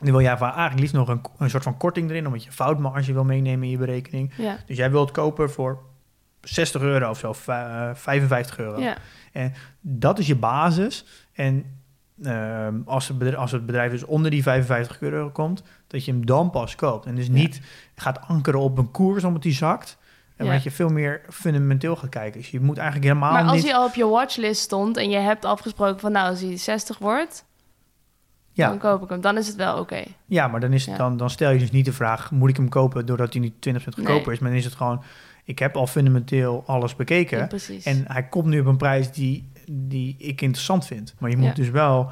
Dan 0.00 0.10
wil 0.12 0.20
jij 0.20 0.36
eigenlijk 0.36 0.78
liefst 0.78 0.94
nog 0.94 1.08
een, 1.08 1.20
een 1.38 1.50
soort 1.50 1.62
van 1.62 1.76
korting 1.76 2.10
erin, 2.10 2.26
omdat 2.26 2.44
je 2.44 2.52
foutmarge 2.52 3.12
wil 3.12 3.24
meenemen 3.24 3.64
in 3.64 3.70
je 3.70 3.76
berekening. 3.78 4.32
Ja. 4.36 4.56
Dus 4.66 4.76
jij 4.76 4.90
wilt 4.90 5.10
kopen 5.10 5.50
voor 5.50 5.82
60 6.40 6.82
euro 6.82 7.10
of 7.10 7.18
zo, 7.18 7.32
v- 7.32 7.48
eh, 7.48 7.90
55 7.94 8.58
euro. 8.58 8.80
Ja. 8.80 8.96
Dat 9.80 10.18
is 10.18 10.26
je 10.26 10.36
basis. 10.36 11.04
En 11.32 11.64
ehm, 12.22 12.74
als, 12.84 13.08
het 13.08 13.18
bedrijf, 13.18 13.38
als 13.40 13.52
het 13.52 13.66
bedrijf 13.66 13.90
dus 13.90 14.04
onder 14.04 14.30
die 14.30 14.42
55 14.42 15.00
euro 15.00 15.30
komt, 15.30 15.62
dat 15.86 16.04
je 16.04 16.12
hem 16.12 16.26
dan 16.26 16.50
pas 16.50 16.74
koopt. 16.74 17.06
En 17.06 17.14
dus 17.14 17.26
Ja. 17.26 17.32
niet 17.32 17.60
gaat 17.94 18.20
ankeren 18.20 18.60
op 18.60 18.78
een 18.78 18.90
koers 18.90 19.24
omdat 19.24 19.42
die 19.42 19.52
zakt. 19.52 19.98
En 20.38 20.46
Ja. 20.46 20.52
dat 20.52 20.62
je 20.62 20.70
veel 20.70 20.88
meer 20.88 21.20
fundamenteel 21.30 21.96
gaat 21.96 22.08
kijken. 22.10 22.40
Dus 22.40 22.50
je 22.50 22.60
moet 22.60 22.76
eigenlijk 22.76 23.06
helemaal 23.08 23.32
Maar 23.32 23.42
als 23.44 23.52
niet... 23.52 23.64
hij 23.64 23.74
al 23.74 23.86
op 23.86 23.94
je 23.94 24.06
watchlist 24.06 24.60
stond 24.60 24.96
en 24.96 25.10
je 25.10 25.16
hebt 25.18 25.44
afgesproken 25.44 26.00
van 26.00 26.12
nou, 26.12 26.30
als 26.30 26.40
hij 26.40 26.56
60 26.56 26.98
wordt, 26.98 27.44
ja, 28.52 28.68
dan 28.68 28.78
koop 28.78 29.02
ik 29.02 29.08
hem. 29.08 29.20
Dan 29.20 29.36
is 29.36 29.46
het 29.46 29.56
wel 29.56 29.78
oké. 29.78 30.02
ja, 30.26 30.48
maar 30.48 30.60
dan, 30.60 30.72
is 30.72 30.82
het, 30.86 30.90
Ja. 30.96 30.96
dan, 31.00 31.16
dan 31.16 31.30
stel 31.30 31.50
je 31.50 31.58
dus 31.58 31.70
niet 31.70 31.84
de 31.84 31.92
vraag... 31.92 32.30
moet 32.30 32.48
ik 32.50 32.56
hem 32.56 32.68
kopen 32.68 33.06
doordat 33.06 33.32
hij 33.32 33.42
niet 33.42 33.68
20% 33.68 33.72
goedkoper 33.72 34.06
Nee. 34.26 34.34
is? 34.34 34.38
Maar 34.38 34.48
dan 34.50 34.58
is 34.58 34.64
het 34.64 34.74
gewoon... 34.74 35.02
ik 35.44 35.58
heb 35.58 35.76
al 35.76 35.86
fundamenteel 35.86 36.62
alles 36.66 36.96
bekeken... 36.96 37.38
Ja. 37.38 37.74
En 37.84 38.04
hij 38.08 38.22
komt 38.28 38.46
nu 38.46 38.60
op 38.60 38.66
een 38.66 38.76
prijs 38.76 39.12
die, 39.12 39.50
die 39.70 40.14
ik 40.18 40.40
interessant 40.40 40.86
vind. 40.86 41.14
Maar 41.18 41.30
je 41.30 41.36
moet 41.36 41.56
dus 41.56 41.70
wel 41.70 42.10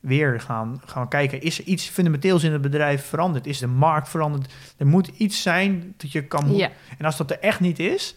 weer 0.00 0.40
gaan, 0.40 0.80
gaan 0.86 1.08
kijken. 1.08 1.40
Is 1.42 1.58
er 1.58 1.64
iets 1.64 1.88
fundamenteels 1.88 2.42
in 2.42 2.52
het 2.52 2.62
bedrijf 2.62 3.06
veranderd? 3.06 3.46
Is 3.46 3.58
de 3.58 3.66
markt 3.66 4.08
veranderd? 4.08 4.52
Er 4.76 4.86
moet 4.86 5.06
iets 5.06 5.42
zijn 5.42 5.94
dat 5.96 6.12
je 6.12 6.24
kan... 6.24 6.54
ja. 6.54 6.70
En 6.98 7.04
als 7.04 7.16
dat 7.16 7.30
er 7.30 7.38
echt 7.38 7.60
niet 7.60 7.78
is... 7.78 8.14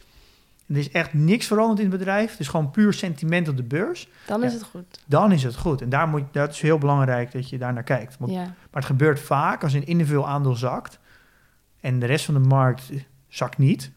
Er 0.68 0.78
is 0.78 0.92
echt 0.92 1.14
niks 1.14 1.48
veranderd 1.48 1.80
in 1.80 1.90
het 1.90 1.98
bedrijf. 1.98 2.40
Is 2.40 2.48
gewoon 2.48 2.72
puur 2.72 2.94
sentiment 2.94 3.48
op 3.48 3.58
de 3.58 3.64
beurs. 3.64 4.08
dan 4.28 4.44
is 4.44 4.54
het 4.54 4.64
goed. 4.64 5.00
Dan 5.06 5.32
is 5.32 5.44
het 5.44 5.56
goed. 5.56 5.82
En 5.82 5.90
daar 5.90 6.08
moet, 6.08 6.24
dat 6.32 6.52
is 6.52 6.62
heel 6.62 6.78
belangrijk 6.78 7.32
dat 7.32 7.50
je 7.50 7.58
daar 7.58 7.74
naar 7.74 7.84
kijkt. 7.84 8.16
Want, 8.20 8.32
Ja. 8.32 8.42
Maar 8.44 8.82
het 8.82 8.86
gebeurt 8.86 9.20
vaak 9.20 9.64
als 9.64 9.74
een 9.74 9.86
individueel 9.86 10.28
aandeel 10.28 10.56
zakt... 10.56 11.00
en 11.80 12.00
de 12.00 12.06
rest 12.06 12.26
van 12.26 12.34
de 12.34 12.48
markt 12.48 12.92
zakt 13.28 13.58
niet... 13.58 13.92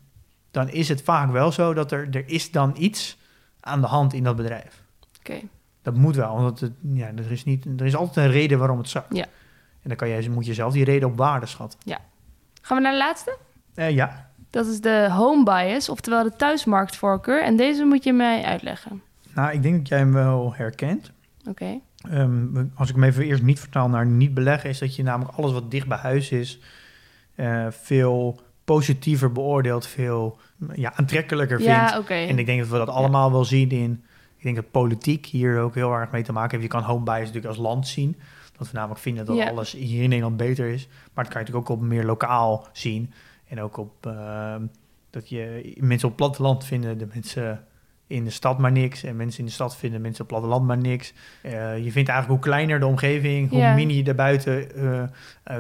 dan 0.51 0.69
is 0.69 0.89
het 0.89 1.03
vaak 1.03 1.31
wel 1.31 1.53
zo 1.53 1.75
dat 1.75 1.93
er, 1.93 2.09
er 2.11 2.29
is 2.29 2.51
dan 2.51 2.75
iets 2.79 3.19
aan 3.61 3.81
de 3.81 3.87
hand 3.87 4.13
in 4.13 4.25
dat 4.25 4.37
bedrijf. 4.37 4.83
Oké. 5.19 5.41
Dat 5.87 5.95
moet 5.95 6.17
wel, 6.17 6.41
want 6.41 6.61
het, 6.61 6.73
ja, 6.93 7.07
er, 7.07 7.31
is 7.31 7.45
niet, 7.45 7.65
er 7.79 7.87
is 7.87 7.97
altijd 7.97 8.27
een 8.27 8.33
reden 8.33 8.59
waarom 8.59 8.79
het 8.79 8.89
zakt. 8.89 9.17
Ja. 9.17 9.25
En 9.83 9.89
dan 9.89 9.97
kan 9.97 10.09
je, 10.09 10.31
moet 10.31 10.47
je 10.47 10.55
zelf 10.55 10.73
die 10.73 10.85
reden 10.85 11.09
op 11.09 11.17
waarde 11.17 11.47
schatten. 11.47 11.79
Gaan 12.63 12.77
we 12.77 12.83
naar 12.83 12.93
de 12.93 12.99
laatste? 12.99 13.37
Eh, 13.75 13.91
ja, 13.91 14.31
Dat 14.51 14.67
is 14.67 14.81
de 14.81 15.09
home 15.11 15.45
bias, 15.45 15.89
oftewel 15.89 16.23
de 16.23 16.37
thuismarktvoorkeur. 16.37 17.43
En 17.43 17.57
deze 17.57 17.85
moet 17.85 18.05
je 18.05 18.13
mij 18.13 18.43
uitleggen. 18.43 19.03
nou, 19.35 19.53
ik 19.53 19.63
denk 19.63 19.79
dat 19.79 19.89
jij 19.89 19.99
hem 19.99 20.13
wel 20.13 20.55
herkent. 20.55 21.13
Oké. 21.49 21.81
Ehm, 22.11 22.65
als 22.75 22.89
ik 22.89 22.95
hem 22.95 23.05
even 23.05 23.25
eerst 23.25 23.43
niet 23.43 23.61
vertaal 23.61 23.89
naar 23.89 24.07
niet 24.07 24.35
beleggen, 24.35 24.71
is 24.71 24.79
dat 24.79 24.97
je 24.97 25.03
namelijk 25.03 25.37
alles 25.37 25.53
wat 25.53 25.71
dicht 25.71 25.87
bij 25.87 25.99
huis 25.99 26.31
is, 26.31 26.59
eh, 27.35 27.67
veel 27.71 28.41
positiever 28.65 29.33
beoordeelt, 29.33 29.87
veel 29.87 30.39
ja, 30.75 30.93
aantrekkelijker 30.97 31.57
vindt. 31.57 31.91
Ja, 31.91 31.99
oké. 31.99 32.15
En 32.15 32.39
ik 32.39 32.47
denk 32.47 32.61
dat 32.61 32.69
we 32.69 32.77
dat 32.77 32.89
allemaal 32.89 33.33
wel 33.33 33.45
zien 33.45 33.71
in. 33.71 34.05
Ik 34.47 34.55
denk 34.55 34.65
dat 34.65 34.83
politiek 34.83 35.27
hier 35.27 35.61
ook 35.61 35.75
heel 35.75 35.93
erg 35.93 36.11
mee 36.11 36.23
te 36.23 36.33
maken 36.33 36.51
heeft. 36.51 36.63
Je 36.73 36.79
kan 36.79 36.83
home 36.89 37.05
bias 37.05 37.19
natuurlijk 37.19 37.47
als 37.47 37.57
land 37.57 37.89
zien. 37.89 38.17
Dat 38.59 38.67
we 38.71 38.77
namelijk 38.77 39.01
vinden 39.01 39.25
dat 39.25 39.41
alles 39.41 39.73
hier 39.73 40.03
in 40.03 40.09
Nederland 40.09 40.37
beter 40.37 40.67
is. 40.69 40.89
Maar 41.15 41.25
dat 41.25 41.33
kan 41.33 41.43
je 41.43 41.47
natuurlijk 41.47 41.71
ook 41.71 41.79
op 41.79 41.83
meer 41.83 42.05
lokaal 42.05 42.67
zien. 42.73 43.13
En 43.49 43.61
ook 43.61 43.77
op 43.77 44.07
ehm, 44.07 44.67
dat 45.11 45.29
je 45.29 45.75
mensen 45.81 46.09
op 46.09 46.19
het 46.19 46.27
platteland 46.27 46.65
vinden 46.65 46.99
de 46.99 47.07
mensen 47.13 47.65
in 48.07 48.25
de 48.25 48.31
stad 48.31 48.59
maar 48.59 48.73
niks. 48.73 49.03
En 49.03 49.17
mensen 49.17 49.41
in 49.41 49.47
de 49.47 49.53
stad 49.53 49.77
vinden 49.77 50.01
mensen 50.01 50.25
op 50.25 50.31
het 50.31 50.39
platteland 50.39 50.67
maar 50.67 50.79
niks. 50.79 51.13
Eh, 51.43 51.85
je 51.85 51.93
vindt 51.93 52.09
eigenlijk 52.09 52.29
hoe 52.29 52.51
kleiner 52.53 52.81
de 52.81 52.87
omgeving, 52.87 53.51
hoe 53.51 53.59
Ja. 53.59 53.75
minder 53.75 53.97
je 53.97 54.05
daarbuiten 54.05 54.75
eh, 54.75 55.05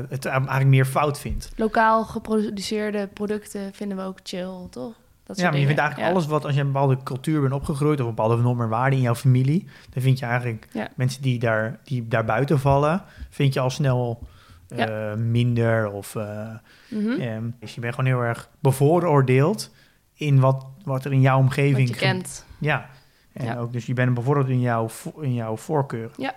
het 0.09 0.25
eigenlijk 0.25 0.66
meer 0.66 0.85
fout 0.87 1.20
vindt. 1.20 1.53
Lokaal 1.57 2.05
geproduceerde 2.05 3.07
producten 3.07 3.75
vinden 3.75 3.96
we 3.96 4.03
ook 4.03 4.18
chill, 4.22 4.66
toch? 4.70 4.94
Dat 5.27 5.37
Ja, 5.39 5.51
maar 5.51 5.59
je 5.59 5.65
vindt 5.67 5.81
eigenlijk 5.81 6.09
Ja. 6.11 6.15
alles 6.15 6.27
wat, 6.29 6.45
als 6.45 6.55
je 6.55 6.61
een 6.61 6.67
bepaalde 6.73 7.03
cultuur 7.03 7.41
bent 7.41 7.53
opgegroeid 7.53 8.01
of 8.01 8.07
een 8.09 8.15
bepaalde 8.15 8.43
normen 8.43 8.65
en 8.65 8.71
waarden 8.71 8.99
in 8.99 9.05
jouw 9.05 9.15
familie, 9.15 9.67
dan 9.91 10.03
vind 10.03 10.19
je 10.19 10.27
eigenlijk 10.27 10.69
Ja. 10.73 10.89
mensen 10.97 11.23
die 11.23 11.39
daar, 11.39 11.79
die 11.85 12.09
daar 12.09 12.25
buiten 12.25 12.59
vallen, 12.61 13.03
vind 13.31 13.55
je 13.55 13.61
al 13.61 13.71
snel 13.71 14.23
eh, 14.69 15.15
minder 15.15 15.91
of 15.91 16.15
eh, 16.17 16.49
Mhm. 16.91 17.21
ehm, 17.21 17.45
dus 17.61 17.75
je 17.75 17.81
bent 17.81 17.95
gewoon 17.95 18.11
heel 18.11 18.21
erg 18.23 18.49
bevooroordeeld 18.61 19.75
in 20.15 20.41
wat, 20.41 20.67
wat 20.85 21.05
er 21.05 21.12
in 21.12 21.21
jouw 21.21 21.39
omgeving 21.39 21.79
Wat 21.79 21.89
je 21.89 21.95
ge- 21.95 22.12
kent. 22.12 22.47
Ja, 22.59 22.87
en 23.33 23.59
ook 23.59 23.73
dus 23.73 23.87
je 23.87 23.93
bent 23.95 24.15
bevooroordeeld 24.15 24.55
in 24.55 24.61
jouw, 24.61 24.89
in 25.21 25.35
jouw 25.35 25.57
voorkeur. 25.57 26.11
Ja. 26.17 26.35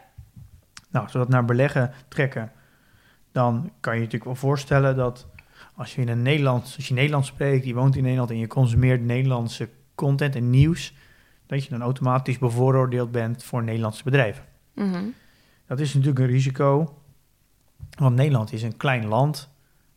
Nou, 0.92 1.04
als 1.04 1.14
we 1.14 1.20
dat 1.20 1.30
naar 1.30 1.46
beleggen 1.46 1.92
trekken, 2.08 2.52
dan 3.32 3.72
kan 3.80 3.94
je 3.94 4.00
je 4.00 4.06
natuurlijk 4.06 4.32
wel 4.32 4.36
voorstellen 4.50 4.96
dat 4.96 5.28
als 5.80 5.96
je 5.96 6.02
in 6.02 6.08
een 6.08 6.22
Nederlands, 6.22 6.76
als 6.76 6.88
je 6.88 6.94
Nederlands 6.94 7.28
spreekt, 7.28 7.66
je 7.66 7.74
woont 7.74 7.96
in 7.96 8.04
Nederland 8.04 8.30
en 8.30 8.38
je 8.38 8.48
consumeert 8.48 9.02
Nederlandse 9.02 9.70
content 9.96 10.36
en 10.36 10.50
nieuws, 10.50 10.94
dat 11.46 11.64
je 11.64 11.70
dan 11.70 11.82
automatisch 11.82 12.38
bevooroordeeld 12.38 13.12
bent 13.12 13.44
voor 13.44 13.64
Nederlandse 13.64 14.04
bedrijven. 14.04 14.44
Mhm. 14.74 15.04
Dat 15.68 15.80
is 15.80 15.94
natuurlijk 15.94 16.20
een 16.20 16.26
risico, 16.26 16.98
want 17.98 18.16
Nederland 18.16 18.54
is 18.54 18.64
een 18.64 18.78
klein 18.78 19.06
land. 19.06 19.50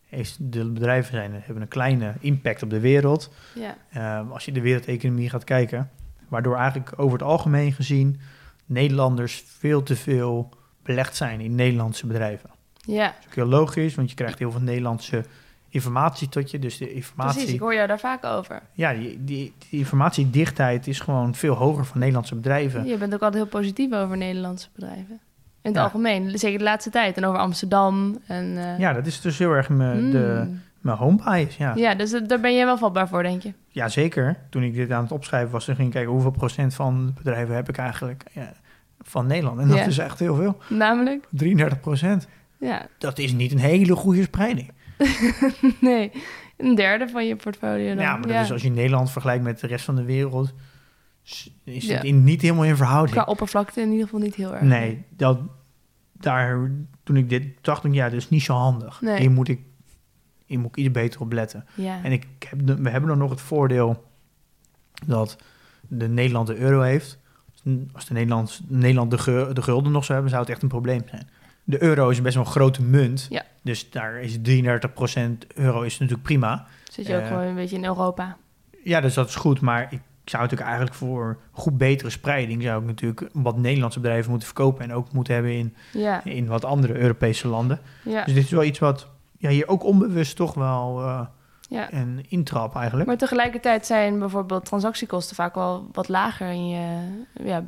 Heeft, 0.05 0.37
de 0.39 0.65
bedrijven 0.71 1.11
zijn, 1.11 1.31
hebben 1.33 1.61
een 1.61 1.67
kleine 1.67 2.13
impact 2.19 2.63
op 2.63 2.69
de 2.69 2.79
wereld. 2.79 3.33
Eh, 3.89 4.31
als 4.31 4.45
je 4.45 4.51
de 4.51 4.61
wereldeconomie 4.61 5.29
gaat 5.29 5.43
kijken. 5.43 5.89
Waardoor 6.27 6.55
eigenlijk 6.55 6.99
over 6.99 7.17
het 7.17 7.27
algemeen 7.27 7.73
gezien 7.73 8.19
Nederlanders 8.65 9.43
veel 9.47 9.83
te 9.83 9.95
veel 9.95 10.49
belegd 10.83 11.15
zijn 11.15 11.39
in 11.39 11.55
Nederlandse 11.55 12.07
bedrijven. 12.07 12.49
ja, 12.81 13.05
Dat 13.05 13.15
is 13.19 13.25
ook 13.25 13.35
heel 13.35 13.45
logisch, 13.45 13.95
want 13.95 14.09
je 14.09 14.15
krijgt 14.15 14.39
heel 14.39 14.51
veel 14.51 14.61
Nederlandse 14.61 15.25
informatie 15.73 16.29
tot 16.29 16.51
je. 16.51 16.59
Dus 16.59 16.77
de 16.77 16.93
informatie, 16.93 17.35
precies. 17.35 17.53
Ik 17.53 17.59
hoor 17.59 17.73
jou 17.73 17.87
daar 17.87 17.99
vaak 17.99 18.23
over. 18.25 18.61
ja, 18.73 18.93
die, 18.93 19.23
die, 19.23 19.53
die 19.69 19.79
informatiedichtheid 19.79 20.87
is 20.87 20.99
gewoon 20.99 21.35
veel 21.35 21.53
hoger 21.55 21.85
van 21.85 21.99
Nederlandse 21.99 22.35
bedrijven. 22.35 22.85
Je 22.85 22.97
bent 22.97 23.13
ook 23.13 23.21
altijd 23.21 23.41
heel 23.43 23.51
positief 23.61 23.93
over 23.93 24.17
Nederlandse 24.17 24.67
bedrijven. 24.73 25.19
In 25.61 25.69
het 25.69 25.75
Ja. 25.75 25.83
algemeen, 25.83 26.39
zeker 26.39 26.57
de 26.57 26.63
laatste 26.63 26.89
tijd. 26.89 27.17
En 27.17 27.25
over 27.25 27.39
Amsterdam. 27.39 28.17
En, 28.27 28.57
eh, 28.57 28.79
Ja, 28.79 28.93
dat 28.93 29.05
is 29.05 29.21
dus 29.21 29.37
heel 29.37 29.51
erg 29.51 29.69
mijn, 29.69 30.11
de, 30.11 30.43
mm. 30.47 30.61
mijn 30.81 30.97
home 30.97 31.17
bias. 31.23 31.57
Ja. 31.57 31.73
Ja, 31.75 31.95
dus 31.95 32.11
dat- 32.11 32.29
daar 32.29 32.39
ben 32.39 32.55
je 32.55 32.65
wel 32.65 32.77
vatbaar 32.77 33.07
voor, 33.07 33.23
denk 33.23 33.41
je. 33.41 33.53
ja, 33.69 33.87
zeker. 33.89 34.37
Toen 34.49 34.63
ik 34.63 34.73
dit 34.73 34.91
aan 34.91 35.03
het 35.03 35.11
opschrijven 35.11 35.51
was, 35.51 35.65
dan 35.65 35.75
ging 35.75 35.87
ik 35.87 35.93
kijken 35.93 36.11
hoeveel 36.11 36.31
procent 36.31 36.73
van 36.73 37.05
de 37.05 37.13
bedrijven 37.13 37.55
heb 37.55 37.69
ik 37.69 37.77
eigenlijk. 37.77 38.23
Ja, 38.31 38.53
van 39.01 39.27
Nederland. 39.27 39.59
En 39.59 39.67
dat 39.67 39.77
Ja. 39.77 39.85
is 39.85 39.97
echt 39.97 40.19
heel 40.19 40.35
veel. 40.35 40.57
Namelijk, 40.69 41.27
33 41.29 41.79
procent. 41.79 42.27
ja, 42.59 42.85
Dat 42.97 43.17
is 43.19 43.31
niet 43.33 43.51
een 43.51 43.57
hele 43.59 43.95
goede 43.95 44.21
spreiding. 44.21 44.71
nee, 45.81 46.11
een 46.57 46.75
derde 46.75 47.07
van 47.07 47.27
je 47.27 47.35
portfolio 47.35 47.87
dan. 47.87 48.03
Ja, 48.03 48.17
maar 48.17 48.27
dat 48.27 48.43
is 48.43 48.51
als 48.51 48.61
je 48.61 48.69
Nederland 48.69 49.11
vergelijkt 49.11 49.43
met 49.43 49.59
de 49.59 49.67
rest 49.67 49.85
van 49.85 49.95
de 49.95 50.03
wereld... 50.03 50.53
is 51.63 51.85
Ja. 51.85 51.95
het 51.95 52.03
in, 52.03 52.23
niet 52.23 52.41
helemaal 52.41 52.63
in 52.63 52.75
verhouding. 52.75 53.15
Qua 53.17 53.31
oppervlakte 53.31 53.81
in 53.81 53.89
ieder 53.89 54.03
geval 54.03 54.19
niet 54.19 54.35
heel 54.35 54.53
erg. 54.53 54.61
Nee, 54.61 55.03
dat, 55.09 55.39
daar, 56.11 56.71
toen 57.03 57.17
ik 57.17 57.29
dit 57.29 57.43
dacht, 57.61 57.83
ik, 57.83 57.93
ja, 57.93 58.03
dat 58.09 58.13
is 58.19 58.29
niet 58.29 58.43
zo 58.43 58.53
handig. 58.53 59.01
Nee. 59.01 59.19
Hier 59.19 59.31
moet 59.31 59.47
ik, 59.47 59.59
hier 60.45 60.59
moet 60.59 60.77
ik 60.77 60.83
iets 60.83 60.91
beter 60.91 61.21
op 61.21 61.31
letten. 61.31 61.65
Ja, 61.73 62.03
En 62.03 62.11
ik 62.11 62.27
heb, 62.49 62.59
we 62.79 62.89
hebben 62.89 63.09
dan 63.09 63.17
nog 63.17 63.29
het 63.29 63.41
voordeel 63.41 64.03
dat 65.05 65.37
de 65.87 66.07
Nederland 66.07 66.47
de 66.47 66.55
euro 66.57 66.81
heeft. 66.81 67.17
Als 67.93 68.05
de 68.05 68.13
Nederland, 68.13 68.61
Nederland 68.67 69.11
de 69.11 69.61
gulden 69.61 69.91
nog 69.91 70.03
zou 70.03 70.13
hebben, 70.13 70.29
zou 70.29 70.41
het 70.41 70.51
echt 70.51 70.61
een 70.61 70.67
probleem 70.69 71.01
zijn. 71.09 71.29
De 71.63 71.83
euro 71.83 72.09
is 72.09 72.21
best 72.21 72.35
wel 72.35 72.45
een 72.45 72.51
grote 72.51 72.81
munt. 72.81 73.27
Ja. 73.29 73.43
Dus 73.61 73.89
daar 73.89 74.19
is 74.19 74.37
33% 74.37 74.41
euro 75.55 75.81
is 75.81 75.99
natuurlijk 75.99 76.23
prima. 76.23 76.65
zit 76.91 77.07
je 77.07 77.15
ook 77.15 77.21
eh, 77.21 77.27
gewoon 77.27 77.43
een 77.43 77.55
beetje 77.55 77.75
in 77.75 77.85
Europa. 77.85 78.37
Ja, 78.83 79.01
dus 79.01 79.13
dat 79.13 79.27
is 79.27 79.35
goed. 79.35 79.61
Maar 79.61 79.81
ik 79.91 79.99
zou 80.25 80.41
natuurlijk 80.41 80.69
eigenlijk 80.69 80.99
voor 80.99 81.37
goed 81.51 81.77
betere 81.77 82.09
spreiding... 82.09 82.63
zou 82.63 82.81
ik 82.81 82.87
natuurlijk 82.87 83.29
wat 83.33 83.57
Nederlandse 83.57 83.99
bedrijven 83.99 84.29
moeten 84.29 84.47
verkopen... 84.47 84.83
en 84.83 84.93
ook 84.93 85.11
moeten 85.11 85.33
hebben 85.33 85.51
in, 85.51 85.75
Ja, 85.91 86.23
in 86.23 86.47
wat 86.47 86.65
andere 86.65 86.97
Europese 86.97 87.47
landen. 87.47 87.79
ja, 88.03 88.23
Dus 88.23 88.33
dit 88.33 88.43
is 88.43 88.51
wel 88.51 88.63
iets 88.63 88.79
wat 88.79 89.07
ja, 89.37 89.49
hier 89.49 89.67
ook 89.67 89.83
onbewust 89.83 90.35
toch 90.35 90.53
wel 90.53 91.01
eh, 91.01 91.21
ja. 91.69 91.93
een 91.93 92.25
intrap 92.29 92.75
eigenlijk. 92.75 93.07
Maar 93.07 93.17
tegelijkertijd 93.17 93.85
zijn 93.85 94.19
bijvoorbeeld 94.19 94.65
transactiekosten 94.65 95.35
vaak 95.35 95.55
wel 95.55 95.87
wat 95.91 96.09
lager 96.09 96.47
in 96.47 96.67
je, 96.67 96.97
ja, 97.43 97.63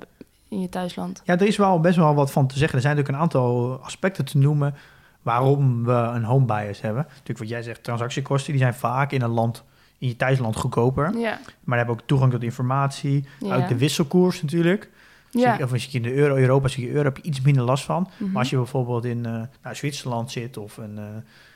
in 0.56 0.62
je 0.62 0.70
thuisland. 0.70 1.22
Ja, 1.26 1.34
er 1.34 1.48
is 1.48 1.58
wel 1.58 1.80
best 1.80 1.96
wel 1.98 2.16
wat 2.16 2.32
van 2.32 2.48
te 2.48 2.58
zeggen. 2.58 2.76
Er 2.76 2.82
zijn 2.84 2.96
natuurlijk 2.96 3.24
een 3.24 3.30
aantal 3.30 3.80
aspecten 3.84 4.26
te 4.26 4.38
noemen 4.38 4.76
waarom 5.22 5.84
we 5.84 5.92
een 5.92 6.24
home 6.24 6.46
bias 6.46 6.82
hebben. 6.82 7.06
Natuurlijk 7.10 7.40
wat 7.40 7.50
jij 7.50 7.62
zegt, 7.62 7.84
transactiekosten, 7.84 8.52
die 8.52 8.62
zijn 8.62 8.74
vaak 8.74 9.12
in 9.12 9.22
een 9.22 9.30
land, 9.30 9.64
in 9.98 10.08
je 10.08 10.16
thuisland 10.16 10.56
goedkoper. 10.56 11.18
Ja, 11.18 11.40
Maar 11.64 11.78
hebben 11.78 11.96
ook 11.96 12.02
toegang 12.06 12.32
tot 12.32 12.44
informatie, 12.44 13.28
ja. 13.40 13.56
ook 13.56 13.68
de 13.68 13.78
wisselkoers 13.78 14.42
natuurlijk. 14.42 14.90
ja. 15.32 15.58
Of 15.62 15.72
als 15.72 15.86
je 15.86 15.98
in 15.98 16.04
de 16.04 16.14
euro, 16.14 16.36
Europa 16.36 16.68
zit 16.68 16.82
je 16.84 16.90
euro, 16.90 17.04
heb 17.04 17.18
je 17.18 17.24
iets 17.24 17.42
minder 17.42 17.64
last 17.64 17.84
van. 17.84 18.10
Mhm. 18.18 18.32
Maar 18.32 18.40
als 18.40 18.50
je 18.50 18.56
bijvoorbeeld 18.56 19.06
in 19.06 19.26
eh, 19.26 19.42
nou, 19.64 19.76
Zwitserland 19.76 20.32
zit 20.32 20.58
of 20.58 20.78
een, 20.78 20.98
eh, 20.98 21.06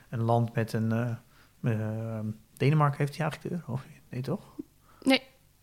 een 0.10 0.22
land 0.22 0.56
met 0.56 0.74
een... 0.74 0.92
eh, 1.62 2.20
Denemarken 2.58 2.98
heeft 2.98 3.18
hij 3.18 3.22
eigenlijk 3.28 3.56
de 3.56 3.62
euro? 3.68 3.82
Nee, 4.10 4.22
toch? 4.22 4.40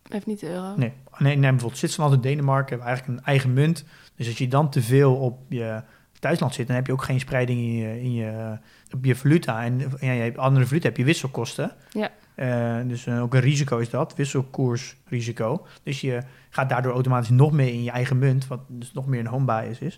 Heeft 0.09 0.25
niet 0.25 0.39
de 0.39 0.49
euro. 0.49 0.73
Nee, 0.75 0.93
nee, 1.17 1.35
nee, 1.35 1.49
bijvoorbeeld 1.49 1.77
Zwitserland 1.77 2.13
en 2.13 2.21
Denemarken 2.21 2.69
hebben 2.69 2.87
eigenlijk 2.87 3.19
een 3.19 3.25
eigen 3.25 3.53
munt. 3.53 3.83
Dus 4.15 4.27
als 4.27 4.37
je 4.37 4.47
dan 4.47 4.69
te 4.69 4.81
veel 4.81 5.15
op 5.15 5.39
je 5.49 5.81
thuisland 6.19 6.53
zit, 6.53 6.67
dan 6.67 6.75
heb 6.75 6.85
je 6.85 6.91
ook 6.91 7.03
geen 7.03 7.19
spreiding 7.19 7.59
in 7.59 7.73
je, 7.73 8.01
in 8.01 8.13
je, 8.13 8.57
op 8.95 9.05
je 9.05 9.15
valuta. 9.15 9.63
En 9.63 9.79
ja, 9.99 10.11
je 10.11 10.21
hebt 10.21 10.37
andere 10.37 10.65
valuta 10.65 10.87
heb 10.87 10.97
je 10.97 11.03
wisselkosten. 11.03 11.71
Ja. 11.91 12.11
Eh, 12.35 12.87
dus 12.87 13.05
eh, 13.05 13.21
ook 13.21 13.33
een 13.33 13.39
risico 13.39 13.77
is 13.77 13.89
dat, 13.89 14.15
wisselkoersrisico. 14.15 15.65
Dus 15.83 16.01
je 16.01 16.21
gaat 16.49 16.69
daardoor 16.69 16.93
automatisch 16.93 17.29
nog 17.29 17.51
meer 17.51 17.73
in 17.73 17.83
je 17.83 17.91
eigen 17.91 18.17
munt, 18.17 18.47
wat 18.47 18.59
dus 18.67 18.93
nog 18.93 19.07
meer 19.07 19.19
een 19.19 19.27
home 19.27 19.45
bias 19.45 19.79
is. 19.79 19.95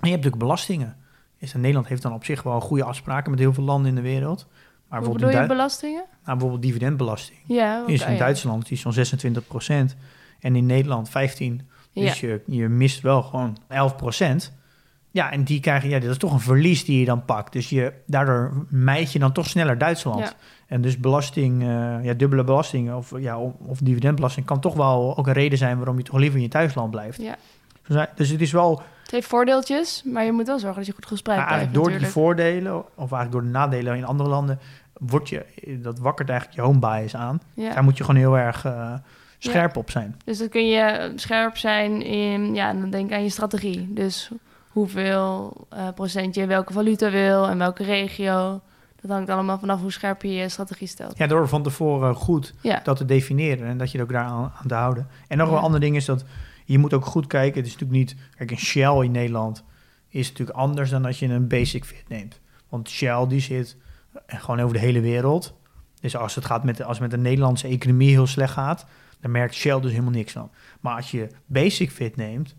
En 0.00 0.08
je 0.08 0.14
hebt 0.14 0.24
natuurlijk 0.24 0.38
belastingen. 0.38 0.96
Is, 1.38 1.52
Nederland 1.52 1.88
heeft 1.88 2.02
dan 2.02 2.12
op 2.12 2.24
zich 2.24 2.42
wel 2.42 2.60
goede 2.60 2.84
afspraken 2.84 3.30
met 3.30 3.40
heel 3.40 3.52
veel 3.52 3.64
landen 3.64 3.88
in 3.88 3.94
de 3.94 4.00
wereld. 4.00 4.48
Maar 4.92 5.02
Hoe 5.02 5.12
bedoel 5.12 5.30
je 5.30 5.46
belastingen? 5.46 6.04
nou, 6.10 6.24
bijvoorbeeld 6.24 6.62
dividendbelasting 6.62 7.38
Ja, 7.46 7.82
is 7.86 8.04
in 8.04 8.12
ja. 8.12 8.18
Duitsland 8.18 8.68
die 8.68 8.80
is 8.86 8.94
zo'n 8.94 9.92
26% 9.92 9.96
En 10.40 10.56
in 10.56 10.66
Nederland 10.66 11.08
15. 11.08 11.68
Ja, 11.92 12.02
Dus 12.02 12.20
je, 12.20 12.40
je 12.46 12.68
mist 12.68 13.00
wel 13.00 13.22
gewoon 13.22 13.56
11% 13.68 14.52
Ja, 15.10 15.30
en 15.32 15.44
die 15.44 15.60
krijgen, 15.60 15.88
ja, 15.88 15.98
dat 15.98 16.10
is 16.10 16.16
toch 16.16 16.32
een 16.32 16.40
verlies 16.40 16.84
die 16.84 16.98
je 16.98 17.04
dan 17.04 17.24
pakt. 17.24 17.52
Dus 17.52 17.68
je, 17.68 17.92
daardoor 18.06 18.66
mijd 18.68 19.12
je 19.12 19.18
dan 19.18 19.32
toch 19.32 19.46
sneller 19.46 19.78
Duitsland. 19.78 20.18
Ja. 20.18 20.32
En 20.66 20.80
dus 20.80 20.98
belasting, 20.98 21.62
eh, 21.62 22.04
ja, 22.04 22.12
dubbele 22.14 22.44
belasting 22.44 22.92
of, 22.94 23.12
ja, 23.18 23.38
of, 23.38 23.78
dividendbelasting 23.78 24.46
kan 24.46 24.60
toch 24.60 24.74
wel 24.74 25.16
ook 25.16 25.26
een 25.26 25.32
reden 25.32 25.58
zijn 25.58 25.76
waarom 25.76 25.96
je 25.98 26.02
toch 26.04 26.18
liever 26.18 26.36
in 26.36 26.42
je 26.44 26.50
thuisland 26.50 26.90
blijft. 26.90 27.22
ja. 27.22 27.36
Dus, 27.86 28.06
dus 28.14 28.28
het 28.28 28.40
is 28.40 28.52
wel 28.52 28.82
Het 29.02 29.10
heeft 29.10 29.26
voordeeltjes, 29.26 30.02
maar 30.04 30.24
je 30.24 30.32
moet 30.32 30.46
wel 30.46 30.58
zorgen 30.58 30.78
dat 30.78 30.86
je 30.86 30.92
goed 30.92 31.06
gespreid 31.06 31.38
maar 31.38 31.48
blijft 31.48 31.74
door 31.74 31.88
die 31.90 32.06
voordelen, 32.06 32.76
of 32.76 33.12
eigenlijk 33.12 33.32
door 33.32 33.42
de 33.42 33.48
nadelen 33.48 33.96
in 33.96 34.04
andere 34.04 34.28
landen, 34.28 34.58
wordt 35.06 35.28
je, 35.28 35.44
dat 35.82 35.98
wakkert 35.98 36.28
eigenlijk 36.28 36.60
je 36.60 36.66
home 36.66 36.78
bias 36.78 37.16
aan. 37.16 37.40
Ja. 37.54 37.74
Daar 37.74 37.84
moet 37.84 37.96
je 37.96 38.04
gewoon 38.04 38.20
heel 38.20 38.38
erg 38.38 38.64
eh, 38.64 38.94
scherp 39.38 39.76
op 39.76 39.90
zijn. 39.90 40.16
Dus 40.24 40.38
dan 40.38 40.48
kun 40.48 40.68
je 40.68 41.12
scherp 41.16 41.56
zijn 41.56 42.02
in, 42.02 42.54
ja, 42.54 42.72
dan 42.72 42.90
denk 42.90 43.10
ik 43.10 43.16
aan 43.16 43.22
je 43.22 43.30
strategie. 43.30 43.92
Dus 43.92 44.30
hoeveel 44.68 45.56
eh, 45.68 45.88
procent 45.94 46.34
je 46.34 46.46
welke 46.46 46.72
valuta 46.72 47.10
wil 47.10 47.48
en 47.48 47.58
welke 47.58 47.84
regio. 47.84 48.60
Dat 49.00 49.10
hangt 49.10 49.30
allemaal 49.30 49.58
vanaf 49.58 49.80
hoe 49.80 49.92
scherp 49.92 50.22
je 50.22 50.32
je 50.32 50.48
strategie 50.48 50.86
stelt. 50.86 51.18
Ja, 51.18 51.26
door 51.26 51.48
van 51.48 51.62
tevoren 51.62 52.14
goed 52.14 52.54
Ja, 52.60 52.80
dat 52.84 52.96
te 52.96 53.04
definiëren 53.04 53.68
en 53.68 53.78
dat 53.78 53.90
je 53.90 53.98
er 53.98 54.04
ook 54.04 54.12
daar 54.12 54.24
aan, 54.24 54.52
aan 54.60 54.66
te 54.66 54.74
houden. 54.74 55.08
En 55.28 55.38
nog 55.38 55.50
een 55.50 55.58
ander 55.58 55.80
ding 55.80 55.96
is 55.96 56.04
dat 56.04 56.24
je 56.64 56.78
moet 56.78 56.94
ook 56.94 57.04
goed 57.04 57.26
kijken. 57.26 57.56
Het 57.56 57.66
is 57.66 57.72
natuurlijk 57.72 57.98
niet, 57.98 58.16
kijk, 58.36 58.50
een 58.50 58.58
Shell 58.58 59.04
in 59.04 59.10
Nederland 59.10 59.64
is 60.08 60.28
natuurlijk 60.28 60.58
anders 60.58 60.90
dan 60.90 61.04
als 61.04 61.18
je 61.18 61.26
een 61.26 61.48
Basic 61.48 61.84
Fit 61.84 62.08
neemt. 62.08 62.40
Want 62.68 62.88
Shell 62.88 63.26
die 63.28 63.40
zit 63.40 63.76
gewoon 64.26 64.60
over 64.60 64.74
de 64.74 64.82
hele 64.82 65.00
wereld. 65.00 65.54
Dus 66.00 66.16
als 66.16 66.34
het 66.34 66.44
gaat 66.44 66.64
met 66.64 66.82
als 66.82 66.98
het 66.98 67.10
met 67.10 67.10
de 67.10 67.28
Nederlandse 67.28 67.68
economie 67.68 68.10
heel 68.10 68.26
slecht 68.26 68.52
gaat, 68.52 68.86
dan 69.20 69.30
merkt 69.30 69.54
Shell 69.54 69.80
dus 69.80 69.90
helemaal 69.90 70.12
niks 70.12 70.32
van. 70.32 70.50
Maar 70.80 70.96
als 70.96 71.10
je 71.10 71.28
Basic 71.46 71.90
Fit 71.90 72.16
neemt 72.16 72.56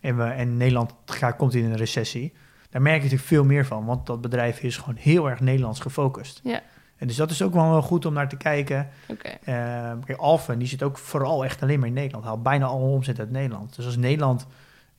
en, 0.00 0.16
we, 0.16 0.24
en 0.24 0.56
Nederland 0.56 0.94
gaat, 1.04 1.36
komt 1.36 1.54
in 1.54 1.64
een 1.64 1.76
recessie, 1.76 2.32
daar 2.70 2.82
merk 2.82 2.96
je 2.96 3.02
natuurlijk 3.02 3.28
veel 3.28 3.44
meer 3.44 3.66
van. 3.66 3.84
Want 3.84 4.06
dat 4.06 4.20
bedrijf 4.20 4.62
is 4.62 4.76
gewoon 4.76 4.96
heel 4.96 5.30
erg 5.30 5.40
Nederlands 5.40 5.80
gefocust. 5.80 6.40
Ja. 6.42 6.62
En 6.96 7.06
dus 7.06 7.16
dat 7.16 7.30
is 7.30 7.42
ook 7.42 7.52
wel 7.52 7.82
goed 7.82 8.06
om 8.06 8.12
naar 8.12 8.28
te 8.28 8.36
kijken. 8.36 8.88
oké. 9.08 9.28
Uh, 9.28 10.04
kijk, 10.04 10.18
Alphen, 10.18 10.58
die 10.58 10.68
zit 10.68 10.82
ook 10.82 10.98
vooral 10.98 11.44
echt 11.44 11.62
alleen 11.62 11.78
maar 11.78 11.88
in 11.88 11.94
Nederland. 11.94 12.24
Haalt 12.24 12.42
bijna 12.42 12.66
al 12.66 12.80
omzet 12.80 13.18
uit 13.18 13.30
Nederland. 13.30 13.76
Dus 13.76 13.84
als 13.84 13.96
Nederland 13.96 14.46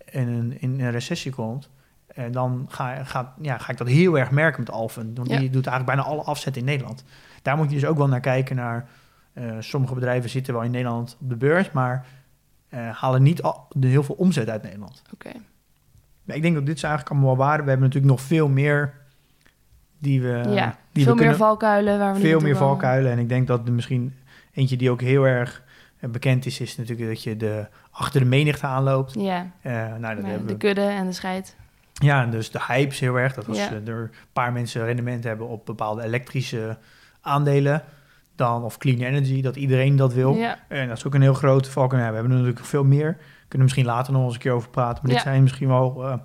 in 0.05 0.27
een, 0.27 0.61
in 0.61 0.79
een 0.79 0.91
recessie 0.91 1.31
komt, 1.31 1.69
uh, 2.15 2.25
dan 2.31 2.65
ga, 2.69 3.03
gaat, 3.03 3.27
ja, 3.41 3.57
ga 3.57 3.71
ik 3.71 3.77
dat 3.77 3.87
heel 3.87 4.17
erg 4.19 4.31
merken 4.31 4.59
met 4.59 4.71
Alphen. 4.71 5.15
Want 5.15 5.29
Ja. 5.29 5.39
die 5.39 5.49
doet 5.49 5.67
eigenlijk 5.67 5.97
bijna 5.97 6.11
alle 6.15 6.23
afzet 6.27 6.57
in 6.57 6.65
Nederland. 6.65 7.03
Daar 7.41 7.57
moet 7.57 7.69
je 7.69 7.75
dus 7.75 7.85
ook 7.85 7.97
wel 7.97 8.07
naar 8.07 8.19
kijken 8.19 8.55
naar... 8.55 8.87
Uh, 9.33 9.55
sommige 9.59 9.93
bedrijven 9.93 10.29
zitten 10.29 10.53
wel 10.53 10.63
in 10.63 10.71
Nederland 10.71 11.17
op 11.21 11.29
de 11.29 11.35
beurs, 11.35 11.71
maar 11.71 12.05
uh, 12.73 12.89
halen 12.89 13.23
niet 13.23 13.41
al, 13.41 13.67
de, 13.69 13.87
heel 13.87 14.03
veel 14.03 14.15
omzet 14.15 14.49
uit 14.49 14.63
Nederland. 14.63 15.01
Oké. 15.13 15.29
Ik 16.25 16.41
denk 16.41 16.55
dat 16.55 16.65
dit 16.65 16.75
is 16.75 16.83
eigenlijk 16.83 17.13
allemaal 17.13 17.37
wel 17.37 17.45
waar. 17.45 17.63
We 17.63 17.69
hebben 17.69 17.87
natuurlijk 17.87 18.13
nog 18.13 18.21
veel 18.21 18.47
meer 18.47 18.93
die 19.99 20.21
we... 20.21 20.27
ja, 20.49 20.77
die 20.91 21.03
veel 21.03 21.13
we 21.13 21.19
meer 21.19 21.29
kunnen, 21.29 21.35
valkuilen 21.37 21.99
waar 21.99 22.13
we 22.13 22.19
veel 22.19 22.39
meer 22.39 22.55
valkuilen. 22.57 23.11
En 23.11 23.19
ik 23.19 23.29
denk 23.29 23.47
dat 23.47 23.67
er 23.67 23.73
misschien 23.73 24.15
eentje 24.53 24.77
die 24.77 24.89
ook 24.91 25.01
heel 25.01 25.27
erg 25.27 25.63
eh, 25.99 26.09
bekend 26.09 26.45
is, 26.45 26.59
is 26.59 26.77
natuurlijk 26.77 27.09
dat 27.09 27.23
je 27.23 27.37
de, 27.37 27.67
achter 27.91 28.19
de 28.19 28.25
menigte 28.25 28.65
aanloopt. 28.65 29.13
Ja, 29.13 29.51
Uh, 29.63 29.71
nou, 29.73 30.15
dat 30.15 30.25
hebben 30.25 30.47
de 30.47 30.53
we. 30.53 30.57
kudde 30.57 30.81
en 30.81 31.05
de 31.05 31.13
scheid. 31.13 31.55
Ja, 32.03 32.21
en 32.21 32.29
dus 32.29 32.51
de 32.51 32.59
hype 32.67 32.91
is 32.91 32.99
heel 32.99 33.15
erg. 33.15 33.33
Dat 33.33 33.47
als 33.47 33.57
er 33.69 33.87
een 33.87 34.09
paar 34.33 34.51
mensen 34.51 34.85
rendement 34.85 35.23
hebben 35.23 35.47
op 35.47 35.65
bepaalde 35.65 36.03
elektrische 36.03 36.77
aandelen, 37.21 37.83
dan, 38.35 38.63
of 38.63 38.77
clean 38.77 38.99
energy, 39.01 39.41
dat 39.41 39.55
iedereen 39.55 39.95
dat 39.95 40.13
wil. 40.13 40.33
Ja, 40.35 40.59
En 40.67 40.87
dat 40.87 40.97
is 40.97 41.05
ook 41.05 41.13
een 41.13 41.21
heel 41.21 41.33
groot 41.33 41.67
valkuil. 41.69 42.01
Ja, 42.01 42.07
we 42.09 42.13
hebben 42.13 42.31
er 42.31 42.37
natuurlijk 42.39 42.65
veel 42.65 42.83
meer. 42.83 43.13
Kunnen 43.13 43.49
we 43.49 43.57
misschien 43.63 43.85
later 43.85 44.13
nog 44.13 44.23
eens 44.25 44.33
een 44.33 44.39
keer 44.39 44.51
over 44.51 44.69
praten. 44.69 44.99
Maar 45.03 45.11
dit 45.11 45.21
zijn 45.21 45.41
misschien 45.43 45.67
wel... 45.67 46.03
eh, 46.05 46.17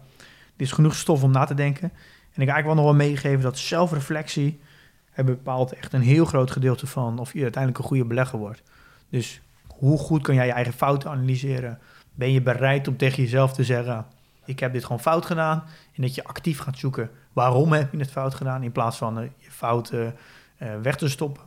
dit 0.56 0.66
is 0.66 0.72
genoeg 0.72 0.94
stof 0.94 1.22
om 1.22 1.30
na 1.30 1.44
te 1.44 1.54
denken. 1.54 1.83
En 2.33 2.42
ik 2.42 2.48
ga 2.48 2.54
eigenlijk 2.54 2.66
wel 2.66 2.74
nog 2.74 2.85
wel 2.85 3.06
meegeven 3.09 3.40
dat 3.40 3.59
zelfreflectie... 3.59 4.61
eh, 5.12 5.24
bepaalt 5.24 5.72
echt 5.72 5.92
een 5.92 6.00
heel 6.02 6.24
groot 6.24 6.50
gedeelte 6.50 6.87
van... 6.87 7.18
of 7.18 7.33
je 7.33 7.42
uiteindelijk 7.42 7.83
een 7.83 7.88
goede 7.88 8.04
belegger 8.04 8.38
wordt. 8.38 8.62
Dus 9.11 9.40
hoe 9.66 9.98
goed 9.98 10.22
kan 10.22 10.35
jij 10.35 10.46
je 10.46 10.52
eigen 10.52 10.72
fouten 10.72 11.11
analyseren? 11.11 11.78
Ben 12.14 12.33
je 12.33 12.42
bereid 12.42 12.88
om 12.88 12.96
tegen 12.96 13.22
jezelf 13.22 13.52
te 13.52 13.64
zeggen... 13.64 14.06
ik 14.50 14.60
heb 14.60 14.72
dit 14.72 14.82
gewoon 14.84 15.00
fout 15.00 15.26
gedaan... 15.26 15.64
en 15.94 16.02
dat 16.02 16.14
je 16.14 16.24
actief 16.24 16.58
gaat 16.58 16.78
zoeken... 16.78 17.10
waarom 17.32 17.72
heb 17.72 17.92
je 17.92 17.98
het 17.98 18.10
fout 18.10 18.34
gedaan... 18.34 18.62
in 18.62 18.72
plaats 18.72 18.96
van 18.96 19.18
eh, 19.18 19.24
je 19.36 19.50
fouten 19.50 20.16
eh, 20.56 20.68
weg 20.82 20.96
te 20.96 21.08
stoppen. 21.08 21.42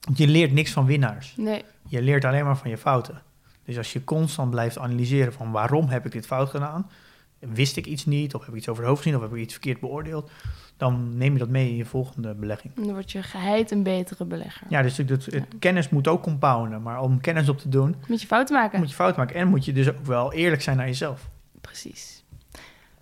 Want 0.00 0.18
je 0.18 0.28
leert 0.28 0.52
niks 0.52 0.70
van 0.70 0.86
winnaars. 0.86 1.34
nee. 1.36 1.64
Je 1.88 2.02
leert 2.02 2.24
alleen 2.24 2.44
maar 2.44 2.56
van 2.56 2.70
je 2.70 2.78
fouten. 2.78 3.22
Dus 3.64 3.76
als 3.76 3.92
je 3.92 4.04
constant 4.04 4.50
blijft 4.50 4.78
analyseren 4.78 5.32
van 5.32 5.50
waarom 5.50 5.88
heb 5.88 6.06
ik 6.06 6.12
dit 6.12 6.26
fout 6.26 6.48
gedaan, 6.50 6.90
wist 7.38 7.76
ik 7.76 7.86
iets 7.86 8.06
niet, 8.06 8.34
of 8.34 8.40
heb 8.40 8.50
ik 8.50 8.56
iets 8.56 8.68
over 8.68 8.82
het 8.82 8.90
hoofd 8.90 9.02
gezien, 9.02 9.16
of 9.18 9.24
heb 9.24 9.34
ik 9.34 9.42
iets 9.42 9.52
verkeerd 9.52 9.80
beoordeeld, 9.80 10.30
dan 10.76 11.16
neem 11.16 11.32
je 11.32 11.38
dat 11.38 11.48
mee 11.48 11.68
in 11.68 11.76
je 11.76 11.84
volgende 11.84 12.34
belegging. 12.34 12.74
Dan 12.74 12.92
word 12.92 13.12
je 13.12 13.22
geheid 13.22 13.70
een 13.70 13.82
betere 13.82 14.24
belegger. 14.24 14.66
Ja, 14.68 14.82
dus 14.82 14.96
het, 14.96 15.08
het, 15.08 15.26
het 15.26 15.46
kennis 15.58 15.88
moet 15.88 16.08
ook 16.08 16.22
compounden, 16.22 16.82
maar 16.82 17.00
om 17.00 17.20
kennis 17.20 17.48
op 17.48 17.58
te 17.58 17.68
doen, 17.68 17.96
Moet 18.08 18.20
je 18.20 18.26
fouten 18.26 18.54
maken. 18.54 18.78
moet 18.78 18.88
je 18.88 18.94
fout 18.94 19.16
maken 19.16 19.36
en 19.36 19.48
moet 19.48 19.64
je 19.64 19.72
dus 19.72 19.88
ook 19.88 20.06
wel 20.06 20.32
eerlijk 20.32 20.62
zijn 20.62 20.76
naar 20.76 20.86
jezelf. 20.86 21.28
Precies. 21.62 22.24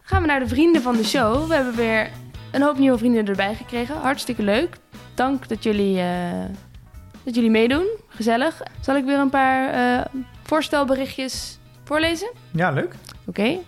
Gaan 0.00 0.20
we 0.20 0.28
naar 0.28 0.40
de 0.40 0.48
vrienden 0.48 0.82
van 0.82 0.96
de 0.96 1.04
show. 1.04 1.48
We 1.48 1.54
hebben 1.54 1.74
weer 1.74 2.10
een 2.50 2.62
hoop 2.62 2.78
nieuwe 2.78 2.98
vrienden 2.98 3.26
erbij 3.26 3.54
gekregen. 3.54 3.96
Hartstikke 3.96 4.42
leuk. 4.42 4.76
Dank 5.14 5.48
dat 5.48 5.62
jullie, 5.62 6.00
eh, 6.00 6.44
dat 7.22 7.34
jullie 7.34 7.50
meedoen. 7.50 7.86
Gezellig. 8.08 8.62
Zal 8.80 8.96
ik 8.96 9.04
weer 9.04 9.18
een 9.18 9.30
paar 9.30 9.68
eh, 9.72 10.04
voorstelberichtjes 10.42 11.58
voorlezen? 11.84 12.30
Ja, 12.50 12.70
leuk. 12.70 12.94
Oké. 13.26 13.58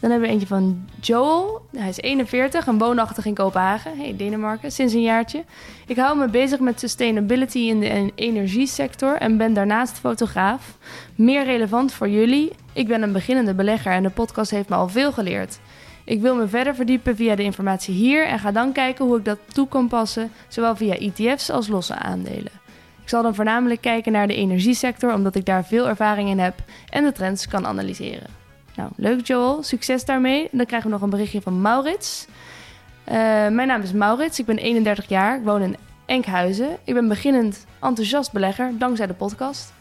Dan 0.00 0.10
hebben 0.10 0.28
we 0.28 0.34
eentje 0.34 0.54
van 0.54 0.88
Joel. 1.00 1.66
Hij 1.76 1.88
is 1.88 2.00
41 2.00 2.66
en 2.66 2.78
woonachtig 2.78 3.26
in 3.26 3.34
Kopenhagen, 3.34 3.98
hey, 3.98 4.16
Denemarken, 4.16 4.72
sinds 4.72 4.92
een 4.92 5.02
jaartje. 5.02 5.44
Ik 5.86 5.96
hou 5.96 6.18
me 6.18 6.28
bezig 6.28 6.60
met 6.60 6.80
sustainability 6.80 7.58
in 7.58 7.80
de 7.80 8.12
energiesector 8.14 9.16
en 9.16 9.36
ben 9.36 9.52
daarnaast 9.52 9.98
fotograaf. 9.98 10.78
Meer 11.14 11.44
relevant 11.44 11.92
voor 11.92 12.08
jullie. 12.08 12.52
Ik 12.74 12.88
ben 12.88 13.02
een 13.02 13.12
beginnende 13.12 13.54
belegger 13.54 13.92
en 13.92 14.02
de 14.02 14.10
podcast 14.10 14.50
heeft 14.50 14.68
me 14.68 14.74
al 14.74 14.88
veel 14.88 15.12
geleerd. 15.12 15.58
Ik 16.04 16.20
wil 16.20 16.34
me 16.34 16.48
verder 16.48 16.74
verdiepen 16.74 17.16
via 17.16 17.34
de 17.34 17.42
informatie 17.42 17.94
hier 17.94 18.26
en 18.26 18.38
ga 18.38 18.52
dan 18.52 18.72
kijken 18.72 19.04
hoe 19.04 19.18
ik 19.18 19.24
dat 19.24 19.38
toe 19.52 19.68
kan 19.68 19.88
passen, 19.88 20.30
zowel 20.48 20.76
via 20.76 20.94
ETF's 20.94 21.50
als 21.50 21.68
losse 21.68 21.94
aandelen. 21.94 22.52
Ik 23.02 23.10
zal 23.10 23.22
dan 23.22 23.34
voornamelijk 23.34 23.80
kijken 23.80 24.12
naar 24.12 24.26
de 24.26 24.34
energiesector, 24.34 25.14
omdat 25.14 25.34
ik 25.34 25.44
daar 25.44 25.64
veel 25.64 25.88
ervaring 25.88 26.28
in 26.28 26.38
heb 26.38 26.54
en 26.90 27.04
de 27.04 27.12
trends 27.12 27.48
kan 27.48 27.66
analyseren. 27.66 28.26
Nou, 28.76 28.90
leuk 28.96 29.26
Joel, 29.26 29.62
succes 29.62 30.04
daarmee. 30.04 30.48
Dan 30.52 30.66
krijgen 30.66 30.88
we 30.88 30.94
nog 30.94 31.02
een 31.02 31.10
berichtje 31.10 31.40
van 31.40 31.60
Maurits. 31.60 32.26
Uh, 33.08 33.14
mijn 33.48 33.66
naam 33.66 33.82
is 33.82 33.92
Maurits, 33.92 34.38
ik 34.38 34.46
ben 34.46 34.58
31 34.58 35.08
jaar, 35.08 35.36
ik 35.36 35.44
woon 35.44 35.62
in 35.62 35.76
Enkhuizen. 36.06 36.76
Ik 36.84 36.94
ben 36.94 37.08
beginnend 37.08 37.66
enthousiast 37.80 38.32
belegger, 38.32 38.72
dankzij 38.78 39.06
de 39.06 39.14
podcast. 39.14 39.73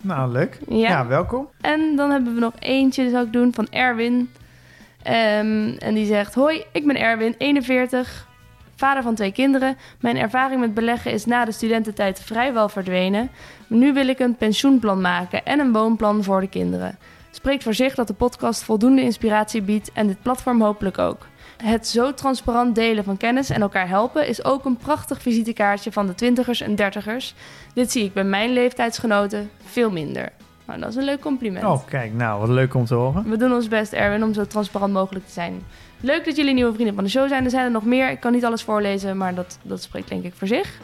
Nou, 0.00 0.32
leuk. 0.32 0.58
Ja. 0.68 0.76
ja, 0.76 1.06
welkom. 1.06 1.48
En 1.60 1.96
dan 1.96 2.10
hebben 2.10 2.34
we 2.34 2.40
nog 2.40 2.54
eentje, 2.58 3.10
zou 3.10 3.26
ik 3.26 3.32
doen, 3.32 3.54
van 3.54 3.66
Erwin. 3.70 4.14
Um, 4.14 5.76
en 5.78 5.94
die 5.94 6.06
zegt: 6.06 6.34
Hoi, 6.34 6.64
ik 6.72 6.86
ben 6.86 6.96
Erwin, 6.96 7.34
41, 7.38 8.28
vader 8.76 9.02
van 9.02 9.14
twee 9.14 9.32
kinderen. 9.32 9.76
Mijn 10.00 10.16
ervaring 10.16 10.60
met 10.60 10.74
beleggen 10.74 11.12
is 11.12 11.24
na 11.24 11.44
de 11.44 11.52
studententijd 11.52 12.20
vrijwel 12.20 12.68
verdwenen. 12.68 13.30
Nu 13.66 13.92
wil 13.92 14.08
ik 14.08 14.18
een 14.18 14.36
pensioenplan 14.36 15.00
maken 15.00 15.44
en 15.44 15.60
een 15.60 15.72
woonplan 15.72 16.24
voor 16.24 16.40
de 16.40 16.48
kinderen. 16.48 16.98
Spreekt 17.30 17.62
voor 17.62 17.74
zich 17.74 17.94
dat 17.94 18.06
de 18.06 18.14
podcast 18.14 18.62
voldoende 18.62 19.02
inspiratie 19.02 19.62
biedt 19.62 19.92
en 19.92 20.06
dit 20.06 20.22
platform 20.22 20.62
hopelijk 20.62 20.98
ook. 20.98 21.26
Het 21.62 21.86
zo 21.86 22.14
transparant 22.14 22.74
delen 22.74 23.04
van 23.04 23.16
kennis 23.16 23.50
en 23.50 23.60
elkaar 23.60 23.88
helpen 23.88 24.28
is 24.28 24.44
ook 24.44 24.64
een 24.64 24.76
prachtig 24.76 25.22
visitekaartje 25.22 25.92
van 25.92 26.06
de 26.06 26.14
twintigers 26.14 26.60
en 26.60 26.74
dertigers. 26.74 27.34
Dit 27.74 27.92
zie 27.92 28.04
ik 28.04 28.12
bij 28.12 28.24
mijn 28.24 28.52
leeftijdsgenoten 28.52 29.50
veel 29.64 29.90
minder. 29.90 30.32
Nou, 30.66 30.80
dat 30.80 30.88
is 30.88 30.96
een 30.96 31.04
leuk 31.04 31.20
compliment. 31.20 31.64
Oh, 31.64 31.86
kijk, 31.86 32.12
nou, 32.12 32.40
wat 32.40 32.48
leuk 32.48 32.74
om 32.74 32.84
te 32.84 32.94
horen. 32.94 33.28
We 33.28 33.36
doen 33.36 33.52
ons 33.52 33.68
best, 33.68 33.92
Erwin, 33.92 34.24
om 34.24 34.34
zo 34.34 34.46
transparant 34.46 34.92
mogelijk 34.92 35.26
te 35.26 35.32
zijn. 35.32 35.62
Leuk 36.00 36.24
dat 36.24 36.36
jullie 36.36 36.54
nieuwe 36.54 36.72
vrienden 36.72 36.94
van 36.94 37.04
de 37.04 37.10
show 37.10 37.28
zijn. 37.28 37.44
Er 37.44 37.50
zijn 37.50 37.64
er 37.64 37.70
nog 37.70 37.84
meer. 37.84 38.10
Ik 38.10 38.20
kan 38.20 38.32
niet 38.32 38.44
alles 38.44 38.62
voorlezen, 38.62 39.16
maar 39.16 39.34
dat, 39.34 39.58
dat 39.62 39.82
spreekt 39.82 40.08
denk 40.08 40.24
ik 40.24 40.34
voor 40.34 40.48
zich. 40.48 40.78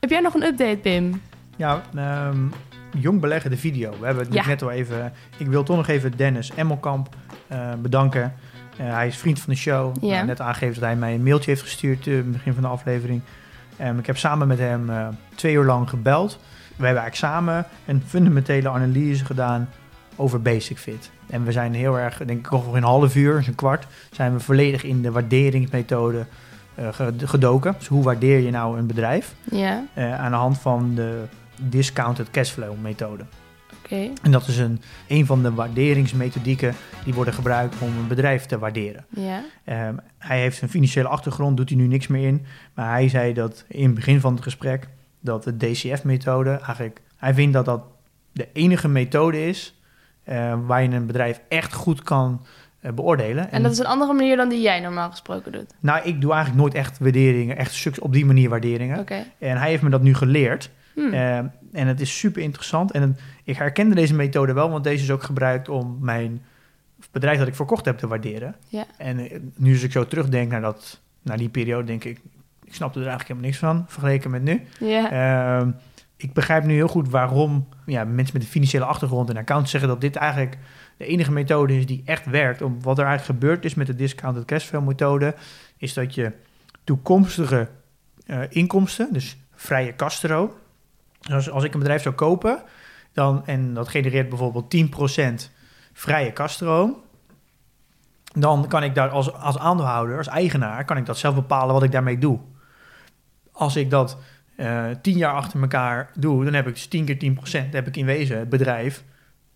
Heb 0.00 0.10
jij 0.10 0.20
nog 0.20 0.34
een 0.34 0.42
update, 0.42 0.76
Pim? 0.76 1.22
Ja, 1.56 1.82
um, 2.28 2.52
Jong 2.96 3.20
Beleggen, 3.20 3.50
de 3.50 3.56
video. 3.56 3.90
We 4.00 4.06
hebben 4.06 4.24
het 4.24 4.46
net 4.46 4.62
al 4.62 4.70
even... 4.70 5.12
Ik 5.36 5.46
wil 5.46 5.62
toch 5.62 5.76
nog 5.76 5.88
even 5.88 6.16
Dennis 6.16 6.50
Emmelkamp 6.54 7.08
uh, 7.52 7.72
bedanken. 7.78 8.34
Uh, 8.80 8.92
hij 8.92 9.06
is 9.06 9.16
vriend 9.16 9.40
van 9.40 9.52
de 9.52 9.58
show. 9.58 9.96
Ja. 10.00 10.20
Uh, 10.20 10.26
net 10.26 10.40
aangegeven 10.40 10.74
dat 10.74 10.82
hij 10.82 10.96
mij 10.96 11.14
een 11.14 11.22
mailtje 11.22 11.50
heeft 11.50 11.62
gestuurd 11.62 12.06
in 12.06 12.12
het 12.12 12.32
begin 12.32 12.52
van 12.52 12.62
de 12.62 12.68
aflevering. 12.68 13.20
Um, 13.82 13.98
ik 13.98 14.06
heb 14.06 14.16
samen 14.16 14.48
met 14.48 14.58
hem 14.58 14.90
twee 15.34 15.54
uur 15.54 15.64
lang 15.64 15.88
gebeld 15.88 16.38
we 16.78 16.84
hebben 16.84 17.02
eigenlijk 17.02 17.34
samen 17.34 17.66
een 17.86 18.02
fundamentele 18.06 18.68
analyse 18.68 19.24
gedaan 19.24 19.68
over 20.16 20.42
Basic 20.42 20.78
Fit. 20.78 21.10
En 21.26 21.44
we 21.44 21.52
zijn 21.52 21.74
heel 21.74 21.98
erg, 21.98 22.16
denk 22.16 22.46
ik, 22.46 22.52
ongeveer 22.52 22.76
een 22.76 22.82
half 22.82 23.16
uur, 23.16 23.44
een 23.46 23.54
kwart, 23.54 23.86
zijn 24.10 24.32
we 24.32 24.40
volledig 24.40 24.82
in 24.82 25.02
de 25.02 25.10
waarderingsmethode 25.10 26.26
uh, 26.78 26.88
gedoken. 27.24 27.74
Dus 27.78 27.86
hoe 27.86 28.02
waardeer 28.02 28.38
je 28.38 28.50
nou 28.50 28.78
een 28.78 28.86
bedrijf? 28.86 29.34
Ja. 29.50 29.84
Aan 29.94 30.30
de 30.30 30.36
hand 30.36 30.58
van 30.58 30.94
de 30.94 31.22
discounted 31.56 32.30
cashflow 32.30 32.80
methode. 32.82 33.24
Okay. 33.90 34.12
En 34.22 34.30
dat 34.30 34.48
is 34.48 34.58
een, 34.58 34.80
een 35.06 35.26
van 35.26 35.42
de 35.42 35.52
waarderingsmethodieken 35.52 36.74
die 37.04 37.14
worden 37.14 37.34
gebruikt 37.34 37.74
om 37.80 37.98
een 37.98 38.08
bedrijf 38.08 38.46
te 38.46 38.58
waarderen. 38.58 39.06
Ja. 39.08 39.42
Um, 39.88 40.00
hij 40.18 40.40
heeft 40.40 40.62
een 40.62 40.68
financiële 40.68 41.08
achtergrond, 41.08 41.56
doet 41.56 41.68
hij 41.68 41.78
nu 41.78 41.86
niks 41.86 42.06
meer 42.06 42.26
in. 42.26 42.46
Maar 42.74 42.90
hij 42.90 43.08
zei 43.08 43.32
dat 43.32 43.64
in 43.68 43.84
het 43.84 43.94
begin 43.94 44.20
van 44.20 44.34
het 44.34 44.42
gesprek 44.42 44.88
dat 45.20 45.44
de 45.44 45.56
DCF-methode 45.56 46.50
eigenlijk, 46.50 47.00
hij 47.16 47.34
vindt 47.34 47.52
dat 47.52 47.64
dat 47.64 47.82
de 48.32 48.48
enige 48.52 48.88
methode 48.88 49.46
is 49.46 49.80
uh, 50.28 50.54
waar 50.66 50.82
je 50.82 50.88
een 50.88 51.06
bedrijf 51.06 51.40
echt 51.48 51.72
goed 51.72 52.02
kan 52.02 52.46
uh, 52.82 52.92
beoordelen. 52.92 53.50
En, 53.50 53.62
dat 53.62 53.72
is 53.72 53.78
een 53.78 53.86
andere 53.86 54.12
manier 54.12 54.36
dan 54.36 54.48
die 54.48 54.60
jij 54.60 54.80
normaal 54.80 55.10
gesproken 55.10 55.52
doet? 55.52 55.74
Nou, 55.80 56.02
ik 56.04 56.20
doe 56.20 56.32
eigenlijk 56.32 56.62
nooit 56.62 56.74
echt 56.74 56.98
waarderingen, 56.98 57.56
echt 57.56 57.98
op 58.00 58.12
die 58.12 58.26
manier 58.26 58.48
waarderingen. 58.48 58.98
Okay. 58.98 59.32
En 59.38 59.56
hij 59.56 59.68
heeft 59.68 59.82
me 59.82 59.90
dat 59.90 60.02
nu 60.02 60.14
geleerd. 60.14 60.70
Hmm. 60.98 61.14
Uh, 61.14 61.36
en 61.72 61.86
het 61.86 62.00
is 62.00 62.18
super 62.18 62.42
interessant. 62.42 62.92
En 62.92 63.16
ik 63.44 63.56
herkende 63.56 63.94
deze 63.94 64.14
methode 64.14 64.52
wel, 64.52 64.70
want 64.70 64.84
deze 64.84 65.04
is 65.04 65.10
ook 65.10 65.22
gebruikt 65.22 65.68
om 65.68 65.98
mijn 66.00 66.42
bedrijf 67.10 67.38
dat 67.38 67.48
ik 67.48 67.54
verkocht 67.54 67.84
heb 67.84 67.98
te 67.98 68.06
waarderen. 68.06 68.54
Ja. 68.68 68.84
En 68.96 69.52
nu 69.56 69.72
als 69.72 69.82
ik 69.82 69.92
zo 69.92 70.06
terugdenk 70.06 70.50
naar, 70.50 70.60
dat, 70.60 71.00
naar 71.22 71.36
die 71.36 71.48
periode, 71.48 71.84
denk 71.84 72.04
ik, 72.04 72.20
ik 72.64 72.74
snapte 72.74 73.00
er 73.00 73.06
eigenlijk 73.06 73.28
helemaal 73.28 73.50
niks 73.50 73.58
van, 73.58 73.84
vergeleken 73.88 74.30
met 74.30 74.42
nu. 74.42 74.62
Yeah. 74.78 75.62
Uh, 75.62 75.68
ik 76.16 76.32
begrijp 76.32 76.64
nu 76.64 76.74
heel 76.74 76.88
goed 76.88 77.08
waarom 77.08 77.68
ja, 77.86 78.04
mensen 78.04 78.34
met 78.34 78.42
een 78.42 78.50
financiële 78.50 78.84
achtergrond 78.84 79.30
en 79.30 79.36
account 79.36 79.68
zeggen 79.68 79.88
dat 79.88 80.00
dit 80.00 80.16
eigenlijk 80.16 80.58
de 80.96 81.06
enige 81.06 81.32
methode 81.32 81.76
is 81.76 81.86
die 81.86 82.02
echt 82.04 82.26
werkt. 82.26 82.62
Om, 82.62 82.82
wat 82.82 82.98
er 82.98 83.04
eigenlijk 83.04 83.40
gebeurd 83.40 83.64
is 83.64 83.74
met 83.74 83.86
de 83.86 83.94
discounted 83.94 84.44
cashflow 84.44 84.86
methode, 84.86 85.34
is 85.76 85.94
dat 85.94 86.14
je 86.14 86.32
toekomstige 86.84 87.68
uh, 88.26 88.40
inkomsten, 88.48 89.12
dus 89.12 89.36
vrije 89.54 89.96
castro, 89.96 90.56
dus 91.20 91.50
als 91.50 91.64
ik 91.64 91.72
een 91.72 91.78
bedrijf 91.78 92.02
zou 92.02 92.14
kopen, 92.14 92.62
dan, 93.12 93.46
en 93.46 93.74
dat 93.74 93.88
genereert 93.88 94.28
bijvoorbeeld 94.28 94.74
10% 94.76 95.50
vrije 95.92 96.32
kaststroom, 96.32 96.96
dan 98.24 98.68
kan 98.68 98.82
ik 98.82 98.94
daar 98.94 99.08
als, 99.08 99.32
als 99.32 99.58
aandeelhouder, 99.58 100.16
als 100.16 100.28
eigenaar, 100.28 100.84
kan 100.84 100.96
ik 100.96 101.06
dat 101.06 101.18
zelf 101.18 101.34
bepalen 101.34 101.74
wat 101.74 101.82
ik 101.82 101.92
daarmee 101.92 102.18
doe 102.18 102.40
als 103.58 103.76
ik 103.76 103.90
dat 103.90 104.18
uh, 104.56 104.84
tien 105.02 105.16
jaar 105.16 105.34
achter 105.34 105.60
elkaar 105.60 106.10
doe, 106.14 106.44
dan 106.44 106.54
heb 106.54 106.66
ik 106.66 106.74
dus 106.74 106.86
10 106.86 107.04
keer 107.04 107.36
10%, 107.66 107.70
heb 107.70 107.86
ik 107.86 107.96
in 107.96 108.06
wezen 108.06 108.38
het 108.38 108.48
bedrijf 108.48 109.04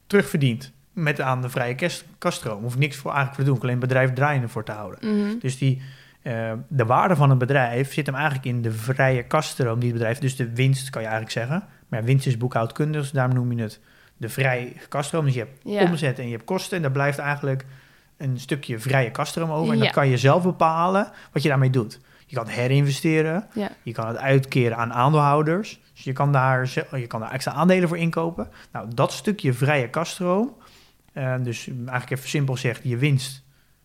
terugverdiend. 0.07 0.73
Met 0.93 1.21
aan 1.21 1.43
de 1.43 1.49
vrije 1.49 1.91
kaststroom. 2.19 2.63
Hoef 2.63 2.73
ik 2.73 2.79
niks 2.79 2.97
voor 2.97 3.13
eigenlijk 3.13 3.43
te 3.43 3.51
doen, 3.51 3.61
alleen 3.61 3.81
het 3.81 3.89
bedrijf 3.89 4.13
draaiende 4.13 4.49
voor 4.49 4.65
te 4.65 4.73
houden. 4.73 4.99
Mhm. 5.01 5.39
Dus 5.39 5.59
die, 5.59 5.83
uh, 6.23 6.53
de 6.68 6.85
waarde 6.85 7.16
van 7.16 7.31
een 7.31 7.39
bedrijf 7.39 7.93
zit 7.93 8.07
hem 8.07 8.14
eigenlijk 8.14 8.47
in 8.47 8.62
de 8.62 8.73
vrije 8.73 9.23
kaststroom 9.23 9.79
die 9.79 9.89
het 9.89 9.99
bedrijf, 9.99 10.18
dus 10.18 10.37
de 10.37 10.55
winst 10.55 10.91
kan 10.91 11.03
je 11.03 11.09
eigenlijk 11.09 11.39
zeggen. 11.39 11.68
Maar 11.89 12.05
winst 12.05 12.27
is 12.27 12.37
boekhoudkundig, 12.37 13.01
dus 13.01 13.11
daarom 13.11 13.35
noem 13.35 13.53
je 13.53 13.62
het 13.62 13.81
de 14.16 14.29
vrije 14.29 14.73
kaststroom. 14.89 15.25
Dus 15.25 15.35
je 15.35 15.41
hebt 15.41 15.61
ja. 15.62 15.83
omzet 15.83 16.18
en 16.18 16.25
je 16.25 16.33
hebt 16.33 16.45
kosten 16.45 16.77
en 16.77 16.83
daar 16.83 16.93
blijft 16.93 17.18
eigenlijk 17.18 17.64
een 18.16 18.41
stukje 18.41 18.79
vrije 18.79 19.11
kaststroom 19.11 19.51
over. 19.51 19.73
En 19.73 19.79
ja. 19.79 19.85
dan 19.85 19.93
kan 19.93 20.09
je 20.09 20.16
zelf 20.16 20.43
bepalen 20.43 21.11
wat 21.33 21.43
je 21.43 21.49
daarmee 21.49 21.70
doet. 21.70 22.01
Je 22.27 22.37
kan 22.37 22.47
het 22.47 22.55
herinvesteren. 22.55 23.47
Je 23.83 23.93
kan 23.93 24.07
het 24.07 24.16
uitkeren 24.16 24.77
aan 24.77 24.93
aandeelhouders. 24.93 25.81
Dus 25.95 26.05
je 26.05 26.12
kan 26.12 26.33
daar, 26.33 26.73
je 26.91 27.07
kan 27.07 27.20
daar 27.20 27.31
extra 27.31 27.53
aandelen 27.53 27.89
voor 27.89 27.99
inkopen. 27.99 28.49
Nou, 28.73 28.89
dat 28.95 29.12
stukje 29.12 29.53
vrije 29.53 29.89
kaststroom. 29.89 30.57
Uh, 31.14 31.35
dus 31.43 31.68
eigenlijk 31.68 32.11
even 32.11 32.29
simpel 32.29 32.55
gezegd, 32.55 32.81
je 32.83 32.97
winst 32.97 33.41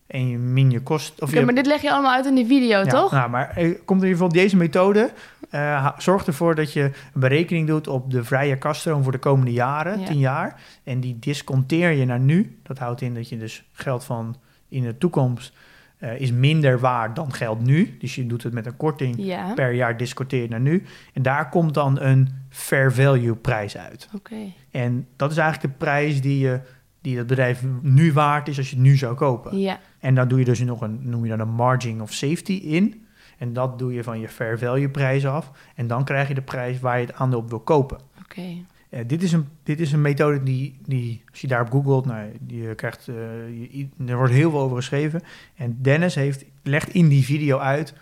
en 0.08 0.28
je 0.28 0.38
min 0.38 0.70
je 0.70 0.80
kost. 0.80 1.22
Of 1.22 1.30
okay, 1.30 1.42
maar 1.42 1.54
dit 1.54 1.66
leg 1.66 1.82
je 1.82 1.92
allemaal 1.92 2.12
uit 2.12 2.26
in 2.26 2.34
die 2.34 2.46
video, 2.46 2.78
ja, 2.78 2.84
toch? 2.84 3.10
Nou, 3.10 3.30
maar 3.30 3.56
er 3.56 3.74
komt 3.74 4.02
in 4.02 4.08
ieder 4.08 4.24
geval 4.24 4.28
deze 4.28 4.56
methode. 4.56 5.10
Uh, 5.50 5.88
zorgt 5.98 6.26
ervoor 6.26 6.54
dat 6.54 6.72
je 6.72 6.82
een 6.82 7.20
berekening 7.20 7.66
doet 7.66 7.88
op 7.88 8.10
de 8.10 8.24
vrije 8.24 8.58
kaststroom 8.58 9.02
voor 9.02 9.12
de 9.12 9.18
komende 9.18 9.52
jaren, 9.52 10.00
ja. 10.00 10.06
10 10.06 10.18
jaar. 10.18 10.60
En 10.84 11.00
die 11.00 11.18
disconteer 11.18 11.90
je 11.90 12.04
naar 12.04 12.20
nu. 12.20 12.58
Dat 12.62 12.78
houdt 12.78 13.00
in 13.00 13.14
dat 13.14 13.28
je 13.28 13.38
dus 13.38 13.64
geld 13.72 14.04
van 14.04 14.36
in 14.68 14.82
de 14.82 14.98
toekomst 14.98 15.52
uh, 15.98 16.20
is 16.20 16.32
minder 16.32 16.78
waard 16.78 17.16
dan 17.16 17.32
geld 17.32 17.64
nu. 17.64 17.96
Dus 17.98 18.14
je 18.14 18.26
doet 18.26 18.42
het 18.42 18.52
met 18.52 18.66
een 18.66 18.76
korting 18.76 19.14
ja. 19.18 19.54
per 19.54 19.72
jaar 19.72 19.96
discoteer 19.96 20.48
naar 20.48 20.60
nu. 20.60 20.84
En 21.14 21.22
daar 21.22 21.48
komt 21.48 21.74
dan 21.74 22.00
een 22.00 22.28
fair 22.50 22.92
value 22.92 23.34
prijs 23.34 23.76
uit. 23.76 24.08
Okay. 24.14 24.54
En 24.70 25.06
dat 25.16 25.30
is 25.30 25.36
eigenlijk 25.36 25.72
de 25.72 25.78
prijs 25.84 26.20
die, 26.20 26.38
je, 26.38 26.60
die 27.00 27.18
het 27.18 27.26
bedrijf 27.26 27.64
nu 27.82 28.12
waard 28.12 28.48
is 28.48 28.58
als 28.58 28.70
je 28.70 28.76
het 28.76 28.84
nu 28.84 28.96
zou 28.96 29.14
kopen. 29.14 29.58
Ja. 29.58 29.80
En 29.98 30.14
dan 30.14 30.28
doe 30.28 30.38
je 30.38 30.44
dus 30.44 30.60
nog 30.60 30.80
een, 30.80 30.98
noem 31.02 31.22
je 31.22 31.30
dan 31.30 31.40
een 31.40 31.54
margin 31.54 32.02
of 32.02 32.12
safety 32.12 32.52
in. 32.52 33.06
En 33.38 33.52
dat 33.52 33.78
doe 33.78 33.92
je 33.92 34.02
van 34.02 34.20
je 34.20 34.28
fair 34.28 34.58
value 34.58 34.88
prijs 34.88 35.26
af. 35.26 35.50
En 35.74 35.86
dan 35.86 36.04
krijg 36.04 36.28
je 36.28 36.34
de 36.34 36.42
prijs 36.42 36.80
waar 36.80 37.00
je 37.00 37.06
het 37.06 37.14
aandeel 37.14 37.38
op 37.38 37.48
wil 37.48 37.60
kopen. 37.60 37.98
Oké. 38.22 38.42
Uh, 38.90 39.00
dit, 39.06 39.22
is 39.22 39.32
een, 39.32 39.48
dit 39.62 39.80
is 39.80 39.92
een 39.92 40.00
methode 40.00 40.42
die, 40.42 40.78
die 40.86 41.22
als 41.30 41.40
je 41.40 41.46
daarop 41.46 41.70
googelt, 41.70 42.06
nou, 42.06 42.32
je 42.46 42.74
krijgt, 42.74 43.08
uh, 43.08 43.14
je, 43.70 43.88
er 44.06 44.16
wordt 44.16 44.32
heel 44.32 44.50
veel 44.50 44.60
over 44.60 44.76
geschreven. 44.76 45.22
En 45.54 45.78
Dennis 45.80 46.14
heeft, 46.14 46.44
legt 46.62 46.88
in 46.88 47.08
die 47.08 47.24
video 47.24 47.58
uit 47.58 47.94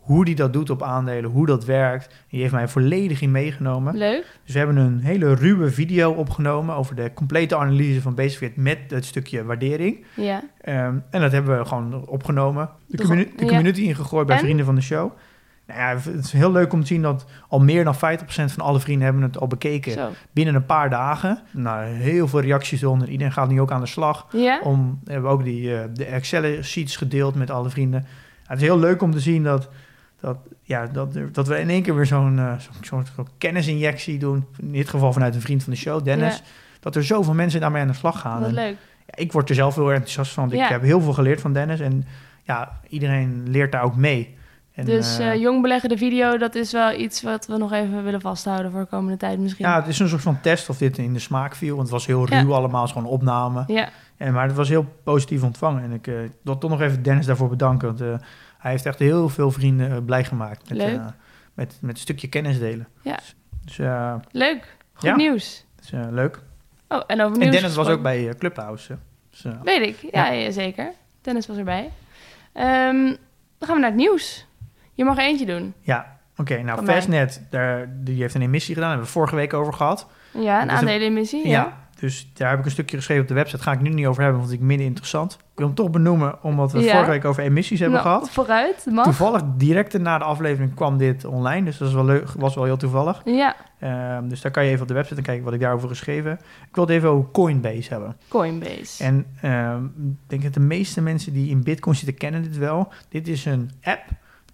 hoe 0.00 0.24
die 0.24 0.34
dat 0.34 0.52
doet 0.52 0.70
op 0.70 0.82
aandelen, 0.82 1.30
hoe 1.30 1.46
dat 1.46 1.64
werkt. 1.64 2.14
Die 2.28 2.40
heeft 2.40 2.52
mij 2.52 2.68
volledig 2.68 3.20
in 3.20 3.30
meegenomen. 3.30 3.96
Leuk. 3.96 4.38
Dus 4.44 4.52
we 4.52 4.58
hebben 4.58 4.76
een 4.76 5.00
hele 5.00 5.34
ruwe 5.34 5.70
video 5.70 6.12
opgenomen 6.12 6.74
over 6.74 6.94
de 6.94 7.10
complete 7.14 7.56
analyse 7.56 8.00
van 8.00 8.14
Basefit 8.14 8.56
met 8.56 8.78
het 8.88 9.04
stukje 9.04 9.44
waardering. 9.44 10.04
Ja. 10.14 10.42
Um, 10.64 11.04
en 11.10 11.20
dat 11.20 11.32
hebben 11.32 11.58
we 11.58 11.64
gewoon 11.64 12.06
opgenomen. 12.06 12.70
De, 12.86 12.96
communi 12.96 13.32
de 13.36 13.46
community 13.46 13.80
ja. 13.80 13.88
ingegooid 13.88 14.26
bij 14.26 14.36
en? 14.36 14.42
vrienden 14.42 14.64
van 14.64 14.74
de 14.74 14.80
show. 14.80 15.12
Nou 15.66 15.80
ja, 15.80 16.10
het 16.10 16.24
is 16.24 16.32
heel 16.32 16.52
leuk 16.52 16.72
om 16.72 16.80
te 16.80 16.86
zien 16.86 17.02
dat 17.02 17.24
al 17.48 17.60
meer 17.60 17.84
dan 17.84 17.94
50% 17.94 17.98
van 18.26 18.64
alle 18.64 18.80
vrienden 18.80 19.04
hebben 19.04 19.22
het 19.22 19.38
al 19.38 19.46
bekeken 19.46 19.92
Zo. 19.92 20.10
binnen 20.32 20.54
een 20.54 20.66
paar 20.66 20.90
dagen. 20.90 21.42
Nou, 21.50 21.84
heel 21.86 22.28
veel 22.28 22.40
reacties 22.40 22.82
eronder. 22.82 23.08
Iedereen 23.08 23.32
gaat 23.32 23.48
nu 23.48 23.60
ook 23.60 23.72
aan 23.72 23.80
de 23.80 23.86
slag. 23.86 24.26
Ja? 24.32 24.60
Om, 24.62 25.00
we 25.04 25.12
hebben 25.12 25.30
ook 25.30 25.44
die, 25.44 25.74
eh, 25.74 25.84
de 25.94 26.04
Excel-sheets 26.04 26.96
gedeeld 26.96 27.34
met 27.34 27.50
alle 27.50 27.70
vrienden. 27.70 28.06
Het 28.46 28.60
is 28.60 28.64
heel 28.64 28.78
leuk 28.78 29.02
om 29.02 29.10
te 29.10 29.20
zien 29.20 29.42
dat, 29.42 29.68
dat, 30.20 30.36
ja, 30.62 30.86
dat, 30.86 31.18
dat 31.32 31.46
we 31.46 31.58
in 31.58 31.68
één 31.70 31.82
keer 31.82 31.94
weer 31.94 32.06
zo'n 32.06 32.38
eh, 32.38 32.52
zo'n 32.80 33.04
kennisinjectie 33.38 34.18
doen. 34.18 34.46
In 34.58 34.72
dit 34.72 34.88
geval 34.88 35.12
vanuit 35.12 35.34
een 35.34 35.40
vriend 35.40 35.62
van 35.62 35.72
de 35.72 35.78
show, 35.78 36.04
Dennis. 36.04 36.36
Ja. 36.36 36.42
Dat 36.80 36.96
er 36.96 37.04
zoveel 37.04 37.34
mensen 37.34 37.60
daarmee 37.60 37.82
aan 37.82 37.88
de 37.88 37.94
slag 37.94 38.20
gaan. 38.20 38.40
Wat 38.40 38.50
leuk. 38.50 38.76
ja, 39.06 39.14
ik 39.14 39.32
word 39.32 39.48
er 39.48 39.54
zelf 39.54 39.74
heel 39.74 39.84
erg 39.84 39.94
enthousiast 39.94 40.32
van. 40.32 40.48
want 40.48 40.60
Ik 40.60 40.68
heb 40.68 40.82
heel 40.82 41.00
veel 41.00 41.12
geleerd 41.12 41.40
van 41.40 41.52
Dennis. 41.52 41.80
En 41.80 42.06
ja, 42.42 42.80
iedereen 42.88 43.42
leert 43.48 43.72
daar 43.72 43.82
ook 43.82 43.96
mee. 43.96 44.38
En, 44.74 44.84
dus 44.84 45.18
eh, 45.18 45.30
eh, 45.30 45.40
jong 45.40 45.62
beleggen 45.62 45.88
de 45.88 45.96
video, 45.96 46.36
dat 46.36 46.54
is 46.54 46.72
wel 46.72 46.92
iets 46.92 47.22
wat 47.22 47.46
we 47.46 47.56
nog 47.56 47.72
even 47.72 48.04
willen 48.04 48.20
vasthouden 48.20 48.70
voor 48.70 48.80
de 48.80 48.86
komende 48.86 49.16
tijd 49.16 49.38
misschien. 49.38 49.66
ja, 49.66 49.76
het 49.76 49.86
is 49.86 49.98
een 49.98 50.08
soort 50.08 50.22
van 50.22 50.40
test 50.40 50.68
of 50.68 50.78
dit 50.78 50.98
in 50.98 51.12
de 51.12 51.18
smaak 51.18 51.54
viel. 51.54 51.76
Want 51.76 51.82
het 51.82 51.90
was 51.90 52.06
heel 52.06 52.26
ruw 52.26 52.54
allemaal, 52.54 52.80
het 52.80 52.90
is 52.90 52.96
gewoon 52.96 53.12
opname. 53.12 53.64
Ja, 53.66 53.88
En, 54.16 54.32
maar 54.32 54.46
het 54.46 54.56
was 54.56 54.68
heel 54.68 54.86
positief 55.04 55.42
ontvangen. 55.42 55.82
En 55.82 55.92
ik 55.92 56.10
wil 56.42 56.58
toch 56.58 56.70
nog 56.70 56.80
even 56.80 57.02
Dennis 57.02 57.26
daarvoor 57.26 57.48
bedanken. 57.48 57.96
Want 57.96 58.20
hij 58.60 58.70
heeft 58.70 58.86
echt 58.86 58.98
heel 58.98 59.28
veel 59.28 59.50
vrienden 59.50 59.90
eh, 59.90 59.96
blij 60.04 60.24
gemaakt. 60.24 60.68
Met, 60.68 60.78
Leuk. 60.78 60.96
eh, 60.98 61.06
met, 61.54 61.78
met 61.80 61.94
een 61.94 62.00
stukje 62.00 62.28
kennis 62.28 62.58
delen. 62.58 62.88
Ja. 63.02 63.18
Dus 63.64 63.78
eh, 63.78 64.14
leuk. 64.30 64.76
Goed 64.92 65.08
Ja. 65.08 65.16
nieuws. 65.16 65.64
dus, 65.76 65.90
leuk. 66.10 66.42
Oh, 66.88 67.02
en 67.06 67.20
over 67.20 67.32
En 67.34 67.38
nieuws 67.40 67.52
Dennis 67.54 67.74
was 67.74 67.88
ook 67.88 68.02
bij 68.02 68.34
Clubhouse. 68.38 68.96
Dus, 69.30 69.44
Weet 69.64 69.86
ik, 69.86 70.12
ja, 70.12 70.26
ja. 70.30 70.50
zeker. 70.50 70.92
Dennis 71.20 71.46
was 71.46 71.56
erbij. 71.56 71.90
Ehm, 72.52 73.04
dan 73.58 73.68
gaan 73.68 73.74
we 73.74 73.80
naar 73.80 73.90
het 73.90 73.94
nieuws. 73.98 74.46
Je 74.94 75.04
mag 75.04 75.16
er 75.18 75.24
eentje 75.24 75.46
doen. 75.46 75.74
ja, 75.80 76.18
oké. 76.36 76.62
nou. 76.62 76.84
Fastnet, 76.84 77.42
daar, 77.50 77.88
die 78.04 78.20
heeft 78.20 78.34
een 78.34 78.42
emissie 78.42 78.74
gedaan. 78.74 78.88
Daar 78.90 78.98
hebben 78.98 79.06
we 79.14 79.18
vorige 79.18 79.36
week 79.36 79.54
over 79.54 79.72
gehad. 79.72 80.06
Ja, 80.32 80.38
een 80.38 80.42
Dus 80.42 80.52
een- 80.62 80.70
aandelenemissie. 80.70 81.48
Ja. 81.48 81.50
Ja. 81.52 81.78
Dus 82.00 82.30
daar 82.34 82.50
heb 82.50 82.58
ik 82.58 82.64
een 82.64 82.70
stukje 82.70 82.96
geschreven 82.96 83.22
op 83.22 83.28
de 83.28 83.34
website. 83.34 83.62
Ga 83.62 83.72
ik 83.72 83.80
nu 83.80 83.88
niet 83.90 84.06
over 84.06 84.22
hebben, 84.22 84.40
want 84.40 84.52
ik 84.52 84.60
minder 84.60 84.86
interessant. 84.86 85.32
Ik 85.32 85.38
wil 85.54 85.66
hem 85.66 85.74
toch 85.74 85.90
benoemen, 85.90 86.42
omdat 86.42 86.72
we 86.72 86.80
Ja. 86.80 86.92
vorige 86.92 87.10
week 87.10 87.24
over 87.24 87.42
emissies 87.42 87.80
hebben 87.80 87.98
Nou, 88.02 88.10
gehad. 88.10 88.30
Vooruit, 88.30 88.86
mag. 88.90 89.04
Toevallig 89.04 89.42
direct 89.56 89.98
na 89.98 90.18
de 90.18 90.24
aflevering 90.24 90.74
kwam 90.74 90.98
dit 90.98 91.24
online. 91.24 91.64
Dus 91.64 91.78
dat 91.78 91.88
is 91.88 91.94
wel 91.94 92.04
leuk, 92.04 92.30
was 92.36 92.54
wel 92.54 92.64
heel 92.64 92.76
toevallig. 92.76 93.20
Ja, 93.24 93.56
Ehm, 93.78 94.28
dus 94.28 94.40
daar 94.40 94.52
kan 94.52 94.64
je 94.64 94.70
even 94.70 94.82
op 94.82 94.88
de 94.88 94.94
website 94.94 95.16
en 95.16 95.22
kijken 95.22 95.44
wat 95.44 95.52
ik 95.54 95.60
daarover 95.60 95.88
geschreven. 95.88 96.32
Ik 96.68 96.74
wil 96.74 96.84
het 96.84 96.92
even 96.92 97.08
over 97.08 97.30
Coinbase 97.30 97.90
hebben. 97.92 98.16
Coinbase. 98.28 99.04
En 99.04 99.26
ehm, 99.40 99.84
ik 99.84 100.16
denk 100.26 100.42
dat 100.42 100.54
de 100.54 100.60
meeste 100.60 101.00
mensen 101.02 101.32
die 101.32 101.50
in 101.50 101.62
Bitcoin 101.62 101.96
zitten 101.96 102.14
kennen 102.14 102.42
dit 102.42 102.56
wel. 102.58 102.92
Dit 103.08 103.28
is 103.28 103.44
een 103.44 103.70
app. 103.82 104.02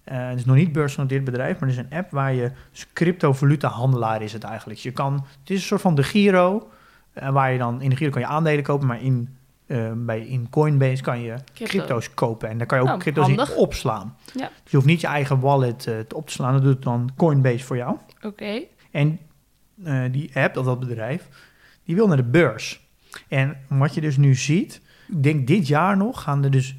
Eh, 0.03 0.27
het 0.27 0.37
is 0.37 0.45
nog 0.45 0.55
niet 0.55 0.71
beursgenoteerd 0.71 1.23
bedrijf, 1.23 1.59
maar 1.59 1.69
het 1.69 1.77
is 1.77 1.83
een 1.89 1.97
app 1.97 2.11
waar 2.11 2.33
je 2.33 2.51
dus 2.71 2.87
cryptovaluta 2.93 3.67
handelaar 3.67 4.21
is 4.21 4.33
het 4.33 4.43
eigenlijk. 4.43 4.79
Je 4.79 4.91
kan, 4.91 5.13
het 5.13 5.49
is 5.49 5.55
een 5.59 5.67
soort 5.67 5.81
van 5.81 5.95
de 5.95 6.03
Giro, 6.03 6.67
eh, 7.19 7.29
waar 7.29 7.51
je 7.51 7.57
dan 7.57 7.81
in 7.81 7.89
de 7.89 7.95
Giro 7.95 8.11
kan 8.11 8.21
je 8.21 8.27
aandelen 8.27 8.63
kopen, 8.63 8.87
maar 8.87 9.01
in, 9.01 9.37
eh, 9.67 9.91
bij, 9.95 10.19
in 10.19 10.49
Coinbase 10.49 11.03
kan 11.03 11.21
je 11.21 11.33
Crypto. 11.53 11.65
crypto's 11.65 12.13
kopen. 12.13 12.49
En 12.49 12.57
daar 12.57 12.67
kan 12.67 12.77
je 12.77 12.83
ook 12.83 12.89
Oh, 12.89 12.97
crypto's 12.97 13.25
handig. 13.25 13.49
in 13.49 13.55
opslaan. 13.57 14.15
Ja. 14.33 14.49
Dus 14.63 14.71
je 14.71 14.75
hoeft 14.75 14.87
niet 14.89 15.01
je 15.01 15.07
eigen 15.07 15.39
wallet 15.39 15.87
eh, 15.87 15.99
te 15.99 16.15
op 16.15 16.27
te 16.27 16.33
slaan, 16.33 16.53
dat 16.53 16.63
doet 16.63 16.83
dan 16.83 17.09
Coinbase 17.15 17.63
voor 17.65 17.77
jou. 17.77 17.97
Oké. 18.21 18.61
En 18.91 19.19
eh, 19.83 20.03
die 20.11 20.31
app, 20.33 20.53
dat 20.53 20.65
dat 20.65 20.79
bedrijf, 20.79 21.27
die 21.83 21.95
wil 21.95 22.07
naar 22.07 22.17
de 22.17 22.23
beurs. 22.23 22.87
En 23.27 23.57
wat 23.67 23.93
je 23.93 24.01
dus 24.01 24.17
nu 24.17 24.35
ziet, 24.35 24.81
ik 25.07 25.23
denk 25.23 25.47
dit 25.47 25.67
jaar 25.67 25.97
nog 25.97 26.21
gaan 26.21 26.43
er 26.43 26.51
dus... 26.51 26.75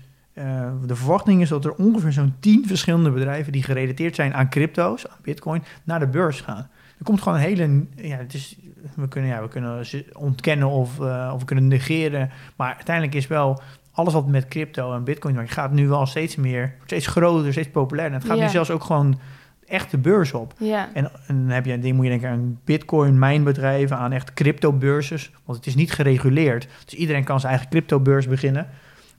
de 0.86 0.94
verwachting 0.96 1.42
is 1.42 1.48
dat 1.48 1.64
er 1.64 1.74
ongeveer 1.74 2.12
zo'n 2.12 2.34
tien 2.40 2.66
verschillende 2.66 3.10
bedrijven... 3.10 3.52
die 3.52 3.62
gerelateerd 3.62 4.14
zijn 4.14 4.34
aan 4.34 4.50
crypto's, 4.50 5.08
aan 5.08 5.18
bitcoin, 5.22 5.64
naar 5.84 5.98
de 5.98 6.06
beurs 6.06 6.40
gaan. 6.40 6.70
Er 6.98 7.04
komt 7.04 7.22
gewoon 7.22 7.38
een 7.38 7.44
hele... 7.44 7.84
Ja, 7.96 8.16
het 8.16 8.34
is, 8.34 8.56
we, 8.94 9.08
kunnen, 9.08 9.30
ja, 9.30 9.42
we 9.42 9.48
kunnen 9.48 9.86
ze 9.86 10.04
ontkennen 10.12 10.68
of, 10.68 11.00
eh, 11.00 11.30
of 11.34 11.40
we 11.40 11.46
kunnen 11.46 11.66
negeren. 11.68 12.30
Maar 12.56 12.74
uiteindelijk 12.74 13.16
is 13.16 13.26
wel 13.26 13.60
alles 13.92 14.12
wat 14.12 14.26
met 14.26 14.48
crypto 14.48 14.94
en 14.94 15.04
bitcoin... 15.04 15.34
maar 15.34 15.48
gaat 15.48 15.72
nu 15.72 15.88
wel 15.88 16.06
steeds 16.06 16.36
meer, 16.36 16.74
steeds 16.84 17.06
groter, 17.06 17.52
steeds 17.52 17.70
populairder. 17.70 18.18
Het 18.18 18.28
gaat 18.28 18.36
Ja. 18.38 18.44
nu 18.44 18.50
zelfs 18.50 18.70
ook 18.70 18.84
gewoon 18.84 19.18
echt 19.66 19.90
de 19.90 19.98
beurs 19.98 20.32
op. 20.32 20.54
Ja. 20.58 20.88
En, 20.94 21.10
en 21.26 21.36
dan 21.36 21.48
heb 21.48 21.64
je 21.64 21.72
een 21.72 21.80
ding, 21.80 21.94
moet 21.96 22.04
je 22.04 22.10
denken 22.10 22.28
aan 22.30 22.60
bitcoin, 22.64 23.18
mijnbedrijven, 23.18 23.96
aan 23.96 24.12
echt 24.12 24.34
cryptobeurses. 24.34 25.30
Want 25.44 25.58
het 25.58 25.66
is 25.66 25.74
niet 25.74 25.92
gereguleerd. 25.92 26.68
Dus 26.84 26.94
iedereen 26.94 27.24
kan 27.24 27.40
zijn 27.40 27.52
eigen 27.52 27.70
cryptobeurs 27.70 28.26
beginnen. 28.28 28.68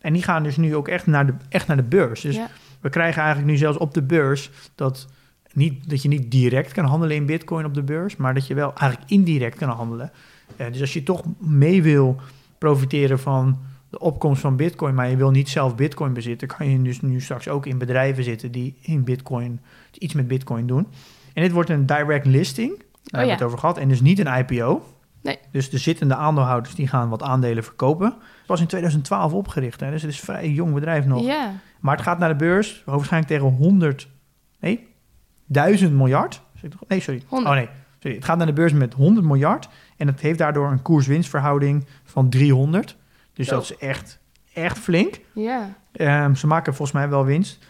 En 0.01 0.13
die 0.13 0.23
gaan 0.23 0.43
dus 0.43 0.57
nu 0.57 0.75
ook 0.75 0.87
echt 0.87 1.05
naar 1.07 1.25
de, 1.25 1.33
echt 1.49 1.67
naar 1.67 1.77
de 1.77 1.83
beurs. 1.83 2.21
Dus 2.21 2.35
ja. 2.35 2.47
we 2.81 2.89
krijgen 2.89 3.21
eigenlijk 3.21 3.51
nu 3.51 3.57
zelfs 3.57 3.77
op 3.77 3.93
de 3.93 4.03
beurs 4.03 4.51
dat, 4.75 5.07
niet, 5.59 5.89
dat 5.89 6.01
je 6.01 6.07
niet 6.07 6.31
direct 6.31 6.71
kan 6.71 6.85
handelen 6.85 7.15
in 7.15 7.25
bitcoin 7.25 7.65
op 7.65 7.73
de 7.73 7.83
beurs, 7.83 8.15
maar 8.15 8.33
dat 8.33 8.47
je 8.47 8.53
wel 8.53 8.73
eigenlijk 8.75 9.11
indirect 9.11 9.57
kan 9.57 9.69
handelen. 9.69 10.11
Eh, 10.55 10.71
dus 10.71 10.81
als 10.81 10.93
je 10.93 11.03
toch 11.03 11.23
mee 11.37 11.83
wil 11.83 12.15
profiteren 12.57 13.19
van 13.19 13.59
de 13.89 13.99
opkomst 13.99 14.41
van 14.41 14.55
bitcoin, 14.55 14.95
maar 14.95 15.09
je 15.09 15.17
wil 15.17 15.31
niet 15.31 15.49
zelf 15.49 15.75
bitcoin 15.75 16.13
bezitten, 16.13 16.47
kan 16.47 16.69
je 16.69 16.81
dus 16.81 17.01
nu 17.01 17.21
straks 17.21 17.47
ook 17.47 17.65
in 17.65 17.77
bedrijven 17.77 18.23
zitten 18.23 18.51
die 18.51 18.77
in 18.81 19.03
bitcoin, 19.03 19.61
iets 19.97 20.13
met 20.13 20.27
bitcoin 20.27 20.67
doen. 20.67 20.87
En 21.33 21.43
dit 21.43 21.51
wordt 21.51 21.69
een 21.69 21.85
direct 21.85 22.25
listing, 22.25 22.77
daar 22.77 22.87
hebben 23.03 23.21
we 23.21 23.25
ja. 23.25 23.33
het 23.33 23.43
over 23.43 23.57
gehad, 23.57 23.77
en 23.77 23.87
dus 23.87 24.01
niet 24.01 24.19
een 24.19 24.37
IPO. 24.37 24.83
Nee. 25.21 25.37
Dus 25.51 25.69
de 25.69 25.77
zittende 25.77 26.15
aandeelhouders 26.15 26.75
die 26.75 26.87
gaan 26.87 27.09
wat 27.09 27.23
aandelen 27.23 27.63
verkopen. 27.63 28.07
Het 28.07 28.47
was 28.47 28.59
in 28.59 28.67
2012 28.67 29.33
opgericht, 29.33 29.79
hè, 29.79 29.91
dus 29.91 30.01
het 30.01 30.11
is 30.11 30.17
een 30.17 30.25
vrij 30.25 30.49
jong 30.49 30.73
bedrijf 30.73 31.05
nog. 31.05 31.25
Ja. 31.25 31.53
Maar 31.79 31.95
het 31.95 32.05
gaat 32.05 32.19
naar 32.19 32.29
de 32.29 32.35
beurs, 32.35 32.83
waarschijnlijk 32.85 33.31
tegen 33.31 33.55
100, 33.55 34.07
nee, 34.59 34.87
1000 35.49 35.93
miljard. 35.93 36.41
Nee, 36.87 36.99
sorry. 36.99 37.23
100. 37.27 37.49
Oh 37.51 37.57
nee, 37.57 37.69
sorry. 37.99 38.15
Het 38.15 38.25
gaat 38.25 38.37
naar 38.37 38.45
de 38.45 38.53
beurs 38.53 38.73
met 38.73 38.93
100 38.93 39.25
miljard. 39.25 39.69
En 39.97 40.07
het 40.07 40.19
heeft 40.19 40.37
daardoor 40.37 40.71
een 40.71 40.81
koers-winstverhouding 40.81 41.85
van 42.03 42.29
300. 42.29 42.95
Dus 43.33 43.47
Zo. 43.47 43.55
dat 43.55 43.63
is 43.63 43.77
echt, 43.77 44.19
echt 44.53 44.77
flink. 44.77 45.19
Ja. 45.33 45.75
Ehm, 45.91 46.33
ze 46.33 46.47
maken 46.47 46.73
volgens 46.73 46.97
mij 46.97 47.09
wel 47.09 47.25
winst. 47.25 47.65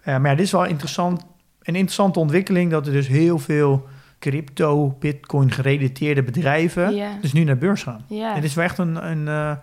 Eh, 0.00 0.18
maar 0.18 0.30
ja, 0.30 0.36
dit 0.36 0.46
is 0.46 0.52
wel 0.52 0.64
interessant, 0.64 1.20
een 1.62 1.74
interessante 1.74 2.18
ontwikkeling... 2.18 2.70
dat 2.70 2.86
er 2.86 2.92
dus 2.92 3.08
heel 3.08 3.38
veel 3.38 3.88
crypto, 4.18 4.96
bitcoin 4.98 5.50
gerelateerde 5.50 6.22
bedrijven... 6.22 7.20
Dus 7.20 7.32
nu 7.32 7.44
naar 7.44 7.58
beurs 7.58 7.82
gaan. 7.82 8.04
Ja. 8.06 8.34
Het 8.34 8.44
is 8.44 8.54
wel 8.54 8.64
echt 8.64 8.78
een, 8.78 9.10
een, 9.10 9.28
eh, 9.28 9.56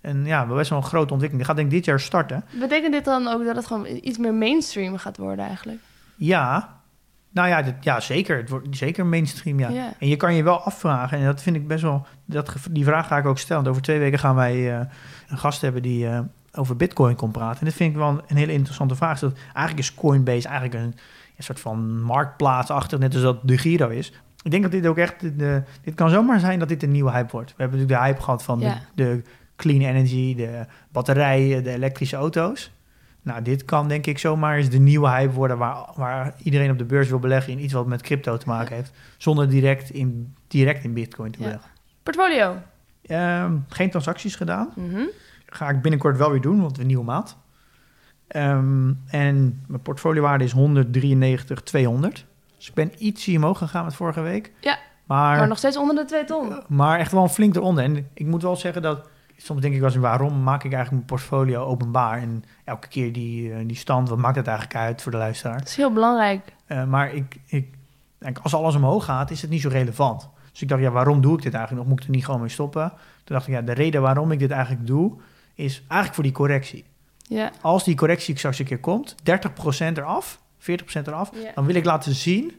een 0.00 0.24
ja, 0.24 0.46
best 0.46 0.70
wel 0.70 0.78
een 0.78 0.84
grote 0.84 1.12
ontwikkeling. 1.12 1.36
Die 1.36 1.44
gaat 1.44 1.56
denk 1.56 1.68
ik 1.68 1.74
dit 1.74 1.84
jaar 1.84 2.00
starten. 2.00 2.44
Betekent 2.50 2.92
dit 2.92 3.04
dan 3.04 3.28
ook 3.28 3.44
dat 3.44 3.56
het 3.56 3.66
gewoon 3.66 3.86
iets 3.86 4.18
meer 4.18 4.34
mainstream 4.34 4.96
gaat 4.96 5.16
worden 5.16 5.44
eigenlijk? 5.44 5.78
Ja, 6.16 6.81
nou 7.32 7.48
ja, 7.48 7.62
dit, 7.62 7.74
ja 7.80 8.00
zeker. 8.00 8.36
Het 8.36 8.48
wordt 8.48 8.76
zeker 8.76 9.06
mainstream, 9.06 9.58
ja. 9.58 9.94
En 9.98 10.08
je 10.08 10.16
kan 10.16 10.34
je 10.34 10.42
wel 10.42 10.60
afvragen, 10.60 11.18
en 11.18 11.24
dat 11.24 11.42
vind 11.42 11.56
ik 11.56 11.66
best 11.66 11.82
wel... 11.82 12.06
Dat, 12.24 12.56
die 12.70 12.84
vraag 12.84 13.06
ga 13.06 13.18
ik 13.18 13.26
ook 13.26 13.38
stellen. 13.38 13.66
Over 13.66 13.82
twee 13.82 13.98
weken 13.98 14.18
gaan 14.18 14.34
wij 14.34 14.74
eh, 14.74 14.86
een 15.28 15.38
gast 15.38 15.60
hebben 15.60 15.82
die 15.82 16.08
eh, 16.08 16.20
over 16.52 16.76
bitcoin 16.76 17.16
komt 17.16 17.32
praten. 17.32 17.60
En 17.60 17.66
dat 17.66 17.74
vind 17.74 17.90
ik 17.90 17.96
wel 17.96 18.22
een 18.26 18.36
hele 18.36 18.52
interessante 18.52 18.94
vraag. 18.94 19.18
Dat, 19.18 19.38
eigenlijk 19.44 19.78
is 19.78 19.94
Coinbase 19.94 20.48
eigenlijk 20.48 20.84
een, 20.84 20.94
een 21.36 21.44
soort 21.44 21.60
van 21.60 22.02
marktplaatsachtig, 22.02 22.98
net 22.98 23.14
als 23.14 23.22
dat 23.22 23.38
de 23.42 23.58
Giro 23.58 23.88
is. 23.88 24.12
Ik 24.42 24.50
denk 24.50 24.62
dat 24.62 24.72
dit 24.72 24.86
ook 24.86 24.98
echt... 24.98 25.38
De, 25.38 25.62
dit 25.82 25.94
kan 25.94 26.10
zomaar 26.10 26.40
zijn 26.40 26.58
dat 26.58 26.68
dit 26.68 26.82
een 26.82 26.90
nieuwe 26.90 27.10
hype 27.10 27.30
wordt. 27.32 27.50
We 27.50 27.62
hebben 27.62 27.78
natuurlijk 27.78 28.04
de 28.04 28.10
hype 28.10 28.24
gehad 28.24 28.42
van 28.42 28.58
de, 28.58 28.72
de 28.94 29.22
clean 29.56 29.80
energy, 29.80 30.34
de 30.34 30.66
batterijen, 30.90 31.64
de 31.64 31.70
elektrische 31.70 32.16
auto's. 32.16 32.72
Nou, 33.22 33.42
dit 33.42 33.64
kan 33.64 33.88
denk 33.88 34.06
ik 34.06 34.18
zomaar 34.18 34.56
eens 34.56 34.68
de 34.68 34.78
nieuwe 34.78 35.08
hype 35.08 35.32
worden 35.32 35.58
waar, 35.58 35.86
waar 35.94 36.34
iedereen 36.42 36.70
op 36.70 36.78
de 36.78 36.84
beurs 36.84 37.08
wil 37.08 37.18
beleggen 37.18 37.52
in 37.52 37.62
iets 37.64 37.72
wat 37.72 37.86
met 37.86 38.02
crypto 38.02 38.36
te 38.36 38.48
maken 38.48 38.76
heeft, 38.76 38.92
zonder 39.18 39.48
direct 39.48 39.90
in, 39.90 40.34
direct 40.48 40.84
in 40.84 40.92
bitcoin 40.92 41.30
te 41.30 41.38
beleggen. 41.38 41.70
Portfolio. 42.02 42.56
Ehm, 43.06 43.56
geen 43.68 43.90
transacties 43.90 44.36
gedaan. 44.36 44.72
Mhm. 44.76 45.02
Ga 45.46 45.68
ik 45.68 45.82
binnenkort 45.82 46.16
wel 46.16 46.30
weer 46.30 46.40
doen, 46.40 46.60
want 46.60 46.78
een 46.78 46.86
nieuwe 46.86 47.04
maand. 47.04 47.36
Ehm, 48.28 48.92
en 49.06 49.62
mijn 49.66 49.82
portfoliowaarde 49.82 50.44
is 50.44 50.52
193, 50.52 51.62
200. 51.62 52.24
Dus 52.56 52.68
ik 52.68 52.74
ben 52.74 52.92
ietsje 52.98 53.36
omhoog 53.36 53.58
gegaan 53.58 53.84
met 53.84 53.94
vorige 53.94 54.20
week. 54.20 54.52
Ja, 54.60 54.78
maar, 55.04 55.38
Maar 55.38 55.48
nog 55.48 55.58
steeds 55.58 55.76
onder 55.76 55.94
de 55.96 56.04
2 56.04 56.24
ton. 56.24 56.62
maar 56.68 56.98
echt 56.98 57.12
wel 57.12 57.22
een 57.22 57.28
flink 57.28 57.54
eronder. 57.56 57.84
En 57.84 58.08
ik 58.14 58.26
moet 58.26 58.42
wel 58.42 58.56
zeggen 58.56 58.82
dat... 58.82 59.08
Soms 59.42 59.60
denk 59.60 59.74
ik 59.74 59.80
wel 59.80 59.88
eens, 59.88 59.98
waarom 59.98 60.42
maak 60.42 60.64
ik 60.64 60.72
eigenlijk 60.72 60.90
mijn 60.90 61.04
portfolio 61.20 61.64
openbaar? 61.64 62.18
En 62.18 62.44
elke 62.64 62.88
keer 62.88 63.12
die, 63.12 63.52
eh, 63.52 63.58
die 63.66 63.76
stand, 63.76 64.08
wat 64.08 64.18
maakt 64.18 64.36
het 64.36 64.46
eigenlijk 64.46 64.76
uit 64.78 65.02
voor 65.02 65.12
de 65.12 65.18
luisteraar? 65.18 65.58
Dat 65.58 65.68
is 65.68 65.76
heel 65.76 65.92
belangrijk. 65.92 66.52
Eh, 66.66 66.84
maar 66.84 67.14
ik, 67.14 67.36
ik, 67.46 67.74
denk, 68.18 68.38
als 68.38 68.54
alles 68.54 68.74
omhoog 68.74 69.04
gaat, 69.04 69.30
is 69.30 69.42
het 69.42 69.50
niet 69.50 69.60
zo 69.60 69.68
relevant. 69.68 70.28
Dus 70.50 70.62
ik 70.62 70.68
dacht, 70.68 70.80
ja, 70.82 70.90
waarom 70.90 71.20
doe 71.20 71.36
ik 71.36 71.42
dit 71.42 71.54
eigenlijk 71.54 71.82
nog? 71.84 71.92
Moet 71.94 72.00
ik 72.02 72.08
er 72.08 72.14
niet 72.14 72.24
gewoon 72.24 72.40
mee 72.40 72.48
stoppen? 72.48 72.88
Toen 73.24 73.36
dacht 73.36 73.46
ik, 73.46 73.54
ja, 73.54 73.60
de 73.62 73.72
reden 73.72 74.02
waarom 74.02 74.32
ik 74.32 74.38
dit 74.38 74.50
eigenlijk 74.50 74.86
doe, 74.86 75.12
is 75.54 75.78
eigenlijk 75.78 76.14
voor 76.14 76.24
die 76.24 76.32
correctie. 76.32 76.84
Ja. 77.18 77.50
Als 77.60 77.84
die 77.84 77.96
correctie 77.96 78.36
straks 78.38 78.58
een 78.58 78.64
keer 78.64 78.80
komt, 78.80 79.14
30% 79.22 79.98
eraf, 79.98 80.40
40% 80.58 81.06
eraf, 81.06 81.30
Ja. 81.34 81.50
dan 81.54 81.66
wil 81.66 81.74
ik 81.74 81.84
laten 81.84 82.14
zien 82.14 82.52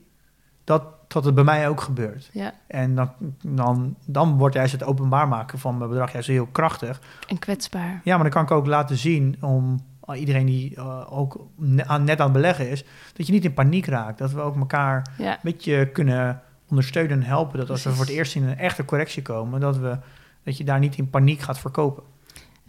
dat, 0.63 0.83
dat 1.07 1.25
het 1.25 1.35
bij 1.35 1.43
mij 1.43 1.67
ook 1.69 1.81
gebeurt. 1.81 2.29
ja. 2.33 2.53
En 2.67 2.95
dan, 2.95 3.11
dan, 3.41 3.95
dan 4.05 4.37
wordt 4.37 4.55
juist 4.55 4.71
het 4.71 4.83
openbaar 4.83 5.27
maken 5.27 5.59
van 5.59 5.77
mijn 5.77 5.89
bedrag 5.89 6.11
juist 6.11 6.27
heel 6.27 6.45
krachtig. 6.51 7.01
En 7.27 7.39
kwetsbaar. 7.39 8.01
Ja, 8.03 8.13
maar 8.15 8.23
dan 8.23 8.33
kan 8.33 8.43
ik 8.43 8.51
ook 8.51 8.65
laten 8.67 8.97
zien 8.97 9.37
om 9.41 9.79
uh, 10.09 10.19
iedereen 10.19 10.45
die 10.45 10.75
uh, 10.77 11.17
ook 11.17 11.47
aan, 11.85 12.03
net 12.03 12.19
aan 12.19 12.23
het 12.23 12.33
beleggen 12.33 12.69
is, 12.69 12.85
dat 13.13 13.27
je 13.27 13.33
niet 13.33 13.45
in 13.45 13.53
paniek 13.53 13.85
raakt. 13.85 14.17
Dat 14.17 14.31
we 14.31 14.41
ook 14.41 14.55
elkaar 14.55 15.07
Ja. 15.17 15.31
een 15.31 15.37
beetje 15.43 15.89
kunnen 15.91 16.41
ondersteunen 16.69 17.21
en 17.21 17.23
helpen. 17.27 17.59
Dat 17.59 17.69
als 17.69 17.83
we 17.83 17.89
voor 17.91 18.05
het 18.05 18.13
eerst 18.13 18.35
in 18.35 18.43
een 18.43 18.57
echte 18.57 18.85
correctie 18.85 19.21
komen, 19.21 19.59
dat, 19.59 19.77
we, 19.77 19.97
dat 20.43 20.57
je 20.57 20.63
daar 20.63 20.79
niet 20.79 20.97
in 20.97 21.09
paniek 21.09 21.39
gaat 21.39 21.59
verkopen. 21.59 22.03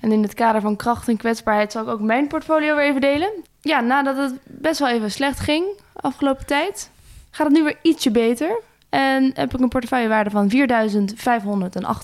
En 0.01 0.13
in 0.13 0.23
het 0.23 0.35
kader 0.35 0.61
van 0.61 0.77
kracht 0.77 1.09
en 1.09 1.17
kwetsbaarheid 1.17 1.73
zal 1.73 1.83
ik 1.83 1.89
ook 1.89 2.01
mijn 2.01 2.27
portfolio 2.29 2.77
weer 2.77 2.85
even 2.89 3.01
delen. 3.01 3.31
Ja, 3.61 3.81
nadat 3.81 4.17
het 4.17 4.35
best 4.45 4.79
wel 4.79 4.89
even 4.89 5.11
slecht 5.11 5.41
ging 5.41 5.65
afgelopen 5.93 6.47
tijd, 6.47 6.91
gaat 7.35 7.47
het 7.47 7.57
nu 7.57 7.63
weer 7.65 7.77
ietsje 7.83 8.11
beter. 8.11 8.61
En 8.89 9.31
heb 9.35 9.55
ik 9.55 9.61
een 9.61 9.69
portefeuillewaarde 9.69 10.31
van 10.31 10.51
4.508 10.51 10.57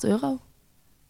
euro. 0.01 0.39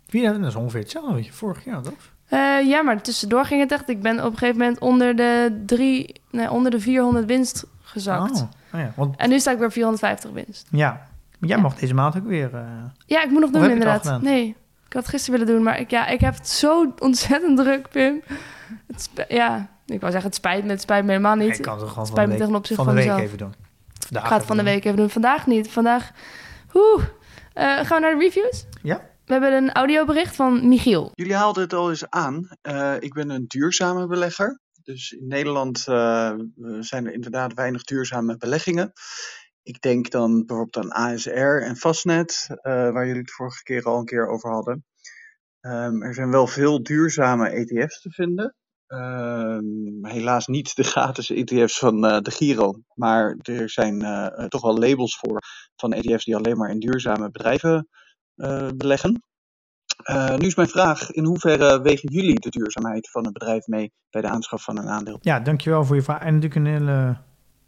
Ja, 0.07 0.33
dat 0.33 0.47
is 0.47 0.55
ongeveer 0.55 0.81
hetzelfde 0.81 1.12
wat 1.14 1.27
je 1.27 1.33
vorig 1.33 1.64
jaar 1.64 1.75
had. 1.75 1.93
Eh, 2.29 2.68
ja, 2.68 2.83
maar 2.83 3.03
tussendoor 3.03 3.45
ging 3.45 3.61
het 3.61 3.73
echt. 3.73 3.89
Ik 3.89 4.03
ben 4.03 4.18
op 4.25 4.33
een 4.33 4.39
gegeven 4.39 4.59
moment 4.59 4.79
onder 4.79 5.16
de, 5.16 5.62
drie, 5.66 6.21
nee, 6.31 6.51
onder 6.51 6.71
de 6.71 6.81
400 6.81 7.27
winst 7.27 7.64
gezakt. 7.83 8.31
Oh, 8.41 8.43
oh 8.75 8.81
ja, 8.81 8.93
want 8.97 9.16
En 9.16 9.29
nu 9.29 9.39
sta 9.41 9.51
ik 9.51 9.59
weer 9.59 9.71
450 9.73 10.31
winst. 10.31 10.66
ja, 10.71 10.91
maar 11.39 11.49
jij 11.49 11.57
Ja. 11.57 11.62
mag 11.62 11.75
deze 11.75 11.95
maand 11.95 12.16
ook 12.16 12.27
weer. 12.27 12.55
eh, 12.55 12.62
Ja, 13.07 13.23
ik 13.23 13.31
moet 13.31 13.41
nog 13.41 13.51
doen 13.51 13.71
inderdaad. 13.71 14.23
Nee, 14.23 14.47
ik 14.87 14.93
had 14.93 15.03
het 15.03 15.09
gisteren 15.11 15.39
willen 15.41 15.55
doen, 15.55 15.64
maar 15.64 15.81
ik, 15.81 15.91
ja, 15.91 16.07
ik 16.07 16.21
heb 16.21 16.35
het 16.35 16.49
zo 16.49 16.93
ontzettend 16.99 17.57
druk, 17.57 17.89
Pim. 17.89 18.23
Het 18.87 19.11
ja, 19.29 19.68
ik 19.87 20.01
wou 20.01 20.12
zeggen, 20.12 20.31
het 20.31 20.35
spijt 20.35 20.64
me, 20.64 20.71
het 20.71 20.81
spijt 20.81 21.05
me 21.05 21.11
helemaal 21.11 21.37
niet. 21.37 21.57
ik 21.59 21.62
kan 21.62 21.73
het 21.79 21.81
gewoon 21.89 21.95
van 21.95 22.07
spijt 22.07 22.27
de 22.27 22.33
me 22.33 22.39
week, 22.39 22.47
ten 22.49 22.57
opzichte 22.57 22.85
van 22.85 22.95
de 22.95 23.01
week 23.05 23.18
even 23.18 23.39
doen. 23.39 23.55
Vandaag 24.11 24.23
Ik 24.23 24.29
ga 24.29 24.35
het 24.35 24.45
even 24.45 24.57
van 24.57 24.65
de 24.65 24.71
week 24.71 24.85
even 24.85 24.97
doen. 24.97 25.11
Vandaag 25.11 25.47
niet. 25.47 25.71
Vandaag. 25.71 26.11
Oeh. 26.75 27.05
Eh, 27.53 27.65
gaan 27.65 28.01
we 28.01 28.07
naar 28.07 28.19
de 28.19 28.25
reviews? 28.25 28.67
Ja. 28.83 29.09
We 29.25 29.33
hebben 29.33 29.53
een 29.53 29.73
audiobericht 29.73 30.37
van 30.37 30.69
Michiel. 30.69 31.11
Jullie 31.15 31.35
haalden 31.35 31.63
het 31.63 31.73
al 31.73 31.91
eens 31.91 32.09
aan. 32.09 32.49
Eh, 32.63 32.95
ik 32.99 33.13
ben 33.13 33.31
een 33.31 33.45
duurzame 33.47 34.07
belegger. 34.07 34.61
Dus 34.83 35.13
in 35.13 35.27
Nederland 35.27 35.87
eh, 35.87 36.35
zijn 36.81 37.07
er 37.07 37.13
inderdaad 37.13 37.55
weinig 37.55 37.83
duurzame 37.83 38.37
beleggingen. 38.37 38.93
Ik 39.63 39.81
denk 39.81 40.11
dan 40.11 40.47
bijvoorbeeld 40.47 40.85
aan 40.85 40.93
ASR 40.93 41.63
en 41.63 41.77
Fastnet, 41.77 42.47
eh, 42.49 42.73
waar 42.73 43.07
jullie 43.07 43.21
het 43.21 43.33
vorige 43.33 43.63
keer 43.63 43.85
al 43.85 43.99
een 43.99 44.05
keer 44.05 44.29
over 44.29 44.51
hadden. 44.51 44.85
Ehm, 45.61 46.03
er 46.03 46.15
zijn 46.15 46.31
wel 46.31 46.47
veel 46.47 46.83
duurzame 46.83 47.51
ETF's 47.51 48.01
te 48.01 48.11
vinden. 48.11 48.55
Ehm, 48.91 49.62
helaas 50.03 50.47
niet 50.47 50.76
de 50.76 50.82
gratis 50.82 51.30
ETF's 51.30 51.78
van 51.78 52.07
eh, 52.07 52.20
de 52.20 52.30
Giro. 52.30 52.74
Maar 52.95 53.36
er 53.43 53.70
zijn 53.70 54.03
eh, 54.03 54.26
eh, 54.26 54.45
toch 54.45 54.62
wel 54.62 54.78
labels 54.78 55.16
voor 55.18 55.43
van 55.76 55.93
ETF's 55.93 56.24
die 56.24 56.36
alleen 56.36 56.57
maar 56.57 56.70
in 56.70 56.78
duurzame 56.78 57.30
bedrijven 57.30 57.88
eh, 58.34 58.68
beleggen. 58.76 59.22
Eh, 60.03 60.36
nu 60.36 60.47
is 60.47 60.55
mijn 60.55 60.68
vraag, 60.68 61.11
in 61.11 61.24
hoeverre 61.24 61.80
wegen 61.80 62.12
jullie 62.12 62.41
de 62.41 62.49
duurzaamheid 62.49 63.11
van 63.11 63.26
een 63.26 63.32
bedrijf 63.32 63.66
mee 63.66 63.93
bij 64.11 64.20
de 64.20 64.28
aanschaf 64.28 64.62
van 64.62 64.78
een 64.78 64.88
aandeel? 64.88 65.18
Ja, 65.20 65.41
dankjewel 65.41 65.84
voor 65.84 65.97
je 65.97 66.03
vraag. 66.03 66.20
En 66.20 66.34
natuurlijk 66.34 66.55
een 66.55 66.72
hele, 66.72 67.16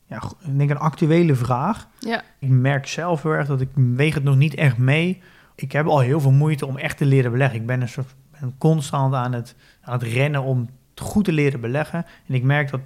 ja, 0.06 0.22
ik 0.46 0.58
denk 0.58 0.70
een 0.70 0.78
actuele 0.78 1.34
vraag. 1.34 1.88
Ja. 1.98 2.22
Ik 2.38 2.48
merk 2.48 2.86
zelf 2.86 3.22
heel 3.22 3.32
erg 3.32 3.46
dat 3.46 3.60
ik 3.60 3.70
weeg 3.74 4.14
het 4.14 4.24
nog 4.24 4.36
niet 4.36 4.54
echt 4.54 4.78
mee. 4.78 5.22
Ik 5.54 5.72
heb 5.72 5.86
al 5.86 6.00
heel 6.00 6.20
veel 6.20 6.30
moeite 6.30 6.66
om 6.66 6.76
echt 6.76 6.96
te 6.96 7.04
leren 7.04 7.30
beleggen. 7.30 7.60
Ik 7.60 7.66
ben 7.66 7.80
een 7.80 7.88
soort 7.88 8.14
ben 8.40 8.54
constant 8.58 9.14
aan 9.14 9.32
het, 9.32 9.54
aan 9.82 9.92
het 9.92 10.02
rennen 10.02 10.42
om 10.42 10.68
goed 10.95 11.24
te 11.24 11.32
leren 11.32 11.61
beleggen. 11.61 12.07
En 12.26 12.34
ik 12.34 12.43
merk 12.43 12.70
dat 12.70 12.80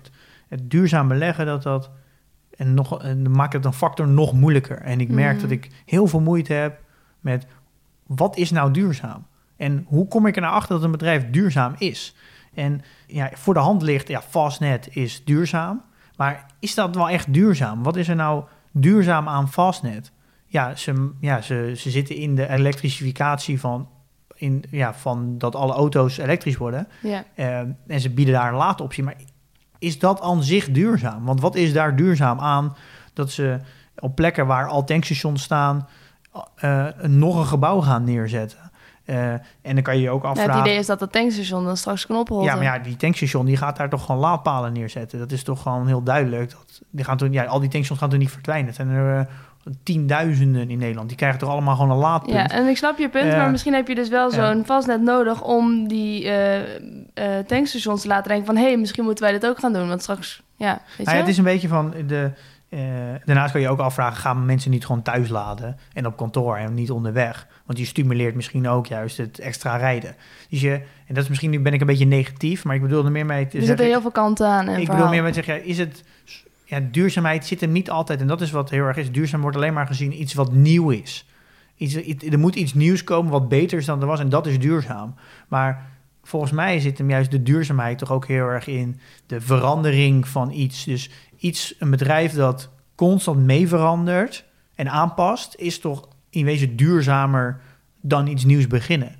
het 0.48 0.70
duurzaam 0.70 1.08
beleggen, 1.08 1.46
dat 1.46 1.62
dat 1.62 1.90
en 2.56 2.74
nog, 2.74 3.02
en 3.02 3.30
maakt 3.30 3.52
het 3.52 3.64
een 3.64 3.72
factor 3.72 4.08
nog 4.08 4.32
moeilijker. 4.32 4.78
En 4.78 5.00
ik 5.00 5.08
merk 5.08 5.40
dat 5.40 5.50
ik 5.50 5.70
heel 5.84 6.06
veel 6.06 6.20
moeite 6.20 6.52
heb 6.52 6.80
met 7.20 7.46
wat 8.06 8.36
is 8.36 8.50
nou 8.50 8.70
duurzaam? 8.70 9.26
En 9.56 9.84
hoe 9.88 10.08
kom 10.08 10.26
ik 10.26 10.36
er 10.36 10.42
nou 10.42 10.54
achter 10.54 10.74
dat 10.74 10.84
een 10.84 10.90
bedrijf 10.90 11.30
duurzaam 11.30 11.74
is? 11.78 12.14
En 12.54 12.82
ja, 13.06 13.30
voor 13.34 13.54
de 13.54 13.60
hand 13.60 13.82
ligt, 13.82 14.08
ja, 14.08 14.22
Fastnet 14.22 14.88
is 14.90 15.24
duurzaam. 15.24 15.82
Maar 16.16 16.46
is 16.58 16.74
dat 16.74 16.94
wel 16.94 17.08
echt 17.08 17.32
duurzaam? 17.32 17.82
Wat 17.82 17.96
is 17.96 18.08
er 18.08 18.16
nou 18.16 18.44
duurzaam 18.72 19.28
aan 19.28 19.48
Fastnet? 19.48 20.12
Ja, 20.46 20.74
ze, 20.74 21.10
ja, 21.20 21.40
ze, 21.40 21.72
ze 21.76 21.90
zitten 21.90 22.16
in 22.16 22.34
de 22.34 22.48
elektrificatie 22.48 23.60
van, 23.60 23.88
in, 24.36 24.64
ja, 24.70 24.94
van 24.94 25.38
dat 25.38 25.54
alle 25.54 25.72
auto's 25.72 26.18
elektrisch 26.18 26.56
worden. 26.56 26.88
Ja. 27.02 27.24
Eh, 27.34 27.58
en 27.86 28.00
ze 28.00 28.10
bieden 28.10 28.34
daar 28.34 28.48
een 28.48 28.58
laadoptie. 28.58 29.04
Maar 29.04 29.16
is 29.78 29.98
dat 29.98 30.20
aan 30.20 30.42
zich 30.42 30.70
duurzaam? 30.70 31.24
Want 31.24 31.40
wat 31.40 31.54
is 31.54 31.72
daar 31.72 31.96
duurzaam 31.96 32.40
aan 32.40 32.76
dat 33.12 33.30
ze 33.30 33.58
op 33.98 34.14
plekken 34.14 34.46
waar 34.46 34.66
al 34.68 34.84
tankstations 34.84 35.42
staan, 35.42 35.88
eh, 36.56 36.86
nog 37.02 37.36
een 37.36 37.46
gebouw 37.46 37.80
gaan 37.80 38.04
neerzetten? 38.04 38.70
Eh, 39.04 39.32
en 39.32 39.42
dan 39.62 39.82
kan 39.82 39.96
je 39.96 40.02
je 40.02 40.10
ook 40.10 40.22
Ja, 40.22 40.28
afvragen. 40.28 40.54
het 40.54 40.66
idee 40.66 40.78
is 40.78 40.86
dat 40.86 41.00
het 41.00 41.12
tankstation 41.12 41.64
dan 41.64 41.76
straks 41.76 42.06
kan 42.06 42.16
ophouden. 42.16 42.50
Ja, 42.50 42.56
maar 42.56 42.64
ja, 42.64 42.78
die 42.78 42.96
tankstation 42.96 43.46
die 43.46 43.56
gaat 43.56 43.76
daar 43.76 43.88
toch 43.88 44.04
gewoon 44.04 44.20
laadpalen 44.20 44.72
neerzetten. 44.72 45.18
Dat 45.18 45.32
is 45.32 45.42
toch 45.42 45.62
gewoon 45.62 45.86
heel 45.86 46.02
duidelijk. 46.02 46.50
Dat, 46.50 46.82
die 46.90 47.04
gaan 47.04 47.16
toen, 47.16 47.32
ja, 47.32 47.44
al 47.44 47.60
die 47.60 47.68
tankstations 47.68 47.98
gaan 48.00 48.10
toen 48.10 48.18
niet 48.18 48.30
verdwijnen. 48.30 48.66
Het 48.66 48.74
zijn 48.74 48.88
er 48.88 49.28
tienduizenden 49.82 50.70
in 50.70 50.78
Nederland. 50.78 51.08
Die 51.08 51.16
krijgen 51.16 51.38
toch 51.38 51.48
allemaal 51.50 51.76
gewoon 51.76 51.90
een 51.90 51.96
laadpunt. 51.96 52.34
Ja, 52.34 52.48
en 52.48 52.66
ik 52.66 52.76
snap 52.76 52.98
je 52.98 53.08
punt, 53.08 53.36
maar 53.36 53.50
misschien 53.50 53.74
heb 53.74 53.88
je 53.88 53.94
dus 53.94 54.08
wel 54.08 54.30
zo'n 54.30 54.64
vastnet 54.66 55.00
nodig 55.02 55.42
om 55.42 55.88
die 55.88 56.24
eh, 56.28 56.60
eh, 57.14 57.46
tankstations 57.46 58.02
te 58.02 58.08
laten 58.08 58.28
denken 58.28 58.46
van... 58.46 58.56
hé, 58.56 58.62
hey, 58.62 58.76
misschien 58.76 59.04
moeten 59.04 59.24
wij 59.24 59.32
dit 59.32 59.46
ook 59.46 59.58
gaan 59.58 59.72
doen, 59.72 59.88
want 59.88 60.02
straks... 60.02 60.42
Ja, 60.56 60.80
weet 60.96 61.06
Nou 61.06 61.10
je? 61.10 61.14
ja, 61.14 61.20
het 61.20 61.28
is 61.28 61.38
een 61.38 61.44
beetje 61.44 61.68
van 61.68 61.94
de. 62.06 62.30
eh, 62.68 62.78
daarnaast 63.24 63.52
kan 63.52 63.60
je 63.60 63.68
ook 63.68 63.78
afvragen: 63.78 64.16
gaan 64.16 64.44
mensen 64.46 64.70
niet 64.70 64.86
gewoon 64.86 65.02
thuis 65.02 65.28
laden 65.28 65.76
en 65.92 66.06
op 66.06 66.16
kantoor 66.16 66.56
en 66.56 66.74
niet 66.74 66.90
onderweg? 66.90 67.46
Want 67.66 67.78
je 67.78 67.84
stimuleert 67.84 68.34
misschien 68.34 68.68
ook 68.68 68.86
juist 68.86 69.16
het 69.16 69.38
extra 69.38 69.76
rijden. 69.76 70.14
Dus 70.50 70.60
je, 70.60 70.70
en 71.06 71.14
dat 71.14 71.22
is 71.22 71.28
misschien 71.28 71.50
nu 71.50 71.60
ben 71.60 71.72
ik 71.72 71.80
een 71.80 71.86
beetje 71.86 72.06
negatief, 72.06 72.64
maar 72.64 72.74
ik 72.74 72.82
bedoel 72.82 73.04
er 73.04 73.12
meer 73.12 73.26
mee 73.26 73.46
te 73.46 73.58
er 73.58 73.64
zitten 73.64 73.86
heel 73.86 74.00
veel 74.00 74.10
kanten 74.10 74.46
aan. 74.46 74.68
En 74.68 74.80
ik 74.80 74.88
bedoel 74.88 75.08
meer 75.08 75.22
met 75.22 75.34
te 75.34 75.42
zeggen: 75.42 75.64
is 75.64 75.78
het. 75.78 76.04
Ja, 76.68 76.80
duurzaamheid 76.80 77.46
zit 77.46 77.62
er 77.62 77.68
niet 77.68 77.90
altijd, 77.90 78.20
en 78.20 78.26
dat 78.26 78.40
is 78.40 78.50
wat 78.50 78.70
heel 78.70 78.84
erg 78.84 78.96
is. 78.96 79.12
Duurzaam 79.12 79.40
wordt 79.40 79.56
alleen 79.56 79.72
maar 79.72 79.86
gezien 79.86 80.20
iets 80.20 80.34
wat 80.34 80.52
nieuw 80.52 80.90
is. 80.90 81.26
Iets, 81.76 81.94
er 82.22 82.38
moet 82.38 82.54
iets 82.54 82.74
nieuws 82.74 83.04
komen 83.04 83.30
wat 83.32 83.48
beter 83.48 83.78
is 83.78 83.84
dan 83.84 84.00
er 84.00 84.06
was, 84.06 84.20
en 84.20 84.28
dat 84.28 84.46
is 84.46 84.58
duurzaam. 84.58 85.14
Maar 85.48 85.90
volgens 86.22 86.52
mij 86.52 86.80
zit 86.80 86.98
hem 86.98 87.10
juist 87.10 87.30
de 87.30 87.42
duurzaamheid 87.42 87.98
toch 87.98 88.12
ook 88.12 88.26
heel 88.26 88.46
erg 88.46 88.66
in 88.66 89.00
de 89.26 89.40
verandering 89.40 90.28
van 90.28 90.50
iets. 90.50 90.84
Dus 90.84 91.10
iets, 91.36 91.74
een 91.78 91.90
bedrijf 91.90 92.32
dat 92.32 92.70
constant 92.94 93.44
mee 93.44 93.68
verandert 93.68 94.44
en 94.74 94.90
aanpast, 94.90 95.54
is 95.58 95.78
toch 95.78 96.08
in 96.30 96.44
wezen 96.44 96.76
duurzamer 96.76 97.60
dan 98.00 98.26
iets 98.26 98.44
nieuws 98.44 98.66
beginnen. 98.66 99.14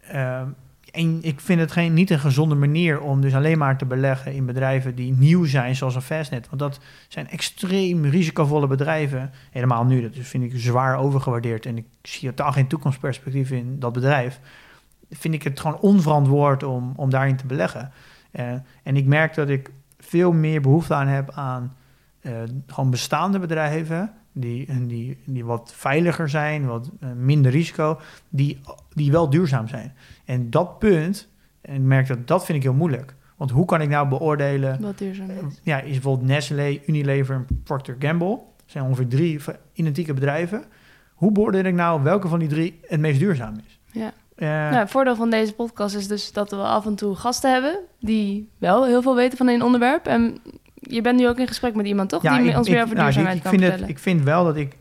Ehm, 0.00 0.48
en 0.92 1.18
ik 1.22 1.40
vind 1.40 1.60
het 1.60 1.72
geen, 1.72 1.94
niet 1.94 2.10
een 2.10 2.18
gezonde 2.18 2.54
manier 2.54 3.00
om 3.00 3.20
dus 3.20 3.34
alleen 3.34 3.58
maar 3.58 3.78
te 3.78 3.84
beleggen 3.84 4.32
in 4.32 4.46
bedrijven 4.46 4.94
die 4.94 5.12
nieuw 5.12 5.44
zijn, 5.44 5.76
zoals 5.76 5.94
een 5.94 6.02
Fastnet. 6.02 6.46
Want 6.46 6.60
dat 6.60 6.80
zijn 7.08 7.28
extreem 7.28 8.04
risicovolle 8.04 8.66
bedrijven. 8.66 9.32
Helemaal 9.50 9.84
nu, 9.84 10.02
dat 10.02 10.12
vind 10.14 10.44
ik 10.44 10.52
zwaar 10.54 10.98
overgewaardeerd. 10.98 11.66
En 11.66 11.76
ik 11.76 11.86
zie 12.02 12.28
totaal 12.28 12.52
geen 12.52 12.66
toekomstperspectief 12.66 13.50
in 13.50 13.78
dat 13.78 13.92
bedrijf. 13.92 14.40
Vind 15.10 15.34
ik 15.34 15.42
het 15.42 15.60
gewoon 15.60 15.80
onverantwoord 15.80 16.62
om, 16.62 16.92
om 16.96 17.10
daarin 17.10 17.36
te 17.36 17.46
beleggen. 17.46 17.92
Eh, 18.30 18.52
en 18.82 18.96
ik 18.96 19.06
merk 19.06 19.34
dat 19.34 19.48
ik 19.48 19.70
veel 19.98 20.32
meer 20.32 20.60
behoefte 20.60 20.94
aan 20.94 21.08
heb 21.08 21.30
aan 21.30 21.76
gewoon 22.66 22.90
bestaande 22.90 23.38
bedrijven. 23.38 24.12
Die, 24.32 24.66
en 24.66 24.86
die, 24.86 25.18
die 25.24 25.44
wat 25.44 25.72
veiliger 25.76 26.28
zijn, 26.28 26.66
wat 26.66 26.90
eh, 27.00 27.08
minder 27.12 27.50
risico, 27.52 28.00
die, 28.28 28.60
die 28.94 29.10
wel 29.12 29.30
duurzaam 29.30 29.68
zijn. 29.68 29.94
En 30.24 30.50
dat 30.50 30.78
punt, 30.78 31.28
en 31.60 31.74
ik 31.74 31.80
merk 31.80 32.06
dat 32.06 32.26
dat 32.26 32.44
vind 32.44 32.58
ik 32.58 32.64
heel 32.64 32.74
moeilijk. 32.74 33.14
Want 33.36 33.50
hoe 33.50 33.64
kan 33.64 33.80
ik 33.80 33.88
nou 33.88 34.08
beoordelen, 34.08 34.80
Wat 34.80 34.98
duurzaam 34.98 35.30
is. 35.30 35.60
ja, 35.62 35.80
is 35.80 35.90
bijvoorbeeld 35.92 36.28
Nestlé, 36.28 36.80
Unilever 36.86 37.34
en 37.34 37.46
Procter 37.64 37.96
Gamble, 37.98 38.28
dat 38.28 38.42
zijn 38.66 38.84
ongeveer 38.84 39.08
drie 39.08 39.40
identieke 39.72 40.14
bedrijven. 40.14 40.64
Hoe 41.14 41.32
beoordeel 41.32 41.64
ik 41.64 41.74
nou 41.74 42.02
welke 42.02 42.28
van 42.28 42.38
die 42.38 42.48
drie 42.48 42.80
het 42.86 43.00
meest 43.00 43.18
duurzaam 43.18 43.54
is? 43.66 43.78
Ja. 43.92 44.12
Eh, 44.36 44.48
Nou, 44.48 44.74
het 44.74 44.90
voordeel 44.90 45.16
van 45.16 45.30
deze 45.30 45.54
podcast 45.54 45.94
is 45.96 46.06
dus 46.08 46.32
dat 46.32 46.50
we 46.50 46.56
af 46.56 46.86
en 46.86 46.94
toe 46.94 47.14
gasten 47.14 47.52
hebben... 47.52 47.78
die 48.00 48.48
wel 48.58 48.86
heel 48.86 49.02
veel 49.02 49.14
weten 49.16 49.38
van 49.38 49.48
een 49.48 49.62
onderwerp. 49.62 50.06
En 50.06 50.38
je 50.80 51.00
bent 51.00 51.18
nu 51.18 51.28
ook 51.28 51.38
in 51.38 51.46
gesprek 51.46 51.74
met 51.74 51.86
iemand, 51.86 52.08
toch? 52.08 52.22
die 52.22 52.30
ik- 52.30 52.56
ons 52.56 52.66
ik- 52.66 52.72
meer 52.72 52.82
over 52.82 52.94
nou, 52.94 53.06
duurzaamheid 53.06 53.36
ik, 53.36 53.42
kan 53.42 53.50
vind 53.50 53.62
het, 53.62 53.70
vertellen. 53.72 53.94
ik 53.96 54.02
vind 54.02 54.22
wel 54.22 54.44
dat 54.44 54.56
ik, 54.56 54.76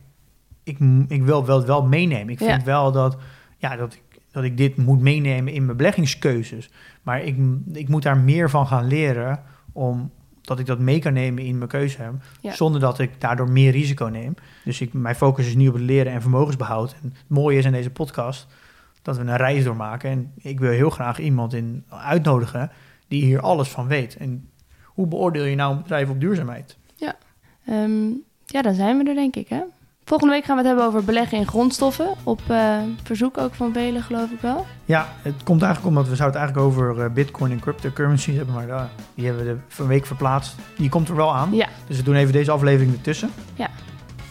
ik, 0.63 0.77
ik 1.07 1.23
wil 1.23 1.45
wel, 1.45 1.65
wel 1.65 1.85
meenemen. 1.87 2.29
Ik 2.33 2.39
Ja. 2.39 2.47
vind 2.47 2.63
wel 2.63 2.91
dat, 2.91 3.17
ja, 3.57 3.75
dat, 3.75 3.93
ik, 3.93 4.01
dat 4.31 4.43
ik 4.43 4.57
dit 4.57 4.77
moet 4.77 4.99
meenemen 5.01 5.53
in 5.53 5.65
mijn 5.65 5.77
beleggingskeuzes. 5.77 6.69
Maar 7.03 7.23
ik, 7.23 7.37
ik 7.73 7.87
moet 7.89 8.03
daar 8.03 8.17
meer 8.17 8.49
van 8.49 8.67
gaan 8.67 8.87
leren 8.87 9.43
om 9.73 10.11
dat 10.41 10.59
ik 10.59 10.65
dat 10.65 10.79
mee 10.79 10.99
kan 10.99 11.13
nemen 11.13 11.43
in 11.43 11.57
mijn 11.57 11.69
keuze. 11.69 11.97
Ja. 12.41 12.51
Zonder 12.53 12.81
dat 12.81 12.99
ik 12.99 13.21
daardoor 13.21 13.49
meer 13.49 13.71
risico 13.71 14.05
neem. 14.05 14.33
Dus 14.63 14.81
ik, 14.81 14.93
mijn 14.93 15.15
focus 15.15 15.47
is 15.47 15.55
nu 15.55 15.67
op 15.67 15.73
het 15.73 15.83
leren 15.83 16.11
en 16.13 16.21
vermogensbehoud. 16.21 16.95
En 17.03 17.09
het 17.13 17.23
mooie 17.27 17.57
is 17.57 17.65
in 17.65 17.71
deze 17.71 17.89
podcast 17.89 18.47
dat 19.01 19.17
we 19.17 19.21
een 19.23 19.35
reis 19.37 19.63
doormaken. 19.63 20.09
En 20.09 20.31
ik 20.37 20.59
wil 20.59 20.71
heel 20.71 20.89
graag 20.89 21.19
iemand 21.19 21.53
in 21.53 21.83
uitnodigen 21.89 22.71
die 23.07 23.23
hier 23.23 23.39
alles 23.41 23.69
van 23.69 23.87
weet. 23.87 24.17
En 24.17 24.49
hoe 24.99 25.07
beoordeel 25.07 25.43
je 25.43 25.55
nou 25.55 25.75
een 25.75 25.81
bedrijf 25.81 26.09
op 26.09 26.19
duurzaamheid? 26.19 26.77
Ehm, 27.65 28.07
ja, 28.45 28.61
dan 28.61 28.73
zijn 28.73 28.97
we 28.97 29.09
er 29.09 29.15
denk 29.15 29.35
ik, 29.35 29.49
hè? 29.49 29.61
Volgende 30.03 30.33
week 30.33 30.43
gaan 30.43 30.55
we 30.55 30.61
het 30.61 30.67
hebben 30.67 30.85
over 30.87 31.03
beleggen 31.03 31.37
in 31.37 31.47
grondstoffen. 31.47 32.13
Op 32.23 32.41
eh, 32.47 32.77
verzoek 33.03 33.37
ook 33.37 33.53
van 33.53 33.73
velen, 33.73 34.01
geloof 34.01 34.31
ik 34.31 34.39
wel. 34.41 34.65
Ja, 34.85 35.07
het 35.21 35.43
komt 35.43 35.61
eigenlijk 35.61 35.95
omdat 35.95 36.09
we 36.09 36.15
zouden 36.15 36.41
het 36.41 36.49
eigenlijk 36.49 36.79
over 36.79 37.03
eh, 37.03 37.13
bitcoin 37.13 37.51
en 37.51 37.59
cryptocurrencies 37.59 38.35
hebben, 38.35 38.55
maar 38.55 38.67
uh, 38.67 38.83
die 39.15 39.25
hebben 39.25 39.45
we 39.45 39.53
de 39.53 39.81
een 39.83 39.87
week 39.87 40.05
verplaatst. 40.05 40.55
Die 40.77 40.89
komt 40.89 41.09
er 41.09 41.15
wel 41.15 41.35
aan. 41.35 41.53
Ja. 41.53 41.67
Dus 41.87 41.97
we 41.97 42.03
doen 42.03 42.15
even 42.15 42.33
deze 42.33 42.51
aflevering 42.51 42.93
ertussen. 42.93 43.29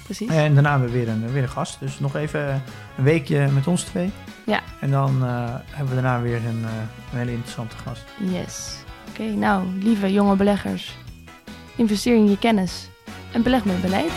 Precies. 0.04 0.28
En 0.28 0.54
daarna 0.54 0.70
hebben 0.70 0.88
we 0.88 0.98
weer 0.98 1.08
een, 1.08 1.32
weer 1.32 1.42
een 1.42 1.48
gast. 1.48 1.80
Dus 1.80 1.98
nog 1.98 2.16
even 2.16 2.62
een 2.96 3.04
weekje 3.04 3.48
met 3.48 3.66
ons 3.66 3.82
twee. 3.82 4.10
Ja. 4.46 4.60
En 4.80 4.90
dan 4.90 5.22
hebben 5.22 5.96
we 5.96 6.02
daarna 6.02 6.20
weer 6.20 6.46
een, 6.46 6.64
een 7.12 7.18
hele 7.18 7.32
interessante 7.32 7.76
gast. 7.76 8.04
Yes. 8.18 8.86
Oké, 9.18 9.30
nou, 9.30 9.66
lieve 9.82 10.12
jonge 10.12 10.36
beleggers. 10.36 10.96
Investeer 11.76 12.14
in 12.14 12.30
je 12.30 12.38
kennis 12.38 12.88
en 13.32 13.42
beleg 13.42 13.64
met 13.64 13.80
beleid. 13.80 14.12